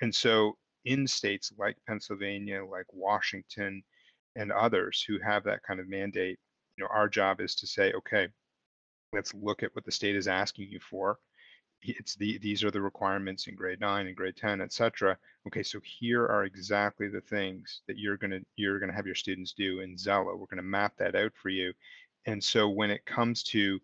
And 0.00 0.14
so 0.14 0.56
in 0.84 1.06
states 1.06 1.52
like 1.58 1.76
pennsylvania 1.86 2.64
like 2.64 2.86
washington 2.92 3.82
and 4.36 4.52
others 4.52 5.04
who 5.06 5.18
have 5.18 5.44
that 5.44 5.62
kind 5.62 5.80
of 5.80 5.88
mandate 5.88 6.38
you 6.76 6.84
know 6.84 6.88
our 6.92 7.08
job 7.08 7.40
is 7.40 7.54
to 7.54 7.66
say 7.66 7.92
okay 7.92 8.28
let's 9.12 9.34
look 9.34 9.62
at 9.62 9.74
what 9.74 9.84
the 9.84 9.92
state 9.92 10.16
is 10.16 10.28
asking 10.28 10.68
you 10.68 10.78
for 10.90 11.18
it's 11.86 12.14
the 12.16 12.38
these 12.38 12.64
are 12.64 12.70
the 12.70 12.80
requirements 12.80 13.46
in 13.46 13.54
grade 13.54 13.80
9 13.80 14.06
and 14.06 14.16
grade 14.16 14.36
10 14.36 14.60
etc 14.60 15.16
okay 15.46 15.62
so 15.62 15.78
here 15.84 16.24
are 16.24 16.44
exactly 16.44 17.08
the 17.08 17.20
things 17.20 17.82
that 17.86 17.98
you're 17.98 18.16
to 18.32 18.40
you're 18.56 18.78
to 18.90 18.96
have 18.96 19.06
your 19.06 19.14
students 19.14 19.52
do 19.52 19.80
in 19.80 19.96
Xello 19.96 20.38
we're 20.38 20.46
to 20.56 20.62
map 20.62 20.94
that 20.98 21.14
out 21.14 21.32
for 21.34 21.48
you. 21.48 21.72
And 22.26 22.42
so 22.42 22.68
when 22.68 22.90
it 22.90 23.04
comes 23.04 23.42
to 23.44 23.80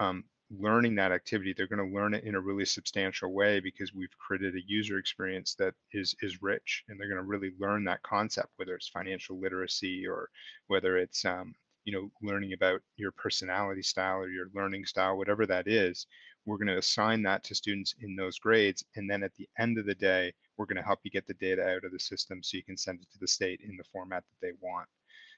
um, 0.00 0.24
learning 0.58 0.94
that 0.94 1.12
activity 1.12 1.54
they're 1.56 1.66
to 1.88 1.94
learn 1.94 2.12
it 2.12 2.24
in 2.24 2.34
a 2.34 2.40
really 2.40 2.64
substantial 2.64 3.32
way 3.32 3.58
because 3.58 3.94
we've 3.94 4.16
created 4.18 4.54
a 4.54 4.66
user 4.66 4.98
experience 4.98 5.54
that 5.54 5.72
is 5.92 6.14
is 6.20 6.42
rich 6.42 6.84
and 6.88 7.00
they're 7.00 7.08
to 7.16 7.26
really 7.26 7.52
learn 7.58 7.84
that 7.84 8.02
concept 8.02 8.48
whether 8.56 8.74
it's 8.74 8.88
financial 8.88 9.40
literacy 9.40 10.06
or 10.06 10.28
whether 10.66 10.98
it's 10.98 11.24
um, 11.24 11.54
you 11.84 11.92
know 11.92 12.10
learning 12.20 12.52
about 12.52 12.82
your 12.96 13.12
personality 13.12 13.82
style 13.82 14.18
or 14.18 14.28
your 14.28 14.48
learning 14.54 14.84
style 14.84 15.16
whatever 15.16 15.46
that 15.46 15.66
is 15.66 16.06
we're 16.44 16.56
going 16.56 16.68
to 16.68 16.78
assign 16.78 17.22
that 17.22 17.44
to 17.44 17.54
students 17.54 17.94
in 18.00 18.16
those 18.16 18.38
grades. 18.38 18.84
And 18.96 19.08
then 19.08 19.22
at 19.22 19.34
the 19.36 19.48
end 19.58 19.78
of 19.78 19.86
the 19.86 19.94
day, 19.94 20.32
we're 20.56 20.66
going 20.66 20.76
to 20.76 20.82
help 20.82 21.00
you 21.02 21.10
get 21.10 21.26
the 21.26 21.34
data 21.34 21.62
out 21.62 21.84
of 21.84 21.92
the 21.92 21.98
system 21.98 22.42
so 22.42 22.56
you 22.56 22.64
can 22.64 22.76
send 22.76 23.00
it 23.00 23.10
to 23.12 23.18
the 23.18 23.28
state 23.28 23.60
in 23.60 23.76
the 23.76 23.84
format 23.92 24.24
that 24.24 24.46
they 24.46 24.52
want. 24.60 24.88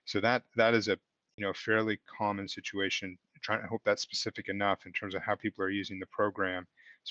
So 0.07 0.21
that 0.21 0.43
that 0.57 0.75
is 0.75 0.89
a 0.89 0.99
you 1.37 1.47
know 1.47 1.53
fairly 1.53 1.99
common 2.07 2.49
situation. 2.49 3.17
I'm 3.35 3.41
trying 3.43 3.63
to 3.63 3.69
hope 3.69 3.83
that's 3.85 4.03
specific 4.03 4.49
enough 4.49 4.87
in 4.87 4.93
terms 4.93 5.15
of 5.15 5.23
how 5.23 5.35
people 5.35 5.65
are 5.65 5.71
using 5.71 5.99
the 5.99 6.07
program 6.07 6.67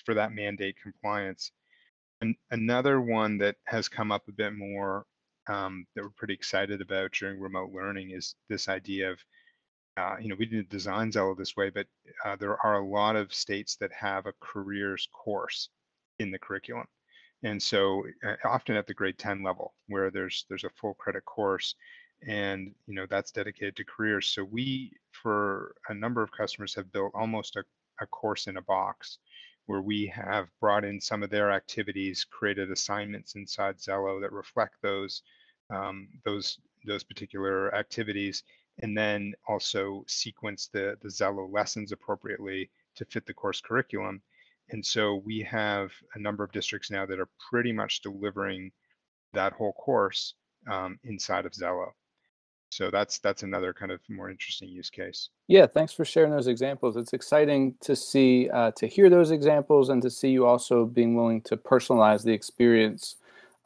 for 0.05 0.13
that 0.13 0.33
mandate 0.33 0.75
compliance. 0.81 1.51
And 2.21 2.35
another 2.51 3.01
one 3.01 3.37
that 3.39 3.57
has 3.65 3.89
come 3.89 4.11
up 4.11 4.27
a 4.27 4.31
bit 4.31 4.53
more 4.53 5.05
um, 5.47 5.85
that 5.95 6.03
we're 6.03 6.09
pretty 6.11 6.33
excited 6.33 6.81
about 6.81 7.11
during 7.11 7.39
remote 7.39 7.71
learning 7.73 8.11
is 8.11 8.35
this 8.49 8.69
idea 8.69 9.11
of 9.11 9.19
uh, 9.97 10.15
you 10.19 10.27
know, 10.27 10.35
we 10.37 10.45
didn't 10.45 10.69
design 10.69 11.11
Xello 11.11 11.37
this 11.37 11.55
way, 11.55 11.69
but 11.69 11.87
uh, 12.25 12.35
there 12.35 12.57
are 12.65 12.75
a 12.75 12.87
lot 12.87 13.15
of 13.15 13.33
states 13.33 13.75
that 13.77 13.91
have 13.93 14.25
a 14.25 14.33
careers 14.39 15.07
course 15.11 15.69
in 16.19 16.31
the 16.31 16.39
curriculum. 16.39 16.87
And 17.43 17.61
so 17.61 18.03
uh, 18.25 18.35
often 18.45 18.75
at 18.75 18.87
the 18.87 18.93
grade 18.93 19.17
10 19.17 19.43
level 19.43 19.73
where 19.87 20.09
there's 20.09 20.45
there's 20.49 20.63
a 20.63 20.69
full 20.69 20.93
credit 20.93 21.25
course 21.25 21.75
and 22.25 22.73
you 22.87 22.95
know 22.95 23.05
that's 23.09 23.31
dedicated 23.31 23.75
to 23.75 23.83
careers. 23.83 24.27
So 24.27 24.43
we 24.43 24.93
for 25.11 25.75
a 25.89 25.93
number 25.93 26.23
of 26.23 26.31
customers 26.31 26.73
have 26.75 26.91
built 26.91 27.11
almost 27.13 27.57
a, 27.57 27.63
a 28.01 28.07
course 28.07 28.47
in 28.47 28.57
a 28.57 28.61
box 28.61 29.19
where 29.65 29.81
we 29.81 30.07
have 30.07 30.49
brought 30.59 30.83
in 30.83 30.99
some 30.99 31.23
of 31.23 31.29
their 31.29 31.51
activities, 31.51 32.25
created 32.25 32.71
assignments 32.71 33.35
inside 33.35 33.77
Xello 33.77 34.21
that 34.21 34.31
reflect 34.31 34.75
those 34.81 35.21
um, 35.69 36.07
those 36.25 36.57
those 36.85 37.03
particular 37.03 37.73
activities 37.75 38.43
and 38.79 38.97
then 38.97 39.33
also 39.47 40.03
sequence 40.07 40.69
the, 40.71 40.97
the 41.01 41.09
Xello 41.09 41.51
lessons 41.51 41.91
appropriately 41.91 42.69
to 42.95 43.05
fit 43.05 43.25
the 43.25 43.33
course 43.33 43.61
curriculum. 43.61 44.21
And 44.69 44.85
so 44.85 45.21
we 45.25 45.41
have 45.41 45.91
a 46.15 46.19
number 46.19 46.43
of 46.43 46.51
districts 46.51 46.89
now 46.89 47.05
that 47.05 47.19
are 47.19 47.29
pretty 47.49 47.71
much 47.71 48.01
delivering 48.01 48.71
that 49.33 49.53
whole 49.53 49.73
course 49.73 50.35
um, 50.71 50.97
inside 51.03 51.45
of 51.45 51.51
Xello. 51.51 51.91
So 52.69 52.89
that's 52.89 53.19
that's 53.19 53.43
another 53.43 53.71
kind 53.71 53.91
of 53.91 53.99
more 54.09 54.31
interesting 54.31 54.67
use 54.67 54.89
case. 54.89 55.29
Yeah, 55.47 55.67
thanks 55.67 55.93
for 55.93 56.05
sharing 56.05 56.31
those 56.31 56.47
examples. 56.47 56.97
It's 56.97 57.13
exciting 57.13 57.75
to 57.81 57.95
see 57.95 58.49
uh, 58.49 58.71
to 58.77 58.87
hear 58.87 59.11
those 59.11 59.29
examples 59.29 59.89
and 59.89 60.01
to 60.01 60.09
see 60.09 60.29
you 60.29 60.47
also 60.47 60.85
being 60.85 61.15
willing 61.15 61.41
to 61.41 61.55
personalize 61.55 62.23
the 62.23 62.31
experience 62.31 63.17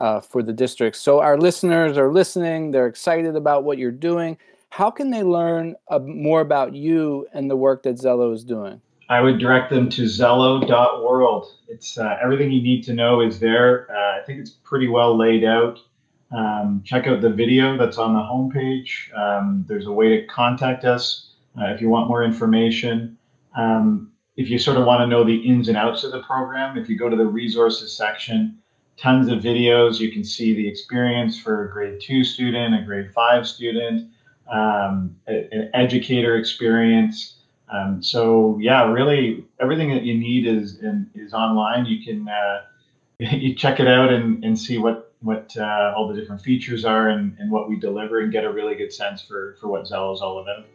uh, 0.01 0.19
for 0.19 0.43
the 0.43 0.51
districts. 0.51 0.99
So 0.99 1.21
our 1.21 1.37
listeners 1.37 1.97
are 1.97 2.11
listening; 2.11 2.71
they're 2.71 2.87
excited 2.87 3.37
about 3.37 3.63
what 3.63 3.77
you're 3.77 3.91
doing 3.91 4.37
how 4.69 4.91
can 4.91 5.11
they 5.11 5.23
learn 5.23 5.75
uh, 5.89 5.99
more 5.99 6.41
about 6.41 6.73
you 6.73 7.27
and 7.33 7.49
the 7.49 7.55
work 7.55 7.83
that 7.83 7.95
Xello 7.95 8.33
is 8.33 8.43
doing? 8.43 8.81
I 9.09 9.21
would 9.21 9.39
direct 9.39 9.69
them 9.69 9.89
to 9.89 10.03
xello.world. 10.03 11.45
It's 11.69 11.97
uh, 11.97 12.17
everything 12.21 12.51
you 12.51 12.61
need 12.61 12.83
to 12.83 12.93
know 12.93 13.21
is 13.21 13.39
there. 13.39 13.87
Uh, 13.89 14.19
I 14.19 14.25
think 14.25 14.39
it's 14.39 14.49
pretty 14.49 14.87
well 14.87 15.17
laid 15.17 15.45
out. 15.45 15.79
Um, 16.35 16.81
check 16.83 17.07
out 17.07 17.21
the 17.21 17.29
video 17.29 17.77
that's 17.77 17.97
on 17.97 18.13
the 18.13 18.19
homepage. 18.19 19.17
Um, 19.17 19.63
there's 19.67 19.87
a 19.87 19.91
way 19.93 20.09
to 20.09 20.27
contact 20.27 20.83
us 20.83 21.29
uh, 21.57 21.67
if 21.67 21.79
you 21.79 21.87
want 21.87 22.09
more 22.09 22.21
information. 22.23 23.17
Um, 23.55 24.11
if 24.35 24.49
you 24.49 24.59
sort 24.59 24.77
of 24.77 24.85
want 24.85 25.01
to 25.01 25.07
know 25.07 25.23
the 25.23 25.37
ins 25.37 25.69
and 25.69 25.77
outs 25.77 26.03
of 26.03 26.11
the 26.11 26.21
program, 26.23 26.77
if 26.77 26.89
you 26.89 26.97
go 26.97 27.09
to 27.09 27.15
the 27.15 27.25
resources 27.25 27.95
section, 27.95 28.57
tons 28.97 29.29
of 29.29 29.39
videos. 29.39 29.99
You 29.99 30.11
can 30.11 30.23
see 30.23 30.53
the 30.53 30.67
experience 30.67 31.39
for 31.39 31.65
a 31.65 31.71
grade 31.71 32.01
two 32.01 32.23
student, 32.23 32.75
a 32.75 32.83
grade 32.83 33.11
five 33.13 33.47
student, 33.47 34.11
um, 34.51 35.15
an 35.27 35.69
educator 35.73 36.35
experience. 36.35 37.35
Um, 37.69 38.01
so 38.01 38.57
yeah, 38.61 38.89
really 38.89 39.45
everything 39.59 39.89
that 39.91 40.03
you 40.03 40.17
need 40.17 40.47
is 40.47 40.79
in, 40.79 41.09
is 41.15 41.33
online. 41.33 41.85
You 41.85 42.03
can 42.03 42.27
uh, 42.29 42.61
you 43.19 43.55
check 43.55 43.79
it 43.79 43.87
out 43.87 44.11
and, 44.11 44.43
and 44.43 44.57
see 44.57 44.77
what 44.77 45.13
what 45.21 45.55
uh, 45.57 45.93
all 45.97 46.07
the 46.07 46.13
different 46.13 46.41
features 46.41 46.85
are 46.85 47.09
and, 47.09 47.35
and 47.39 47.51
what 47.51 47.67
we 47.67 47.75
deliver 47.75 48.19
and 48.19 48.31
get 48.31 48.43
a 48.43 48.51
really 48.51 48.75
good 48.75 48.93
sense 48.93 49.21
for 49.21 49.57
for 49.59 49.67
what 49.67 49.83
Xello 49.83 50.13
is 50.13 50.21
all 50.21 50.39
about. 50.39 50.65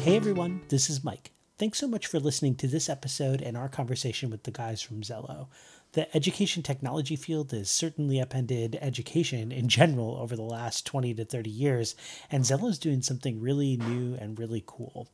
Hey 0.00 0.16
everyone, 0.16 0.62
this 0.68 0.88
is 0.88 1.04
Mike. 1.04 1.30
Thanks 1.58 1.78
so 1.78 1.86
much 1.86 2.06
for 2.06 2.18
listening 2.18 2.54
to 2.54 2.66
this 2.66 2.88
episode 2.88 3.42
and 3.42 3.54
our 3.54 3.68
conversation 3.68 4.30
with 4.30 4.44
the 4.44 4.50
guys 4.50 4.80
from 4.80 5.02
Xello 5.02 5.48
the 5.92 6.14
education 6.16 6.62
technology 6.62 7.16
field 7.16 7.50
has 7.50 7.68
certainly 7.68 8.20
upended 8.20 8.78
education 8.80 9.50
in 9.50 9.68
general 9.68 10.16
over 10.16 10.36
the 10.36 10.42
last 10.42 10.86
20 10.86 11.14
to 11.14 11.24
30 11.24 11.50
years, 11.50 11.96
and 12.30 12.44
Xello 12.44 12.70
is 12.70 12.78
doing 12.78 13.02
something 13.02 13.40
really 13.40 13.76
new 13.76 14.14
and 14.14 14.38
really 14.38 14.62
cool. 14.66 15.08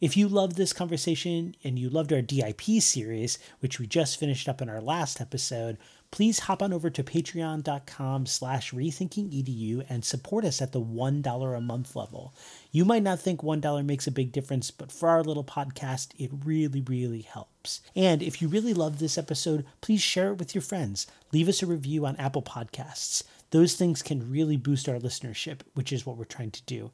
If 0.00 0.16
you 0.16 0.28
loved 0.28 0.56
this 0.56 0.72
conversation 0.72 1.56
and 1.64 1.76
you 1.78 1.90
loved 1.90 2.12
our 2.12 2.22
DIP 2.22 2.62
series, 2.80 3.38
which 3.60 3.80
we 3.80 3.86
just 3.88 4.18
finished 4.18 4.48
up 4.48 4.62
in 4.62 4.68
our 4.68 4.80
last 4.80 5.20
episode, 5.20 5.76
please 6.10 6.40
hop 6.40 6.62
on 6.62 6.72
over 6.72 6.90
to 6.90 7.02
patreon.com 7.02 8.26
slash 8.26 8.72
rethinkingedu 8.72 9.84
and 9.88 10.04
support 10.04 10.44
us 10.44 10.62
at 10.62 10.72
the 10.72 10.80
$1 10.80 11.56
a 11.56 11.60
month 11.60 11.94
level. 11.94 12.34
You 12.72 12.84
might 12.84 13.02
not 13.02 13.20
think 13.20 13.42
$1 13.42 13.84
makes 13.84 14.06
a 14.06 14.12
big 14.12 14.32
difference, 14.32 14.70
but 14.70 14.90
for 14.90 15.08
our 15.08 15.22
little 15.22 15.44
podcast, 15.44 16.08
it 16.18 16.30
really, 16.44 16.80
really 16.80 17.22
helps. 17.22 17.82
And 17.94 18.22
if 18.22 18.40
you 18.40 18.48
really 18.48 18.74
love 18.74 18.98
this 18.98 19.18
episode, 19.18 19.66
please 19.80 20.00
share 20.00 20.32
it 20.32 20.38
with 20.38 20.54
your 20.54 20.62
friends. 20.62 21.06
Leave 21.32 21.48
us 21.48 21.62
a 21.62 21.66
review 21.66 22.06
on 22.06 22.16
Apple 22.16 22.42
Podcasts. 22.42 23.22
Those 23.50 23.74
things 23.74 24.02
can 24.02 24.30
really 24.30 24.56
boost 24.56 24.88
our 24.88 24.98
listenership, 24.98 25.60
which 25.74 25.92
is 25.92 26.04
what 26.04 26.16
we're 26.16 26.24
trying 26.24 26.50
to 26.52 26.62
do. 26.62 26.90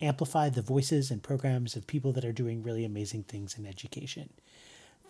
Amplify 0.00 0.48
the 0.48 0.62
voices 0.62 1.10
and 1.10 1.22
programs 1.22 1.76
of 1.76 1.86
people 1.86 2.12
that 2.12 2.24
are 2.24 2.32
doing 2.32 2.62
really 2.62 2.84
amazing 2.84 3.22
things 3.24 3.56
in 3.56 3.64
education. 3.64 4.30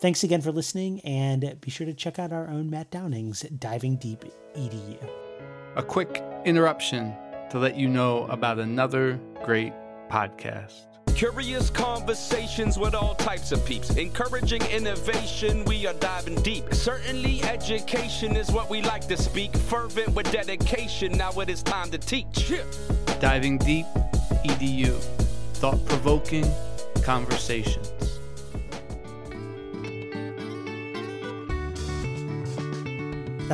Thanks 0.01 0.24
again 0.24 0.40
for 0.42 0.53
listening, 0.53 1.01
and 1.01 1.59
be 1.61 1.70
sure 1.70 1.86
to 1.86 1.95
check 1.95 2.18
out 2.18 2.32
our 2.32 2.49
own 2.49 2.68
Matt 2.68 2.90
Downing's 2.90 3.42
Diving 3.42 3.97
Deep 3.97 4.24
EDU. 4.55 4.99
A 5.76 5.82
quick 5.82 6.22
interruption 6.45 7.14
to 7.51 7.59
let 7.59 7.76
you 7.76 7.88
know 7.88 8.24
about 8.26 8.59
another 8.59 9.20
great 9.45 9.72
podcast. 10.11 10.86
Curious 11.14 11.70
conversations 11.70 12.76
with 12.76 12.95
all 12.95 13.14
types 13.14 13.53
of 13.53 13.64
peeps. 13.64 13.90
Encouraging 13.90 14.62
innovation, 14.66 15.64
we 15.64 15.86
are 15.86 15.95
diving 15.95 16.34
deep. 16.42 16.74
Certainly, 16.74 17.45
education 17.45 18.36
is 18.36 18.51
what 18.51 18.68
we 18.68 18.82
like 18.82 19.07
to 19.07 19.16
speak. 19.16 19.57
Fervent 19.57 20.12
with 20.14 20.30
dedication, 20.32 21.12
now 21.12 21.30
it 21.40 21.49
is 21.49 21.62
time 21.62 21.88
to 21.92 21.99
teach. 21.99 22.53
Diving 23.20 23.59
Deep 23.59 23.86
EDU. 24.45 24.92
Thought 25.55 25.84
provoking 25.86 26.51
conversations. 27.03 27.93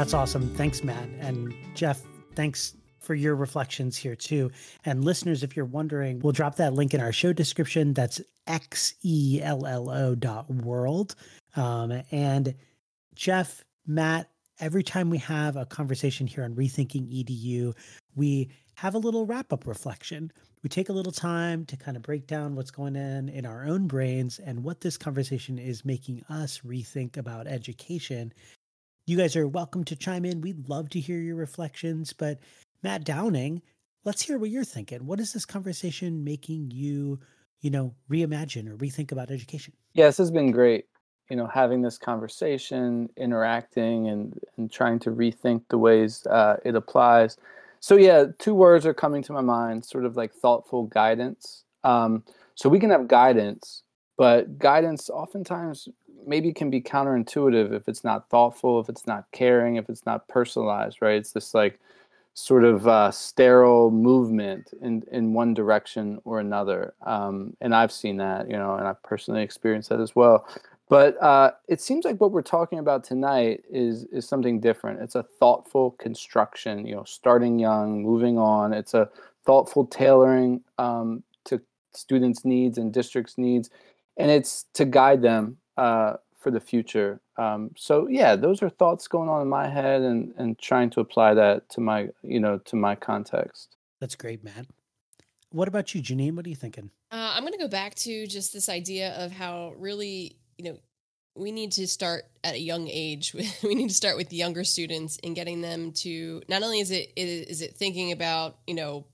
That's 0.01 0.15
awesome. 0.15 0.49
Thanks, 0.55 0.83
Matt. 0.83 1.11
And 1.19 1.55
Jeff, 1.75 2.01
thanks 2.35 2.75
for 3.01 3.15
your 3.15 3.37
reflections 3.37 3.99
here 3.99 4.17
too. 4.17 4.51
And 4.87 5.05
listeners, 5.05 5.43
if 5.43 5.55
you're 5.55 5.67
wondering, 5.67 6.21
we'll 6.21 6.33
drop 6.33 6.57
that 6.57 6.73
link 6.73 6.95
in 6.95 7.03
our 7.03 7.13
show 7.13 7.35
description. 7.35 7.93
That's 7.93 8.19
xello 8.47 10.19
dot 10.19 10.49
world. 10.49 11.17
Um, 11.55 12.03
and 12.11 12.55
Jeff, 13.15 13.63
Matt, 13.87 14.31
every 14.59 14.83
time 14.83 15.11
we 15.11 15.19
have 15.19 15.57
a 15.57 15.67
conversation 15.67 16.27
here 16.27 16.45
on 16.45 16.55
Rethinking 16.55 17.07
EDU, 17.07 17.75
we 18.17 18.49
have 18.77 18.95
a 18.95 18.99
little 18.99 19.27
wrap 19.27 19.53
up 19.53 19.67
reflection. 19.67 20.33
We 20.63 20.71
take 20.71 20.89
a 20.89 20.95
little 20.95 21.13
time 21.13 21.67
to 21.67 21.77
kind 21.77 21.99
of 21.99 22.03
break 22.03 22.27
down 22.27 22.57
what's 22.57 22.71
going 22.71 22.97
on 22.97 23.29
in 23.29 23.45
our 23.45 23.67
own 23.67 23.87
brains 23.87 24.39
and 24.39 24.65
what 24.65 24.81
this 24.81 24.97
conversation 24.97 25.59
is 25.59 25.85
making 25.85 26.23
us 26.31 26.63
rethink 26.65 27.19
about 27.19 27.47
education. 27.47 28.33
You 29.11 29.17
guys 29.17 29.35
are 29.35 29.49
welcome 29.49 29.83
to 29.87 29.97
chime 29.97 30.25
in. 30.25 30.41
We'd 30.41 30.69
love 30.69 30.89
to 30.91 31.01
hear 31.01 31.19
your 31.19 31.35
reflections, 31.35 32.13
but 32.13 32.39
Matt 32.85 33.03
Downing, 33.03 33.61
let's 34.05 34.23
hear 34.23 34.39
what 34.39 34.51
you're 34.51 34.63
thinking. 34.63 35.05
What 35.05 35.19
is 35.19 35.33
this 35.33 35.45
conversation 35.45 36.23
making 36.23 36.71
you, 36.71 37.19
you 37.61 37.71
know, 37.71 37.93
reimagine 38.09 38.69
or 38.69 38.77
rethink 38.77 39.11
about 39.11 39.33
education? 39.33 39.75
Yeah, 39.95 40.07
this 40.07 40.19
has 40.19 40.31
been 40.31 40.53
great. 40.53 40.85
You 41.29 41.35
know, 41.35 41.49
having 41.49 41.83
this 41.83 41.99
conversation, 41.99 43.09
interacting, 43.17 44.07
and 44.07 44.39
and 44.57 44.71
trying 44.71 45.01
to 45.01 45.11
rethink 45.11 45.63
the 45.71 45.79
ways 45.79 46.25
uh, 46.27 46.59
it 46.65 46.77
applies. 46.77 47.37
So 47.81 47.97
yeah, 47.97 48.27
two 48.39 48.55
words 48.55 48.87
are 48.87 48.95
coming 48.95 49.25
to 49.25 49.33
my 49.33 49.41
mind, 49.41 49.85
sort 49.85 50.05
of 50.05 50.17
like 50.17 50.33
thoughtful 50.33 50.85
guidance. 50.85 51.65
Um, 51.83 52.23
so 52.55 52.69
we 52.69 52.79
can 52.79 52.91
have 52.91 53.09
guidance, 53.09 53.83
but 54.17 54.61
guidance 54.61 55.11
oftentimes 55.11 55.89
maybe 56.27 56.53
can 56.53 56.71
be 56.71 56.81
counterintuitive 56.81 57.73
if 57.73 57.89
it's 57.89 58.05
not 58.05 58.29
thoughtful, 58.29 58.81
if 58.81 58.89
it's 58.89 59.07
not 59.07 59.25
caring, 59.33 59.77
if 59.77 59.89
it's 59.89 60.07
not 60.07 60.29
personalized, 60.29 60.99
right? 61.01 61.17
It's 61.17 61.33
this 61.33 61.55
like 61.55 61.79
sort 62.35 62.65
of 62.65 62.87
uh, 62.87 63.11
sterile 63.11 63.91
movement 63.91 64.73
in, 64.81 65.03
in 65.11 65.33
one 65.33 65.53
direction 65.53 66.21
or 66.25 66.41
another. 66.41 66.95
Um, 67.05 67.57
and 67.61 67.75
I've 67.75 67.93
seen 67.93 68.17
that, 68.19 68.49
you 68.49 68.57
know, 68.57 68.77
and 68.77 68.87
I've 68.87 69.03
personally 69.03 69.43
experienced 69.43 69.89
that 69.91 70.01
as 70.01 70.15
well. 70.15 70.47
But 70.89 71.23
uh, 71.23 71.53
it 71.69 71.81
seems 71.81 72.05
like 72.05 72.21
what 72.21 72.33
we're 72.33 72.43
talking 72.43 72.81
about 72.81 73.05
tonight 73.05 73.63
is 73.71 74.05
is 74.07 74.27
something 74.27 74.59
different. 74.59 75.01
It's 75.01 75.15
a 75.15 75.23
thoughtful 75.23 75.93
construction, 75.93 76.85
you 76.85 76.97
know, 76.97 77.05
starting 77.05 77.61
young, 77.61 78.03
moving 78.03 78.39
on. 78.39 78.73
It's 78.73 78.93
a 78.93 79.09
thoughtful 79.47 79.87
tailoring 79.87 80.63
um, 80.79 81.23
to 81.45 81.61
students' 81.93 82.45
needs 82.45 82.77
and 82.77 82.93
districts' 82.93 83.39
needs, 83.39 83.71
and 84.17 84.33
it's 84.33 84.67
to 84.75 84.85
guide 84.85 85.23
them 85.23 85.59
uh, 85.77 86.15
for 86.39 86.51
the 86.51 86.61
future. 86.61 87.21
Um, 87.37 87.71
so 87.77 88.09
yeah, 88.09 88.37
those 88.37 88.63
are 88.63 88.71
thoughts 88.71 89.09
going 89.09 89.29
on 89.29 89.43
in 89.43 89.49
my 89.49 89.69
head, 89.69 90.03
and 90.03 90.33
and 90.37 90.59
trying 90.59 90.91
to 90.91 91.01
apply 91.01 91.35
that 91.35 91.69
to 91.71 91.81
my 91.81 92.09
you 92.23 92.41
know 92.41 92.59
to 92.59 92.77
my 92.77 92.95
context. 92.95 93.77
That's 94.01 94.17
great, 94.17 94.43
Matt. 94.43 94.67
What 95.51 95.69
about 95.69 95.95
you, 95.95 96.03
Janine? 96.03 96.37
What 96.37 96.47
are 96.47 96.49
you 96.49 96.57
thinking? 96.57 96.91
Uh, 97.11 97.33
I'm 97.35 97.43
going 97.43 97.53
to 97.53 97.59
go 97.59 97.69
back 97.69 97.95
to 97.97 98.27
just 98.27 98.53
this 98.53 98.69
idea 98.69 99.13
of 99.15 99.33
how 99.33 99.75
really, 99.77 100.37
you 100.57 100.65
know, 100.65 100.79
we 101.35 101.51
need 101.51 101.73
to 101.73 101.89
start 101.89 102.25
at 102.45 102.55
a 102.55 102.61
young 102.61 102.89
age. 102.89 103.35
we 103.63 103.75
need 103.75 103.89
to 103.89 103.95
start 103.95 104.17
with 104.17 104.29
the 104.29 104.37
younger 104.37 104.65
students 104.65 105.19
and 105.25 105.35
getting 105.35 105.61
them 105.61 105.93
to 105.93 106.43
not 106.49 106.63
only 106.63 106.81
is 106.81 106.91
it 106.91 107.13
is 107.17 107.63
it 107.63 107.75
thinking 107.75 108.13
about 108.13 108.59
you 108.67 108.75
know 108.75 109.07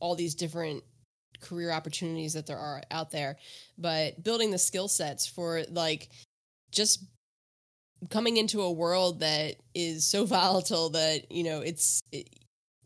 all 0.00 0.14
these 0.14 0.34
different 0.34 0.82
career 1.46 1.70
opportunities 1.70 2.32
that 2.34 2.46
there 2.46 2.58
are 2.58 2.82
out 2.90 3.10
there, 3.10 3.36
but 3.78 4.22
building 4.22 4.50
the 4.50 4.58
skill 4.58 4.88
sets 4.88 5.26
for 5.26 5.62
like 5.70 6.08
just 6.70 7.04
coming 8.10 8.36
into 8.36 8.62
a 8.62 8.72
world 8.72 9.20
that 9.20 9.56
is 9.74 10.04
so 10.04 10.24
volatile 10.26 10.90
that 10.90 11.30
you 11.30 11.44
know 11.44 11.60
it's 11.60 12.00
it, 12.12 12.28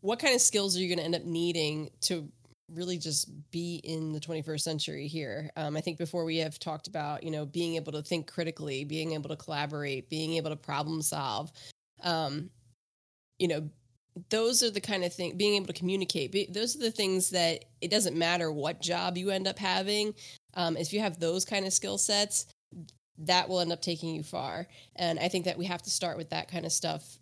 what 0.01 0.19
kind 0.19 0.33
of 0.33 0.41
skills 0.41 0.75
are 0.75 0.79
you 0.79 0.87
going 0.87 0.97
to 0.97 1.05
end 1.05 1.15
up 1.15 1.23
needing 1.23 1.89
to 2.01 2.27
really 2.73 2.97
just 2.97 3.29
be 3.51 3.81
in 3.83 4.13
the 4.13 4.19
21st 4.19 4.61
century 4.61 5.07
here? 5.07 5.51
Um, 5.57 5.75
i 5.75 5.81
think 5.81 5.97
before 5.97 6.25
we 6.25 6.37
have 6.37 6.57
talked 6.59 6.87
about 6.87 7.23
you 7.23 7.31
know 7.31 7.45
being 7.45 7.75
able 7.75 7.91
to 7.91 8.01
think 8.01 8.31
critically 8.31 8.83
being 8.83 9.13
able 9.13 9.29
to 9.29 9.35
collaborate 9.35 10.09
being 10.09 10.35
able 10.35 10.49
to 10.49 10.55
problem 10.55 11.01
solve 11.01 11.51
um, 12.03 12.49
you 13.37 13.47
know 13.47 13.69
those 14.29 14.61
are 14.61 14.71
the 14.71 14.81
kind 14.81 15.03
of 15.03 15.13
thing 15.13 15.37
being 15.37 15.55
able 15.55 15.67
to 15.67 15.73
communicate 15.73 16.53
those 16.53 16.75
are 16.75 16.79
the 16.79 16.91
things 16.91 17.29
that 17.29 17.65
it 17.79 17.89
doesn't 17.89 18.17
matter 18.17 18.51
what 18.51 18.81
job 18.81 19.17
you 19.17 19.29
end 19.29 19.47
up 19.47 19.57
having 19.57 20.13
um, 20.55 20.75
if 20.75 20.91
you 20.91 20.99
have 20.99 21.19
those 21.19 21.45
kind 21.45 21.65
of 21.65 21.71
skill 21.71 21.97
sets 21.97 22.45
that 23.25 23.47
will 23.47 23.59
end 23.59 23.71
up 23.71 23.81
taking 23.81 24.15
you 24.15 24.23
far. 24.23 24.67
And 24.95 25.19
i 25.19 25.27
think 25.27 25.45
that 25.45 25.57
we 25.57 25.65
have 25.65 25.81
to 25.83 25.89
start 25.89 26.17
with 26.17 26.29
that 26.31 26.49
kind 26.49 26.65
of 26.65 26.71
stuff 26.71 27.17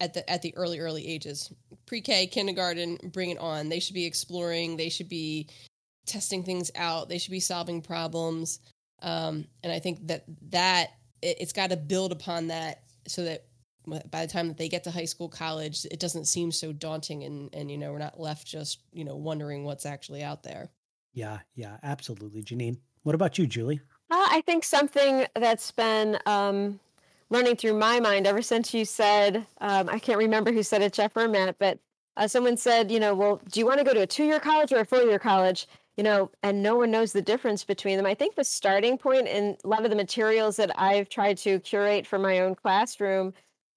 at 0.00 0.14
the 0.14 0.28
at 0.30 0.42
the 0.42 0.56
early 0.56 0.78
early 0.78 1.06
ages. 1.06 1.52
Pre-k 1.86 2.26
kindergarten 2.26 2.98
bring 3.12 3.30
it 3.30 3.38
on. 3.38 3.68
They 3.68 3.80
should 3.80 3.94
be 3.94 4.06
exploring. 4.06 4.76
They 4.76 4.88
should 4.88 5.08
be 5.08 5.48
testing 6.06 6.42
things 6.44 6.70
out. 6.76 7.08
They 7.08 7.18
should 7.18 7.30
be 7.30 7.40
solving 7.40 7.82
problems. 7.82 8.60
Um, 9.02 9.46
and 9.62 9.72
i 9.72 9.78
think 9.78 10.06
that 10.06 10.24
that 10.50 10.90
it, 11.20 11.38
it's 11.40 11.52
got 11.52 11.70
to 11.70 11.76
build 11.76 12.12
upon 12.12 12.48
that 12.48 12.84
so 13.06 13.24
that 13.24 13.44
by 13.86 14.24
the 14.24 14.32
time 14.32 14.48
that 14.48 14.56
they 14.56 14.68
get 14.68 14.84
to 14.84 14.90
high 14.90 15.04
school 15.04 15.28
college 15.28 15.86
it 15.90 16.00
doesn't 16.00 16.26
seem 16.26 16.50
so 16.50 16.72
daunting 16.72 17.24
and 17.24 17.54
and 17.54 17.70
you 17.70 17.78
know 17.78 17.92
we're 17.92 17.98
not 17.98 18.18
left 18.18 18.46
just 18.46 18.80
you 18.92 19.04
know 19.04 19.16
wondering 19.16 19.64
what's 19.64 19.86
actually 19.86 20.22
out 20.22 20.42
there 20.42 20.70
yeah 21.12 21.38
yeah 21.54 21.76
absolutely 21.82 22.42
janine 22.42 22.78
what 23.02 23.14
about 23.14 23.38
you 23.38 23.46
julie 23.46 23.80
uh, 24.10 24.26
i 24.30 24.42
think 24.46 24.64
something 24.64 25.26
that's 25.34 25.70
been 25.70 26.18
um, 26.26 26.80
running 27.30 27.56
through 27.56 27.74
my 27.74 28.00
mind 28.00 28.26
ever 28.26 28.42
since 28.42 28.72
you 28.72 28.84
said, 28.84 29.46
um, 29.60 29.88
I 29.88 29.98
can't 29.98 30.18
remember 30.18 30.52
who 30.52 30.62
said 30.62 30.82
it, 30.82 30.92
Jeff 30.92 31.16
or 31.16 31.28
Matt, 31.28 31.56
but 31.58 31.78
uh, 32.16 32.28
someone 32.28 32.56
said, 32.56 32.90
you 32.90 33.00
know, 33.00 33.14
well, 33.14 33.40
do 33.50 33.58
you 33.58 33.66
want 33.66 33.78
to 33.78 33.84
go 33.84 33.92
to 33.92 34.02
a 34.02 34.06
two 34.06 34.24
year 34.24 34.38
college 34.38 34.72
or 34.72 34.80
a 34.80 34.86
four 34.86 35.02
year 35.02 35.18
college? 35.18 35.66
You 35.96 36.02
know, 36.04 36.30
and 36.42 36.62
no 36.62 36.76
one 36.76 36.90
knows 36.90 37.12
the 37.12 37.22
difference 37.22 37.64
between 37.64 37.96
them. 37.96 38.06
I 38.06 38.14
think 38.14 38.34
the 38.34 38.44
starting 38.44 38.98
point 38.98 39.28
in 39.28 39.56
a 39.64 39.68
lot 39.68 39.84
of 39.84 39.90
the 39.90 39.96
materials 39.96 40.56
that 40.56 40.70
I've 40.80 41.08
tried 41.08 41.38
to 41.38 41.60
curate 41.60 42.06
for 42.06 42.18
my 42.18 42.40
own 42.40 42.56
classroom 42.56 43.32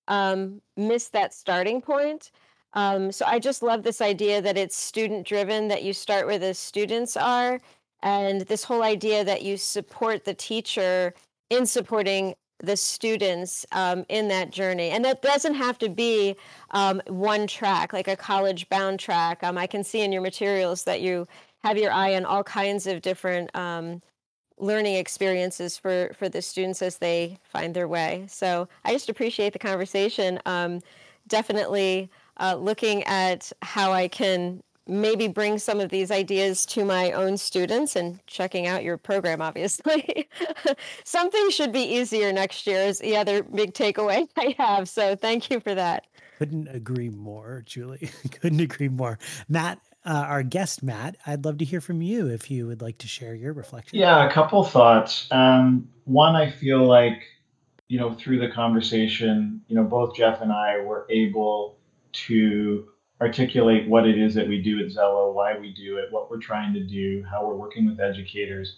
um, 0.08 0.62
miss 0.76 1.10
that 1.10 1.34
starting 1.34 1.82
point. 1.82 2.32
Um, 2.74 3.12
so 3.12 3.26
I 3.26 3.40
just 3.40 3.64
love 3.64 3.84
this 3.84 4.02
idea 4.02 4.42
that 4.42 4.58
it's 4.58 4.76
student 4.76 5.26
driven, 5.26 5.68
that 5.70 5.84
you 5.84 5.94
start 5.94 6.28
where 6.28 6.40
the 6.40 6.54
students 6.54 7.18
are, 7.18 7.60
and 8.04 8.42
this 8.42 8.64
whole 8.64 8.84
idea 8.84 9.24
that 9.24 9.42
you 9.42 9.58
support 9.58 10.26
the 10.26 10.34
teacher 10.34 11.14
in 11.50 11.66
supporting 11.66 12.36
the 12.60 12.76
students 12.76 13.66
um, 13.72 14.06
in 14.10 14.28
that 14.28 14.52
journey. 14.52 14.90
And 14.90 15.06
that 15.06 15.22
doesn't 15.22 15.54
have 15.56 15.78
to 15.80 15.90
be 15.90 16.36
um, 16.72 17.02
one 17.08 17.48
track, 17.48 17.94
like 17.94 18.08
a 18.08 18.16
college 18.16 18.68
bound 18.70 19.00
track. 19.00 19.44
Um, 19.44 19.58
I 19.58 19.68
can 19.68 19.84
see 19.84 20.02
in 20.02 20.12
your 20.12 20.22
materials 20.22 20.84
that 20.84 21.02
you 21.02 21.28
have 21.64 21.78
your 21.78 21.92
eye 21.92 22.16
on 22.16 22.26
all 22.26 22.44
kinds 22.44 22.88
of 22.88 23.02
different 23.02 23.56
um, 23.56 24.02
learning 24.58 24.96
experiences 24.96 25.78
for, 25.78 26.12
for 26.18 26.30
the 26.30 26.42
students 26.42 26.82
as 26.82 26.98
they 26.98 27.38
find 27.44 27.74
their 27.74 27.88
way. 27.88 28.26
So 28.30 28.68
I 28.84 28.92
just 28.92 29.10
appreciate 29.10 29.54
the 29.54 29.60
conversation. 29.60 30.40
Um, 30.46 30.82
definitely 31.28 32.10
uh, 32.40 32.56
looking 32.56 33.04
at 33.04 33.52
how 33.62 33.92
I 33.92 34.08
can 34.08 34.64
maybe 34.88 35.28
bring 35.28 35.60
some 35.60 35.80
of 35.80 35.90
these 35.90 36.12
ideas 36.12 36.66
to 36.66 36.86
my 36.86 37.12
own 37.12 37.38
students 37.38 37.96
and 37.96 38.26
checking 38.26 38.68
out 38.68 38.84
your 38.84 38.98
program 38.98 39.42
obviously. 39.42 40.30
Something 41.04 41.50
should 41.50 41.72
be 41.72 41.82
easier 41.82 42.32
next 42.32 42.66
year 42.66 42.82
is 42.82 43.00
the 43.00 43.18
other 43.18 43.44
big 43.44 43.74
takeaway 43.74 44.28
i 44.38 44.56
have. 44.58 44.88
So 44.88 45.16
thank 45.16 45.50
you 45.50 45.60
for 45.60 45.76
that. 45.76 46.08
Couldn't 46.38 46.68
agree 46.70 47.10
more 47.10 47.64
julie. 47.66 48.10
Couldn't 48.42 48.62
agree 48.62 48.90
more. 48.90 49.20
Matt 49.50 49.80
uh, 50.08 50.26
our 50.28 50.44
guest 50.44 50.82
matt 50.82 51.16
i'd 51.28 51.46
love 51.46 51.58
to 51.58 51.66
hear 51.66 51.82
from 51.82 52.02
you 52.02 52.28
if 52.28 52.50
you 52.50 52.66
would 52.66 52.82
like 52.82 52.98
to 52.98 53.08
share 53.08 53.36
your 53.36 53.54
reflection 53.54 54.00
yeah 54.00 54.28
a 54.28 54.32
couple 54.32 54.64
thoughts 54.64 55.28
um, 55.32 55.88
one 56.06 56.36
i 56.36 56.50
feel 56.50 56.86
like 56.86 57.24
you 57.88 58.00
know 58.00 58.14
through 58.16 58.40
the 58.40 58.50
conversation 58.50 59.62
you 59.68 59.76
know 59.76 59.84
both 59.84 60.16
jeff 60.16 60.42
and 60.42 60.52
i 60.52 60.80
were 60.80 61.06
able 61.10 61.78
to 62.14 62.88
articulate 63.22 63.88
what 63.88 64.08
it 64.08 64.18
is 64.18 64.36
that 64.36 64.48
we 64.48 64.62
do 64.62 64.80
at 64.80 64.88
Xello, 64.88 65.34
why 65.34 65.58
we 65.58 65.74
do 65.74 65.98
it, 65.98 66.12
what 66.12 66.30
we're 66.30 66.40
trying 66.40 66.74
to 66.74 66.84
do, 66.84 67.24
how 67.30 67.46
we're 67.46 67.56
working 67.56 67.90
with 67.90 68.00
educators. 68.00 68.78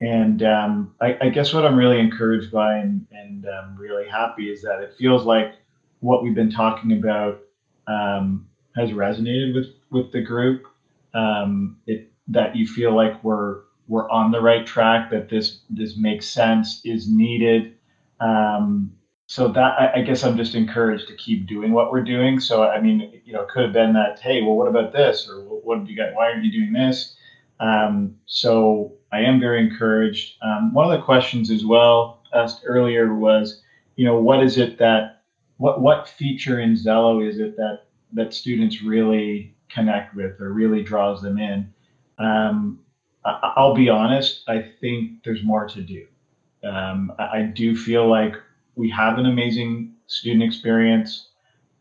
And 0.00 0.42
um, 0.42 0.94
I, 1.00 1.16
I, 1.20 1.28
guess 1.28 1.52
what 1.52 1.66
I'm 1.66 1.76
really 1.76 1.98
encouraged 1.98 2.50
by 2.50 2.76
and, 2.76 3.06
and 3.12 3.46
um, 3.46 3.76
really 3.78 4.08
happy 4.08 4.50
is 4.50 4.62
that 4.62 4.80
it 4.80 4.94
feels 4.98 5.24
like 5.24 5.54
what 6.00 6.22
we've 6.22 6.34
been 6.34 6.50
talking 6.50 6.92
about 6.92 7.40
um, 7.86 8.46
has 8.76 8.90
resonated 8.90 9.54
with 9.54 9.66
with 9.90 10.12
the 10.12 10.20
group. 10.20 10.66
Um, 11.14 11.78
it 11.86 12.12
that 12.28 12.54
you 12.54 12.66
feel 12.66 12.94
like 12.94 13.22
we're 13.24 13.62
we're 13.88 14.08
on 14.08 14.30
the 14.30 14.40
right 14.40 14.64
track, 14.64 15.10
that 15.10 15.28
this 15.28 15.60
this 15.68 15.96
makes 15.96 16.26
sense, 16.26 16.80
is 16.84 17.10
needed. 17.10 17.74
Um, 18.20 18.92
so 19.26 19.48
that 19.48 19.80
I, 19.80 20.00
I, 20.00 20.02
guess 20.02 20.24
I'm 20.24 20.36
just 20.36 20.56
encouraged 20.56 21.06
to 21.06 21.14
keep 21.14 21.46
doing 21.46 21.72
what 21.72 21.92
we're 21.92 22.02
doing. 22.02 22.40
So 22.40 22.64
I 22.64 22.80
mean, 22.80 23.20
you 23.24 23.32
know, 23.32 23.42
it 23.42 23.48
could 23.48 23.62
have 23.62 23.72
been 23.72 23.92
that, 23.94 24.18
hey, 24.18 24.42
well, 24.42 24.56
what 24.56 24.66
about 24.66 24.92
this, 24.92 25.28
or 25.28 25.42
what, 25.44 25.64
what 25.64 25.84
do 25.84 25.90
you 25.90 25.96
got? 25.96 26.14
Why 26.14 26.32
are 26.32 26.40
you 26.40 26.50
doing 26.50 26.72
this? 26.72 27.16
Um, 27.60 28.16
so 28.26 28.92
I 29.12 29.20
am 29.20 29.38
very 29.38 29.60
encouraged. 29.60 30.34
Um, 30.42 30.74
one 30.74 30.84
of 30.84 30.98
the 30.98 31.04
questions 31.04 31.50
as 31.50 31.64
well 31.64 32.22
asked 32.34 32.62
earlier 32.64 33.14
was, 33.14 33.62
you 33.96 34.04
know, 34.04 34.18
what 34.18 34.42
is 34.42 34.58
it 34.58 34.78
that 34.78 35.22
what 35.58 35.80
what 35.80 36.08
feature 36.08 36.60
in 36.60 36.74
Xello 36.74 37.26
is 37.26 37.38
it 37.38 37.56
that 37.56 37.86
that 38.12 38.34
students 38.34 38.82
really 38.82 39.54
connect 39.70 40.14
with 40.14 40.40
or 40.40 40.52
really 40.52 40.82
draws 40.82 41.22
them 41.22 41.38
in? 41.38 41.72
Um, 42.18 42.80
I, 43.24 43.54
will 43.58 43.74
be 43.74 43.88
honest. 43.88 44.42
I 44.48 44.64
think 44.80 45.22
there's 45.24 45.42
more 45.42 45.66
to 45.68 45.82
do. 45.82 46.06
Um, 46.64 47.12
I, 47.18 47.38
I, 47.38 47.42
do 47.42 47.76
feel 47.76 48.08
like 48.08 48.34
we 48.76 48.90
have 48.90 49.18
an 49.18 49.26
amazing 49.26 49.94
student 50.06 50.42
experience. 50.42 51.28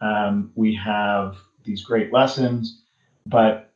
Um, 0.02 0.52
we 0.56 0.74
have 0.76 1.38
these 1.66 1.84
great 1.84 2.14
lessons, 2.14 2.82
but 3.26 3.74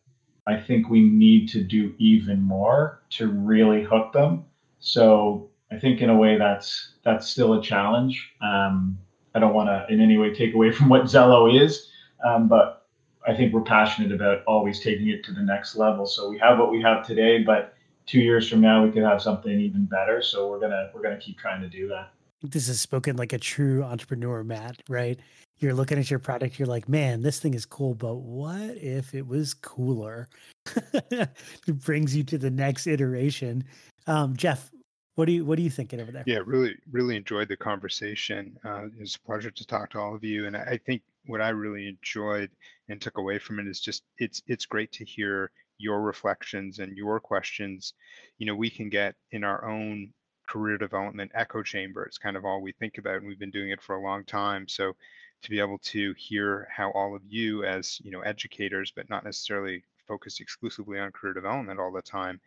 I 0.48 0.58
think 0.60 0.90
we 0.90 1.02
need 1.02 1.50
to 1.50 1.62
do 1.62 1.94
even 1.98 2.42
more 2.42 3.02
to 3.12 3.28
really 3.28 3.84
hook 3.84 4.14
them. 4.14 4.46
So 4.80 5.50
I 5.72 5.80
think 5.80 6.02
in 6.02 6.10
a 6.10 6.16
way 6.16 6.38
that's 6.38 6.94
that's 7.04 7.28
still 7.28 7.54
a 7.54 7.62
challenge. 7.62 8.34
Um, 8.42 8.98
I 9.36 9.40
don't 9.40 9.54
want 9.54 9.70
to 9.70 9.92
in 9.94 10.02
any 10.02 10.18
way 10.18 10.34
take 10.34 10.54
away 10.54 10.72
from 10.78 10.90
what 10.90 11.04
Xello 11.04 11.62
is, 11.62 11.90
um, 12.26 12.48
but 12.48 12.83
I 13.26 13.34
think 13.34 13.54
we're 13.54 13.62
passionate 13.62 14.12
about 14.12 14.44
always 14.46 14.80
taking 14.80 15.10
it 15.10 15.24
to 15.26 15.32
the 15.32 15.42
next 15.42 15.76
level. 15.76 16.06
So 16.06 16.30
we 16.30 16.38
have 16.40 16.60
what 16.60 16.72
we 16.72 16.82
have 16.82 17.06
today, 17.06 17.42
but 17.42 17.76
two 18.06 18.20
years 18.20 18.50
from 18.50 18.62
now 18.62 18.84
we 18.84 18.92
could 18.92 19.04
have 19.04 19.22
something 19.22 19.60
even 19.60 19.86
better. 19.86 20.22
So 20.22 20.50
we're 20.50 20.60
gonna 20.60 20.90
we're 20.94 21.02
gonna 21.02 21.20
keep 21.20 21.38
trying 21.38 21.62
to 21.62 21.70
do 21.70 21.88
that. 21.90 22.12
This 22.42 22.68
is 22.68 22.82
spoken 22.82 23.16
like 23.16 23.32
a 23.32 23.38
true 23.38 23.84
entrepreneur, 23.84 24.44
Matt. 24.44 24.82
Right? 24.90 25.20
You're 25.60 25.74
looking 25.74 25.98
at 25.98 26.10
your 26.10 26.20
product, 26.20 26.60
you're 26.60 26.68
like, 26.68 26.90
man, 26.90 27.22
this 27.22 27.40
thing 27.40 27.54
is 27.54 27.66
cool, 27.66 27.94
but 27.94 28.16
what 28.16 28.60
if 28.78 29.14
it 29.14 29.26
was 29.26 29.54
cooler? 29.54 30.28
it 31.12 31.30
brings 31.68 32.16
you 32.16 32.24
to 32.24 32.38
the 32.38 32.52
next 32.52 32.86
iteration. 32.88 33.64
Um, 34.08 34.36
Jeff, 34.36 34.72
what 35.16 35.26
do 35.26 35.32
you 35.32 35.46
what 35.46 35.60
are 35.60 35.62
you 35.62 35.70
thinking 35.70 36.02
over 36.02 36.12
there? 36.12 36.24
Yeah, 36.26 36.40
really, 36.46 36.76
really 36.92 37.16
enjoyed 37.16 37.48
the 37.48 37.56
conversation. 37.56 38.58
Uh, 38.66 38.86
it 38.86 39.00
was 39.00 39.16
a 39.16 39.26
pleasure 39.26 39.52
to 39.52 39.68
talk 39.68 39.92
to 39.92 40.00
all 40.00 40.16
of 40.16 40.24
you, 40.24 40.48
and 40.48 40.58
I 40.58 40.80
think 40.86 41.04
what 41.26 41.42
I 41.42 41.50
really 41.50 41.88
enjoyed 41.88 42.52
and 42.90 43.02
took 43.02 43.18
away 43.18 43.40
from 43.40 43.60
it 43.60 43.68
is 43.68 43.80
just 43.80 44.04
it's 44.18 44.42
it's 44.48 44.66
great 44.66 44.92
to 44.94 45.06
hear 45.06 45.52
your 45.78 46.02
reflections 46.02 46.80
and 46.80 46.98
your 46.98 47.20
questions. 47.20 47.94
You 48.38 48.46
know, 48.46 48.56
we 48.56 48.70
can 48.70 48.90
get 48.90 49.16
in 49.32 49.44
our 49.44 49.66
own 49.66 50.14
career 50.48 50.78
development 50.78 51.32
echo 51.34 51.64
chamber. 51.64 52.04
It's 52.04 52.18
kind 52.18 52.38
of 52.38 52.46
all 52.46 52.62
we 52.62 52.74
think 52.74 52.98
about, 52.98 53.18
and 53.18 53.28
we've 53.28 53.40
been 53.40 53.52
doing 53.52 53.72
it 53.72 53.82
for 53.82 53.96
a 53.96 54.02
long 54.02 54.24
time. 54.26 54.68
So 54.68 54.96
to 55.44 55.50
be 55.50 55.60
able 55.60 55.80
to 55.80 56.14
hear 56.18 56.68
how 56.72 56.92
all 56.92 57.16
of 57.16 57.22
you 57.28 57.64
as 57.64 58.00
you 58.04 58.12
know 58.12 58.22
educators, 58.22 58.92
but 58.96 59.10
not 59.10 59.24
necessarily 59.24 59.84
focused 60.08 60.42
exclusively 60.42 61.00
on 61.00 61.12
career 61.12 61.34
development 61.34 61.80
all 61.80 61.92
the 61.92 62.02
time, 62.02 62.40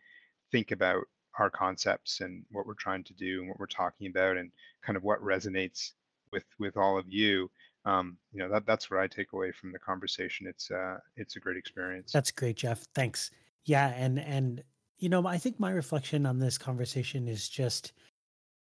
think 0.51 0.71
about 0.71 1.03
our 1.39 1.49
concepts 1.49 2.21
and 2.21 2.43
what 2.51 2.65
we're 2.65 2.73
trying 2.73 3.03
to 3.03 3.13
do 3.13 3.39
and 3.39 3.49
what 3.49 3.59
we're 3.59 3.67
talking 3.67 4.07
about 4.07 4.37
and 4.37 4.51
kind 4.83 4.97
of 4.97 5.03
what 5.03 5.21
resonates 5.21 5.91
with 6.31 6.45
with 6.59 6.77
all 6.77 6.97
of 6.97 7.05
you 7.07 7.49
um, 7.87 8.17
you 8.33 8.39
know 8.39 8.49
that 8.49 8.65
that's 8.65 8.91
what 8.91 8.99
I 8.99 9.07
take 9.07 9.31
away 9.31 9.51
from 9.53 9.71
the 9.71 9.79
conversation. 9.79 10.45
It's 10.45 10.69
uh, 10.69 10.97
it's 11.15 11.37
a 11.37 11.39
great 11.39 11.57
experience. 11.57 12.11
That's 12.11 12.31
great, 12.31 12.57
Jeff. 12.57 12.85
Thanks. 12.93 13.31
Yeah, 13.63 13.93
and 13.95 14.19
and 14.19 14.61
you 14.99 15.07
know 15.07 15.25
I 15.25 15.37
think 15.37 15.59
my 15.59 15.71
reflection 15.71 16.25
on 16.25 16.37
this 16.37 16.57
conversation 16.57 17.29
is 17.29 17.47
just 17.47 17.93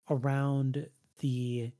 around 0.10 0.88
the 1.20 1.72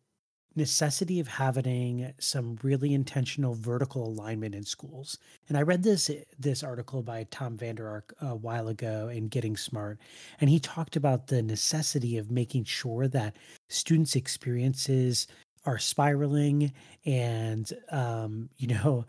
necessity 0.58 1.22
of 1.22 1.30
having 1.30 2.14
some 2.20 2.60
really 2.62 2.94
intentional 2.94 3.54
vertical 3.54 4.06
alignment 4.06 4.54
in 4.54 4.64
schools. 4.64 5.18
And 5.48 5.58
I 5.58 5.62
read 5.62 5.84
this 5.84 6.12
this 6.38 6.64
article 6.64 7.02
by 7.02 7.26
Tom 7.32 7.56
Vander 7.56 7.88
Ark 7.88 8.14
a 8.20 8.36
while 8.36 8.68
ago 8.68 9.08
in 9.08 9.30
Getting 9.30 9.56
Smart, 9.56 10.00
and 10.42 10.50
he 10.50 10.60
talked 10.60 10.98
about 10.98 11.28
the 11.28 11.42
necessity 11.42 12.18
of 12.18 12.30
making 12.30 12.66
sure 12.66 13.08
that 13.08 13.38
students' 13.70 14.18
experiences 14.18 15.28
are 15.66 15.80
spiraling 15.80 16.74
and 17.06 17.72
um, 17.92 18.50
you 18.58 18.68
know 18.68 19.06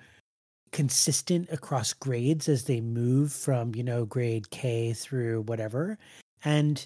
consistent 0.73 1.49
across 1.53 1.93
grades 1.93 2.49
as 2.49 2.65
they 2.65 2.81
move 2.81 3.33
from 3.33 3.75
you 3.75 3.85
know 3.85 4.05
grade 4.05 4.51
K 4.51 4.93
through 4.93 5.43
whatever. 5.43 5.99
And 6.45 6.85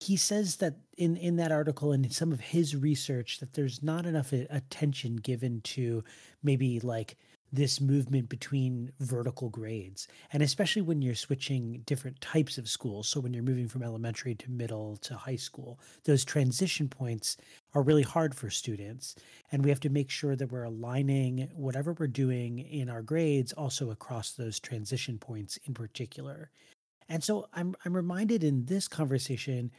he 0.00 0.16
says 0.16 0.56
that 0.56 0.76
in 0.96 1.16
in 1.16 1.36
that 1.36 1.52
article 1.52 1.92
and 1.92 2.04
in 2.04 2.10
some 2.10 2.32
of 2.32 2.40
his 2.40 2.74
research 2.74 3.38
that 3.40 3.52
there's 3.52 3.82
not 3.82 4.06
enough 4.06 4.32
attention 4.32 5.16
given 5.16 5.60
to 5.62 6.02
maybe 6.42 6.80
like 6.80 7.16
this 7.52 7.80
movement 7.80 8.28
between 8.28 8.92
vertical 9.00 9.48
grades. 9.48 10.06
And 10.32 10.42
especially 10.42 10.82
when 10.82 11.02
you're 11.02 11.14
switching 11.14 11.82
different 11.84 12.20
types 12.20 12.58
of 12.58 12.68
schools. 12.68 13.08
So 13.08 13.18
when 13.18 13.34
you're 13.34 13.42
moving 13.42 13.66
from 13.66 13.82
elementary 13.82 14.36
to 14.36 14.50
middle 14.50 14.96
to 14.98 15.16
high 15.16 15.36
school 15.36 15.80
those 16.04 16.24
transition 16.24 16.88
points 16.88 17.36
are 17.74 17.82
really 17.82 18.02
hard 18.02 18.34
for 18.34 18.50
students 18.50 19.14
and 19.52 19.62
we 19.62 19.70
have 19.70 19.80
to 19.80 19.88
make 19.88 20.10
sure 20.10 20.36
that 20.36 20.50
we're 20.50 20.64
aligning 20.64 21.48
whatever 21.54 21.94
we're 21.98 22.06
doing 22.06 22.58
in 22.58 22.88
our 22.88 23.02
grades 23.02 23.52
also 23.52 23.90
across 23.90 24.32
those 24.32 24.58
transition 24.58 25.18
points 25.18 25.58
in 25.64 25.74
particular. 25.74 26.50
And 27.08 27.22
so 27.22 27.48
i'm 27.52 27.74
i'm 27.84 27.96
reminded 27.96 28.44
in 28.44 28.66
this 28.66 28.88
conversation 28.88 29.70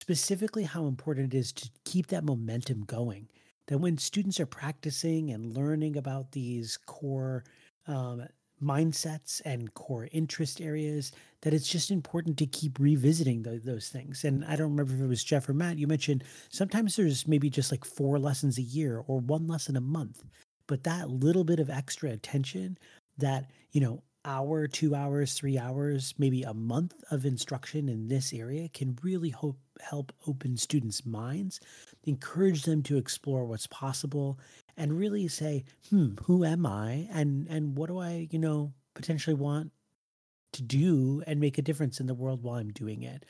specifically 0.00 0.64
how 0.64 0.86
important 0.86 1.34
it 1.34 1.38
is 1.38 1.52
to 1.52 1.70
keep 1.84 2.06
that 2.08 2.24
momentum 2.24 2.84
going 2.84 3.28
that 3.66 3.78
when 3.78 3.96
students 3.98 4.40
are 4.40 4.46
practicing 4.46 5.30
and 5.30 5.56
learning 5.56 5.96
about 5.96 6.32
these 6.32 6.76
core 6.86 7.44
um, 7.86 8.26
mindsets 8.62 9.40
and 9.44 9.72
core 9.74 10.08
interest 10.12 10.60
areas 10.60 11.12
that 11.42 11.54
it's 11.54 11.68
just 11.68 11.90
important 11.90 12.36
to 12.38 12.46
keep 12.46 12.78
revisiting 12.78 13.42
the, 13.42 13.60
those 13.64 13.88
things. 13.88 14.24
And 14.24 14.44
i 14.44 14.56
don't 14.56 14.70
remember 14.70 14.94
if 14.94 15.00
it 15.00 15.06
was 15.06 15.24
jeff 15.24 15.48
or 15.48 15.54
matt 15.54 15.78
you 15.78 15.86
mentioned 15.86 16.24
sometimes 16.50 16.96
there's 16.96 17.26
maybe 17.26 17.50
just 17.50 17.70
like 17.70 17.84
four 17.84 18.18
lessons 18.18 18.58
a 18.58 18.62
year 18.62 19.02
or 19.06 19.20
one 19.20 19.46
lesson 19.46 19.76
a 19.76 19.80
month. 19.80 20.22
But 20.66 20.84
that 20.84 21.10
little 21.10 21.44
bit 21.44 21.58
of 21.58 21.68
extra 21.68 22.10
attention 22.10 22.78
that 23.18 23.50
you 23.72 23.80
know 23.80 24.02
hour 24.24 24.66
two 24.66 24.94
hours 24.94 25.32
three 25.32 25.56
hours 25.56 26.14
maybe 26.18 26.42
a 26.42 26.52
month 26.52 26.92
of 27.10 27.24
instruction 27.24 27.88
in 27.88 28.06
this 28.06 28.34
area 28.34 28.68
can 28.68 28.98
really 29.02 29.30
hope 29.30 29.56
help 29.80 30.12
open 30.26 30.56
students' 30.56 31.06
minds, 31.06 31.60
encourage 32.04 32.62
them 32.62 32.82
to 32.82 32.98
explore 32.98 33.44
what's 33.44 33.66
possible, 33.66 34.38
and 34.80 34.98
really 34.98 35.28
say, 35.28 35.64
"Hmm, 35.90 36.16
who 36.24 36.44
am 36.44 36.66
I, 36.66 37.08
and 37.12 37.46
and 37.48 37.76
what 37.76 37.88
do 37.88 37.98
I, 37.98 38.28
you 38.30 38.38
know, 38.38 38.72
potentially 38.94 39.34
want 39.34 39.72
to 40.52 40.62
do 40.62 41.22
and 41.26 41.38
make 41.38 41.58
a 41.58 41.62
difference 41.62 42.00
in 42.00 42.06
the 42.06 42.14
world 42.14 42.42
while 42.42 42.56
I'm 42.56 42.72
doing 42.72 43.02
it." 43.02 43.24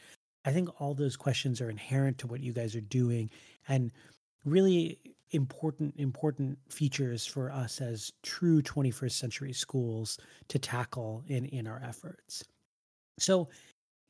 I 0.44 0.52
think 0.52 0.80
all 0.80 0.94
those 0.94 1.16
questions 1.16 1.60
are 1.60 1.68
inherent 1.68 2.18
to 2.18 2.26
what 2.26 2.40
you 2.40 2.52
guys 2.52 2.74
are 2.76 2.80
doing, 2.80 3.30
and 3.68 3.92
really 4.44 5.00
important 5.32 5.94
important 5.96 6.58
features 6.68 7.26
for 7.26 7.50
us 7.50 7.80
as 7.80 8.12
true 8.22 8.62
21st 8.62 9.18
century 9.18 9.52
schools 9.52 10.18
to 10.48 10.58
tackle 10.58 11.24
in 11.26 11.46
in 11.46 11.66
our 11.66 11.82
efforts. 11.82 12.44
So 13.18 13.48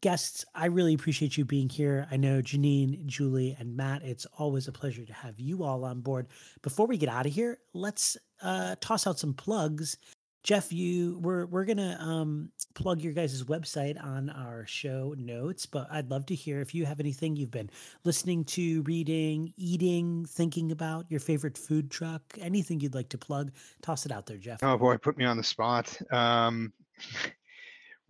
guests, 0.00 0.44
I 0.54 0.66
really 0.66 0.94
appreciate 0.94 1.36
you 1.36 1.44
being 1.44 1.68
here. 1.68 2.06
I 2.10 2.16
know 2.16 2.40
Janine, 2.40 3.06
Julie, 3.06 3.56
and 3.58 3.76
Matt, 3.76 4.02
it's 4.02 4.26
always 4.38 4.68
a 4.68 4.72
pleasure 4.72 5.04
to 5.04 5.12
have 5.12 5.38
you 5.38 5.62
all 5.62 5.84
on 5.84 6.00
board. 6.00 6.28
Before 6.62 6.86
we 6.86 6.96
get 6.96 7.08
out 7.08 7.26
of 7.26 7.32
here, 7.32 7.58
let's 7.74 8.16
uh, 8.42 8.76
toss 8.80 9.06
out 9.06 9.18
some 9.18 9.34
plugs. 9.34 9.96
Jeff, 10.42 10.72
you 10.72 11.18
we're 11.18 11.44
we're 11.46 11.66
gonna 11.66 11.98
um, 12.00 12.50
plug 12.72 13.02
your 13.02 13.12
guys' 13.12 13.44
website 13.44 14.02
on 14.02 14.30
our 14.30 14.64
show 14.66 15.14
notes, 15.18 15.66
but 15.66 15.86
I'd 15.90 16.10
love 16.10 16.24
to 16.26 16.34
hear 16.34 16.62
if 16.62 16.74
you 16.74 16.86
have 16.86 16.98
anything 16.98 17.36
you've 17.36 17.50
been 17.50 17.68
listening 18.04 18.44
to, 18.44 18.80
reading, 18.82 19.52
eating, 19.58 20.24
thinking 20.24 20.72
about, 20.72 21.04
your 21.10 21.20
favorite 21.20 21.58
food 21.58 21.90
truck, 21.90 22.22
anything 22.40 22.80
you'd 22.80 22.94
like 22.94 23.10
to 23.10 23.18
plug. 23.18 23.52
Toss 23.82 24.06
it 24.06 24.12
out 24.12 24.24
there, 24.24 24.38
Jeff. 24.38 24.60
Oh 24.62 24.78
boy, 24.78 24.96
put 24.96 25.18
me 25.18 25.26
on 25.26 25.36
the 25.36 25.44
spot. 25.44 25.94
Um, 26.10 26.72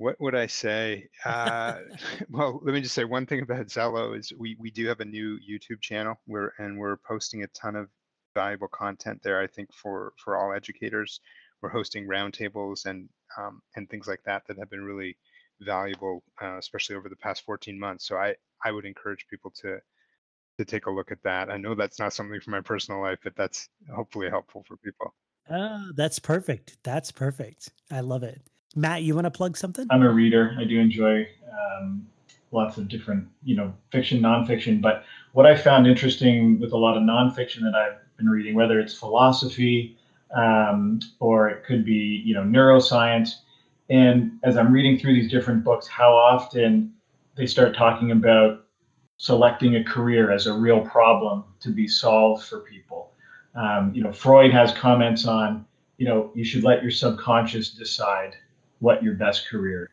what 0.00 0.18
would 0.18 0.34
I 0.34 0.46
say? 0.46 1.08
Uh, 1.26 1.80
well, 2.30 2.58
let 2.62 2.72
me 2.72 2.80
just 2.80 2.94
say 2.94 3.04
one 3.04 3.26
thing 3.26 3.42
about 3.42 3.66
Xello 3.66 4.18
is 4.18 4.32
we 4.38 4.56
we 4.58 4.70
do 4.70 4.88
have 4.88 5.00
a 5.00 5.04
new 5.04 5.38
YouTube 5.38 5.82
channel 5.82 6.18
where 6.24 6.54
and 6.58 6.78
we're 6.78 6.96
posting 6.96 7.42
a 7.42 7.48
ton 7.48 7.76
of 7.76 7.88
valuable 8.34 8.68
content 8.68 9.20
there. 9.22 9.38
I 9.40 9.46
think 9.46 9.72
for 9.74 10.14
for 10.16 10.38
all 10.38 10.54
educators, 10.54 11.20
we're 11.60 11.68
hosting 11.68 12.08
roundtables 12.08 12.86
and 12.86 13.10
um, 13.38 13.60
and 13.76 13.90
things 13.90 14.08
like 14.08 14.22
that 14.24 14.42
that 14.48 14.58
have 14.58 14.70
been 14.70 14.84
really 14.84 15.18
valuable, 15.60 16.22
uh, 16.42 16.56
especially 16.56 16.96
over 16.96 17.10
the 17.10 17.16
past 17.16 17.44
14 17.44 17.78
months. 17.78 18.08
So 18.08 18.16
I 18.16 18.34
I 18.64 18.72
would 18.72 18.86
encourage 18.86 19.26
people 19.28 19.52
to 19.60 19.80
to 20.58 20.64
take 20.64 20.86
a 20.86 20.90
look 20.90 21.12
at 21.12 21.22
that. 21.24 21.50
I 21.50 21.58
know 21.58 21.74
that's 21.74 21.98
not 21.98 22.14
something 22.14 22.40
for 22.44 22.50
my 22.50 22.62
personal 22.62 23.02
life, 23.02 23.18
but 23.22 23.36
that's 23.36 23.68
hopefully 23.94 24.30
helpful 24.30 24.64
for 24.66 24.78
people. 24.78 25.14
Oh, 25.50 25.90
that's 25.94 26.18
perfect. 26.18 26.78
That's 26.84 27.12
perfect. 27.12 27.70
I 27.90 28.00
love 28.00 28.22
it. 28.22 28.40
Matt, 28.76 29.02
you 29.02 29.14
want 29.14 29.24
to 29.24 29.30
plug 29.30 29.56
something? 29.56 29.86
I'm 29.90 30.02
a 30.02 30.10
reader. 30.10 30.56
I 30.58 30.64
do 30.64 30.78
enjoy 30.78 31.26
um, 31.52 32.06
lots 32.52 32.76
of 32.78 32.88
different, 32.88 33.26
you 33.42 33.56
know, 33.56 33.74
fiction, 33.90 34.20
nonfiction. 34.20 34.80
But 34.80 35.04
what 35.32 35.46
I 35.46 35.56
found 35.56 35.86
interesting 35.86 36.60
with 36.60 36.72
a 36.72 36.76
lot 36.76 36.96
of 36.96 37.02
nonfiction 37.02 37.60
that 37.62 37.74
I've 37.74 37.98
been 38.16 38.28
reading, 38.28 38.54
whether 38.54 38.78
it's 38.78 38.94
philosophy 38.94 39.96
um, 40.36 41.00
or 41.18 41.48
it 41.48 41.64
could 41.64 41.84
be, 41.84 42.22
you 42.24 42.34
know, 42.34 42.42
neuroscience, 42.42 43.36
and 43.88 44.38
as 44.44 44.56
I'm 44.56 44.72
reading 44.72 44.98
through 44.98 45.14
these 45.14 45.30
different 45.30 45.64
books, 45.64 45.88
how 45.88 46.12
often 46.12 46.92
they 47.34 47.46
start 47.46 47.74
talking 47.74 48.12
about 48.12 48.66
selecting 49.16 49.76
a 49.76 49.84
career 49.84 50.30
as 50.30 50.46
a 50.46 50.52
real 50.52 50.80
problem 50.80 51.44
to 51.58 51.70
be 51.70 51.88
solved 51.88 52.44
for 52.44 52.60
people. 52.60 53.12
Um, 53.56 53.92
you 53.92 54.02
know, 54.02 54.12
Freud 54.12 54.52
has 54.52 54.72
comments 54.72 55.26
on, 55.26 55.66
you 55.98 56.06
know, 56.06 56.30
you 56.34 56.44
should 56.44 56.62
let 56.62 56.82
your 56.82 56.92
subconscious 56.92 57.70
decide 57.70 58.36
what 58.80 59.02
your 59.02 59.14
best 59.14 59.48
career 59.48 59.90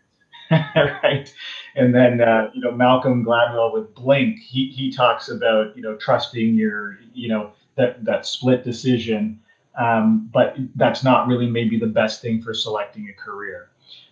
is, 0.51 0.59
right? 0.75 1.33
And 1.75 1.93
then, 1.93 2.21
uh, 2.21 2.49
you 2.53 2.61
know, 2.61 2.71
Malcolm 2.71 3.23
Gladwell 3.23 3.73
with 3.73 3.93
Blink, 3.93 4.39
he, 4.39 4.69
he 4.69 4.91
talks 4.91 5.29
about, 5.29 5.75
you 5.75 5.83
know, 5.83 5.95
trusting 5.95 6.55
your, 6.55 6.97
you 7.13 7.29
know, 7.29 7.51
that, 7.75 8.03
that 8.05 8.25
split 8.25 8.63
decision. 8.63 9.39
Um, 9.79 10.29
but 10.33 10.55
that's 10.75 11.03
not 11.03 11.27
really 11.27 11.47
maybe 11.47 11.79
the 11.79 11.85
best 11.85 12.21
thing 12.21 12.41
for 12.41 12.53
selecting 12.53 13.09
a 13.09 13.13
career. 13.13 13.69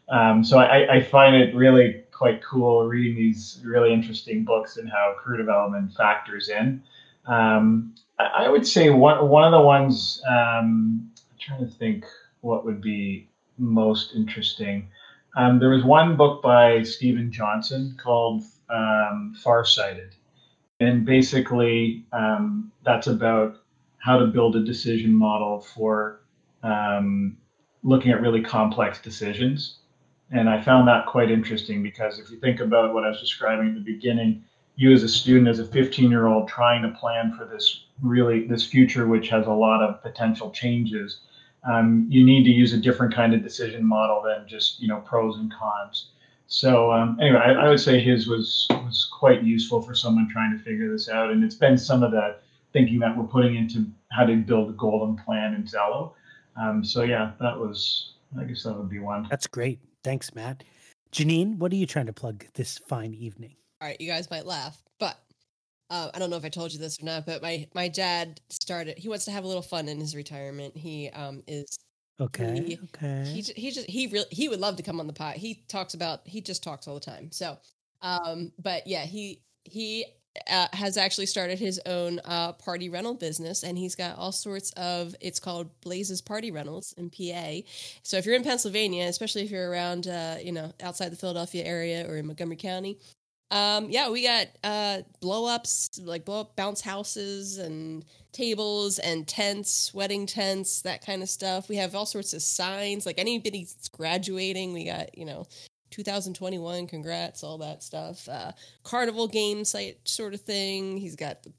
Um, 0.09 0.43
so 0.43 0.59
I, 0.59 0.97
I, 0.97 1.01
find 1.01 1.35
it 1.35 1.55
really 1.55 2.03
quite 2.11 2.43
cool 2.43 2.85
reading 2.85 3.15
these 3.15 3.59
really 3.65 3.91
interesting 3.91 4.43
books 4.43 4.77
and 4.77 4.87
how 4.87 5.15
career 5.19 5.37
development 5.37 5.93
factors 5.93 6.49
in. 6.49 6.83
Um, 7.25 7.95
I, 8.19 8.45
I, 8.45 8.49
would 8.49 8.67
say 8.67 8.91
one 8.91 9.27
one 9.27 9.43
of 9.43 9.51
the 9.51 9.61
ones 9.61 10.21
um, 10.27 11.09
I'm 11.15 11.37
trying 11.39 11.67
to 11.67 11.75
think 11.75 12.05
what 12.41 12.65
would 12.65 12.81
be 12.81 13.27
most 13.57 14.13
interesting. 14.15 14.89
Um, 15.37 15.59
there 15.59 15.69
was 15.69 15.83
one 15.83 16.15
book 16.15 16.41
by 16.41 16.83
Steven 16.83 17.31
Johnson 17.31 17.97
called 18.01 18.43
um, 18.69 19.35
Farsighted, 19.43 20.15
and 20.79 21.05
basically 21.05 22.05
um, 22.13 22.71
that's 22.83 23.07
about 23.07 23.57
how 23.97 24.17
to 24.17 24.27
build 24.27 24.55
a 24.55 24.63
decision 24.63 25.13
model 25.13 25.59
for 25.59 26.21
looking 27.85 28.11
at 28.11 28.19
really 28.19 28.41
complex 28.41 28.99
decisions. 28.99 29.77
And 30.31 30.49
I 30.49 30.61
found 30.61 30.87
that 30.87 31.05
quite 31.05 31.29
interesting 31.29 31.83
because 31.83 32.19
if 32.19 32.31
you 32.31 32.39
think 32.39 32.59
about 32.59 32.93
what 32.93 33.03
I 33.03 33.09
was 33.09 33.21
describing 33.21 33.69
at 33.69 33.75
the 33.75 33.93
beginning, 33.93 34.43
you 34.75 34.91
as 34.91 35.03
a 35.03 35.07
student, 35.07 35.47
as 35.47 35.59
a 35.59 35.65
15 35.65 36.09
year 36.09 36.25
old 36.25 36.49
trying 36.49 36.81
to 36.81 36.89
plan 36.99 37.33
for 37.37 37.45
this 37.45 37.85
really 38.01 38.47
this 38.47 38.65
future, 38.65 39.07
which 39.07 39.29
has 39.29 39.45
a 39.45 39.51
lot 39.51 39.81
of 39.81 40.01
potential 40.01 40.49
changes, 40.51 41.19
um, 41.65 42.05
you 42.09 42.23
need 42.23 42.43
to 42.43 42.51
use 42.51 42.73
a 42.73 42.77
different 42.77 43.13
kind 43.13 43.33
of 43.33 43.43
decision 43.43 43.85
model 43.85 44.21
than 44.21 44.47
just 44.47 44.79
you 44.79 44.87
know 44.87 44.99
pros 44.99 45.37
and 45.37 45.51
cons. 45.53 46.09
So 46.47 46.91
um, 46.91 47.17
anyway, 47.19 47.39
I, 47.39 47.53
I, 47.53 47.69
would 47.69 47.79
say 47.79 47.99
his 47.99 48.27
was 48.27 48.67
was 48.69 49.09
quite 49.11 49.43
useful 49.43 49.81
for 49.81 49.95
someone 49.95 50.29
trying 50.31 50.55
to 50.55 50.63
figure 50.63 50.91
this 50.91 51.09
out, 51.09 51.31
and 51.31 51.43
it's 51.43 51.55
been 51.55 51.77
some 51.77 52.03
of 52.03 52.11
the 52.11 52.37
thinking 52.71 52.99
that 52.99 53.17
we're 53.17 53.23
putting 53.23 53.55
into 53.55 53.85
how 54.11 54.25
to 54.25 54.35
build 54.35 54.69
a 54.69 54.73
golden 54.73 55.15
plan 55.17 55.55
in 55.55 55.63
Xello. 55.63 56.13
Um, 56.55 56.83
so 56.83 57.03
yeah, 57.03 57.31
that 57.39 57.57
was 57.57 58.13
I 58.39 58.43
guess 58.43 58.63
that 58.63 58.77
would 58.77 58.89
be 58.89 58.99
one. 58.99 59.27
That's 59.29 59.47
great. 59.47 59.79
Thanks, 60.03 60.35
Matt. 60.35 60.63
Janine, 61.11 61.57
what 61.57 61.71
are 61.71 61.75
you 61.75 61.85
trying 61.85 62.07
to 62.07 62.13
plug 62.13 62.45
this 62.53 62.77
fine 62.77 63.13
evening? 63.13 63.55
All 63.81 63.87
right, 63.87 63.99
you 63.99 64.07
guys 64.07 64.29
might 64.29 64.45
laugh, 64.45 64.77
but 64.99 65.17
uh, 65.89 66.09
I 66.13 66.19
don't 66.19 66.29
know 66.29 66.37
if 66.37 66.45
I 66.45 66.49
told 66.49 66.73
you 66.73 66.79
this 66.79 66.99
or 67.01 67.05
not, 67.05 67.25
but 67.25 67.41
my 67.41 67.67
my 67.73 67.87
dad 67.87 68.41
started. 68.49 68.97
He 68.97 69.07
wants 69.07 69.25
to 69.25 69.31
have 69.31 69.43
a 69.43 69.47
little 69.47 69.61
fun 69.61 69.87
in 69.87 69.99
his 69.99 70.15
retirement. 70.15 70.75
He 70.75 71.09
um 71.09 71.43
is 71.47 71.77
okay. 72.19 72.63
He, 72.65 72.79
okay. 72.95 73.23
He 73.25 73.41
he 73.41 73.71
just 73.71 73.89
he 73.89 74.07
really 74.07 74.25
he 74.31 74.49
would 74.49 74.59
love 74.59 74.77
to 74.77 74.83
come 74.83 74.99
on 74.99 75.07
the 75.07 75.13
pot. 75.13 75.35
He 75.35 75.63
talks 75.67 75.93
about 75.93 76.21
he 76.25 76.41
just 76.41 76.63
talks 76.63 76.87
all 76.87 76.95
the 76.95 76.99
time. 76.99 77.31
So, 77.31 77.57
um, 78.01 78.51
but 78.57 78.87
yeah, 78.87 79.05
he 79.05 79.41
he 79.63 80.05
uh, 80.49 80.67
has 80.73 80.97
actually 80.97 81.27
started 81.27 81.59
his 81.59 81.79
own 81.85 82.19
uh, 82.25 82.53
party 82.53 82.89
rental 82.89 83.13
business, 83.13 83.63
and 83.63 83.77
he's 83.77 83.95
got 83.95 84.17
all 84.17 84.31
sorts 84.31 84.71
of. 84.71 85.15
It's 85.21 85.39
called 85.39 85.69
Blazes 85.81 86.21
Party 86.21 86.51
Rentals 86.51 86.93
in 86.97 87.09
PA. 87.09 87.65
So 88.03 88.17
if 88.17 88.25
you're 88.25 88.35
in 88.35 88.43
Pennsylvania, 88.43 89.05
especially 89.05 89.43
if 89.43 89.51
you're 89.51 89.69
around, 89.69 90.07
uh, 90.07 90.37
you 90.43 90.51
know, 90.51 90.73
outside 90.81 91.11
the 91.11 91.15
Philadelphia 91.15 91.63
area 91.63 92.09
or 92.09 92.17
in 92.17 92.25
Montgomery 92.25 92.57
County, 92.57 92.97
um, 93.51 93.89
yeah, 93.89 94.09
we 94.09 94.23
got 94.23 94.47
uh, 94.63 95.01
blow 95.21 95.45
ups, 95.45 95.89
like 96.03 96.25
blow 96.25 96.41
up 96.41 96.55
bounce 96.55 96.81
houses 96.81 97.57
and 97.57 98.03
tables 98.31 98.99
and 98.99 99.27
tents, 99.27 99.93
wedding 99.93 100.25
tents, 100.25 100.81
that 100.81 101.05
kind 101.05 101.21
of 101.21 101.29
stuff. 101.29 101.69
We 101.69 101.75
have 101.77 101.95
all 101.95 102.05
sorts 102.05 102.33
of 102.33 102.41
signs, 102.41 103.05
like 103.05 103.19
anybody's 103.19 103.89
graduating. 103.89 104.73
We 104.73 104.85
got, 104.85 105.17
you 105.17 105.25
know, 105.25 105.45
2021 105.91 106.87
congrats 106.87 107.43
all 107.43 107.57
that 107.59 107.83
stuff. 107.83 108.27
Uh 108.27 108.51
carnival 108.83 109.27
game 109.27 109.63
site 109.63 109.99
sort 110.05 110.33
of 110.33 110.41
thing. 110.41 110.97
He's 110.97 111.15
got 111.15 111.43
the, 111.43 111.53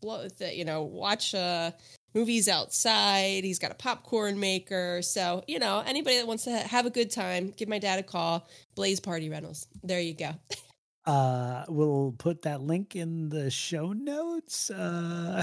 blow, 0.00 0.28
the 0.28 0.54
you 0.54 0.64
know 0.64 0.82
watch 0.82 1.34
uh 1.34 1.72
movies 2.14 2.48
outside. 2.48 3.44
He's 3.44 3.58
got 3.58 3.72
a 3.72 3.74
popcorn 3.74 4.38
maker. 4.38 5.02
So 5.02 5.44
you 5.48 5.58
know 5.58 5.82
anybody 5.84 6.16
that 6.16 6.26
wants 6.26 6.44
to 6.44 6.52
have 6.52 6.86
a 6.86 6.90
good 6.90 7.10
time 7.10 7.52
give 7.56 7.68
my 7.68 7.78
dad 7.80 7.98
a 7.98 8.02
call. 8.02 8.48
Blaze 8.76 9.00
party 9.00 9.28
rentals. 9.28 9.66
There 9.82 10.00
you 10.00 10.14
go 10.14 10.30
uh 11.06 11.64
we'll 11.68 12.14
put 12.18 12.42
that 12.42 12.62
link 12.62 12.94
in 12.94 13.28
the 13.28 13.50
show 13.50 13.92
notes 13.92 14.70
uh 14.70 15.42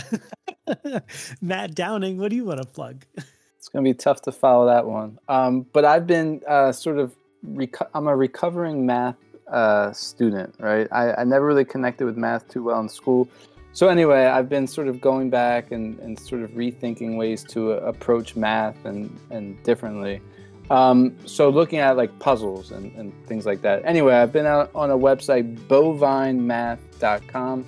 matt 1.41 1.75
downing 1.75 2.17
what 2.17 2.29
do 2.29 2.35
you 2.35 2.45
want 2.45 2.61
to 2.61 2.67
plug 2.67 3.05
it's 3.57 3.67
gonna 3.67 3.83
be 3.83 3.93
tough 3.93 4.21
to 4.21 4.31
follow 4.31 4.65
that 4.65 4.85
one 4.85 5.19
um 5.27 5.65
but 5.73 5.83
i've 5.83 6.07
been 6.07 6.41
uh 6.47 6.71
sort 6.71 6.97
of 6.97 7.13
reco- 7.45 7.87
I'm 7.93 8.07
a 8.07 8.15
recovering 8.15 8.85
math 8.85 9.15
uh, 9.51 9.91
student, 9.93 10.55
right? 10.59 10.87
I, 10.91 11.13
I 11.13 11.23
never 11.23 11.45
really 11.45 11.65
connected 11.65 12.05
with 12.05 12.17
math 12.17 12.47
too 12.47 12.63
well 12.63 12.79
in 12.79 12.89
school. 12.89 13.27
So 13.71 13.87
anyway, 13.87 14.25
I've 14.25 14.49
been 14.49 14.67
sort 14.67 14.87
of 14.87 14.99
going 14.99 15.29
back 15.29 15.71
and, 15.71 15.99
and 15.99 16.19
sort 16.19 16.41
of 16.41 16.51
rethinking 16.51 17.17
ways 17.17 17.43
to 17.45 17.73
uh, 17.73 17.75
approach 17.77 18.35
math 18.35 18.83
and, 18.85 19.15
and 19.29 19.61
differently. 19.63 20.21
Um, 20.69 21.15
so 21.25 21.49
looking 21.49 21.79
at 21.79 21.97
like 21.97 22.17
puzzles 22.19 22.71
and, 22.71 22.95
and 22.95 23.13
things 23.27 23.45
like 23.45 23.61
that. 23.61 23.81
Anyway, 23.85 24.13
I've 24.13 24.31
been 24.31 24.45
out 24.45 24.69
on 24.75 24.91
a 24.91 24.97
website, 24.97 25.57
bovinemath.com, 25.67 27.65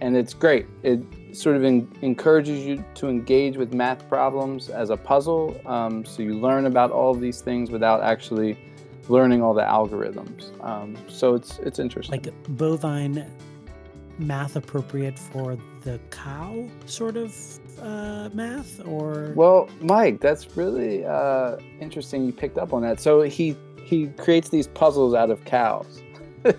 and 0.00 0.16
it's 0.16 0.34
great. 0.34 0.66
It 0.82 1.00
sort 1.32 1.56
of 1.56 1.64
in, 1.64 1.90
encourages 2.02 2.64
you 2.64 2.84
to 2.94 3.08
engage 3.08 3.56
with 3.56 3.72
math 3.74 4.08
problems 4.08 4.68
as 4.68 4.90
a 4.90 4.96
puzzle. 4.96 5.60
Um, 5.66 6.04
so 6.04 6.22
you 6.22 6.34
learn 6.34 6.66
about 6.66 6.90
all 6.90 7.10
of 7.12 7.20
these 7.20 7.40
things 7.40 7.70
without 7.70 8.02
actually 8.02 8.58
learning 9.08 9.42
all 9.42 9.54
the 9.54 9.62
algorithms. 9.62 10.52
Um, 10.64 10.96
so 11.08 11.34
it's 11.34 11.58
it's 11.58 11.78
interesting. 11.78 12.22
Like 12.22 12.32
bovine 12.56 13.26
math 14.18 14.56
appropriate 14.56 15.18
for 15.18 15.56
the 15.82 16.00
cow 16.10 16.68
sort 16.86 17.16
of 17.16 17.34
uh, 17.80 18.28
math 18.32 18.84
or? 18.86 19.32
Well 19.34 19.68
mike 19.80 20.20
that's 20.20 20.56
really 20.56 21.04
uh, 21.04 21.56
interesting 21.80 22.24
you 22.24 22.32
picked 22.32 22.58
up 22.58 22.72
on 22.72 22.82
that. 22.82 23.00
So 23.00 23.22
he 23.22 23.56
he 23.84 24.08
creates 24.18 24.48
these 24.48 24.68
puzzles 24.68 25.14
out 25.14 25.30
of 25.30 25.44
cows. 25.44 26.02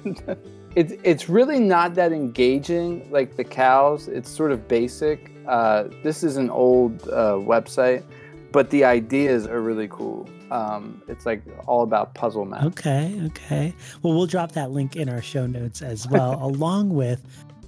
It's 0.75 0.91
it's 1.03 1.29
really 1.29 1.59
not 1.59 1.95
that 1.95 2.11
engaging 2.11 3.09
like 3.09 3.37
the 3.37 3.45
cows 3.45 4.09
it's 4.09 4.29
sort 4.29 4.51
of 4.51 4.67
basic. 4.67 5.31
Uh, 5.47 5.85
this 6.03 6.21
is 6.21 6.35
an 6.35 6.49
old 6.49 7.01
uh, 7.03 7.39
website 7.39 8.03
but 8.55 8.69
the 8.69 8.85
ideas 8.85 9.45
are 9.47 9.59
really 9.59 9.89
cool. 9.89 10.29
Um, 10.49 11.01
it's 11.09 11.25
like 11.25 11.41
all 11.67 11.83
about 11.83 12.13
puzzle 12.13 12.45
math. 12.45 12.63
Okay, 12.63 13.19
okay. 13.25 13.73
Well, 14.01 14.13
we'll 14.13 14.27
drop 14.27 14.53
that 14.53 14.71
link 14.71 14.95
in 14.95 15.09
our 15.09 15.21
show 15.21 15.45
notes 15.45 15.81
as 15.81 16.07
well, 16.07 16.39
along 16.41 16.91
with 16.91 17.21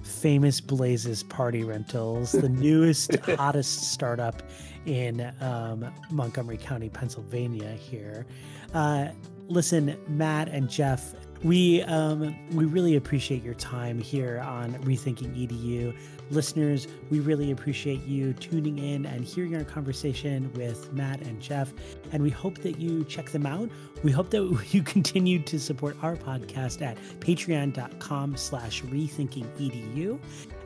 Famous 0.08 0.60
Blazes 0.60 1.22
Party 1.22 1.64
Rentals, 1.64 2.32
the 2.32 2.48
newest, 2.48 3.14
hottest 3.16 3.92
startup 3.92 4.42
in 4.86 5.32
um, 5.40 5.92
Montgomery 6.10 6.56
County, 6.56 6.88
Pennsylvania. 6.88 7.72
Here, 7.74 8.26
uh, 8.74 9.08
listen, 9.48 9.96
Matt 10.08 10.48
and 10.48 10.68
Jeff. 10.68 11.14
We 11.44 11.82
um, 11.82 12.36
we 12.50 12.64
really 12.64 12.96
appreciate 12.96 13.44
your 13.44 13.54
time 13.54 13.98
here 13.98 14.40
on 14.40 14.74
Rethinking 14.82 15.36
EDU. 15.36 15.96
Listeners, 16.30 16.88
we 17.10 17.20
really 17.20 17.50
appreciate 17.50 18.04
you 18.04 18.34
tuning 18.34 18.78
in 18.78 19.06
and 19.06 19.24
hearing 19.24 19.56
our 19.56 19.64
conversation 19.64 20.52
with 20.52 20.92
Matt 20.92 21.22
and 21.22 21.40
Jeff. 21.40 21.72
And 22.12 22.22
we 22.22 22.30
hope 22.30 22.58
that 22.58 22.78
you 22.78 23.04
check 23.04 23.30
them 23.30 23.46
out. 23.46 23.70
We 24.02 24.12
hope 24.12 24.30
that 24.30 24.66
you 24.70 24.82
continue 24.82 25.38
to 25.40 25.58
support 25.58 25.96
our 26.02 26.16
podcast 26.16 26.82
at 26.82 26.98
patreon.com 27.20 28.36
slash 28.36 28.82
rethinkingedu. 28.82 30.18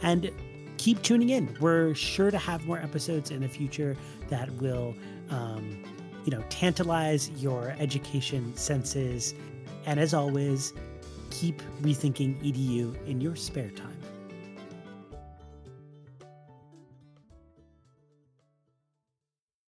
And 0.02 0.30
keep 0.78 1.00
tuning 1.02 1.28
in. 1.28 1.56
We're 1.60 1.94
sure 1.94 2.32
to 2.32 2.38
have 2.38 2.66
more 2.66 2.78
episodes 2.78 3.30
in 3.30 3.40
the 3.40 3.48
future 3.48 3.96
that 4.30 4.50
will, 4.54 4.96
um, 5.30 5.84
you 6.24 6.32
know, 6.32 6.42
tantalize 6.48 7.30
your 7.40 7.76
education 7.78 8.56
senses. 8.56 9.34
And 9.86 10.00
as 10.00 10.12
always, 10.12 10.72
keep 11.30 11.62
rethinking 11.82 12.40
EDU 12.42 13.06
in 13.06 13.20
your 13.20 13.36
spare 13.36 13.70
time. 13.70 13.91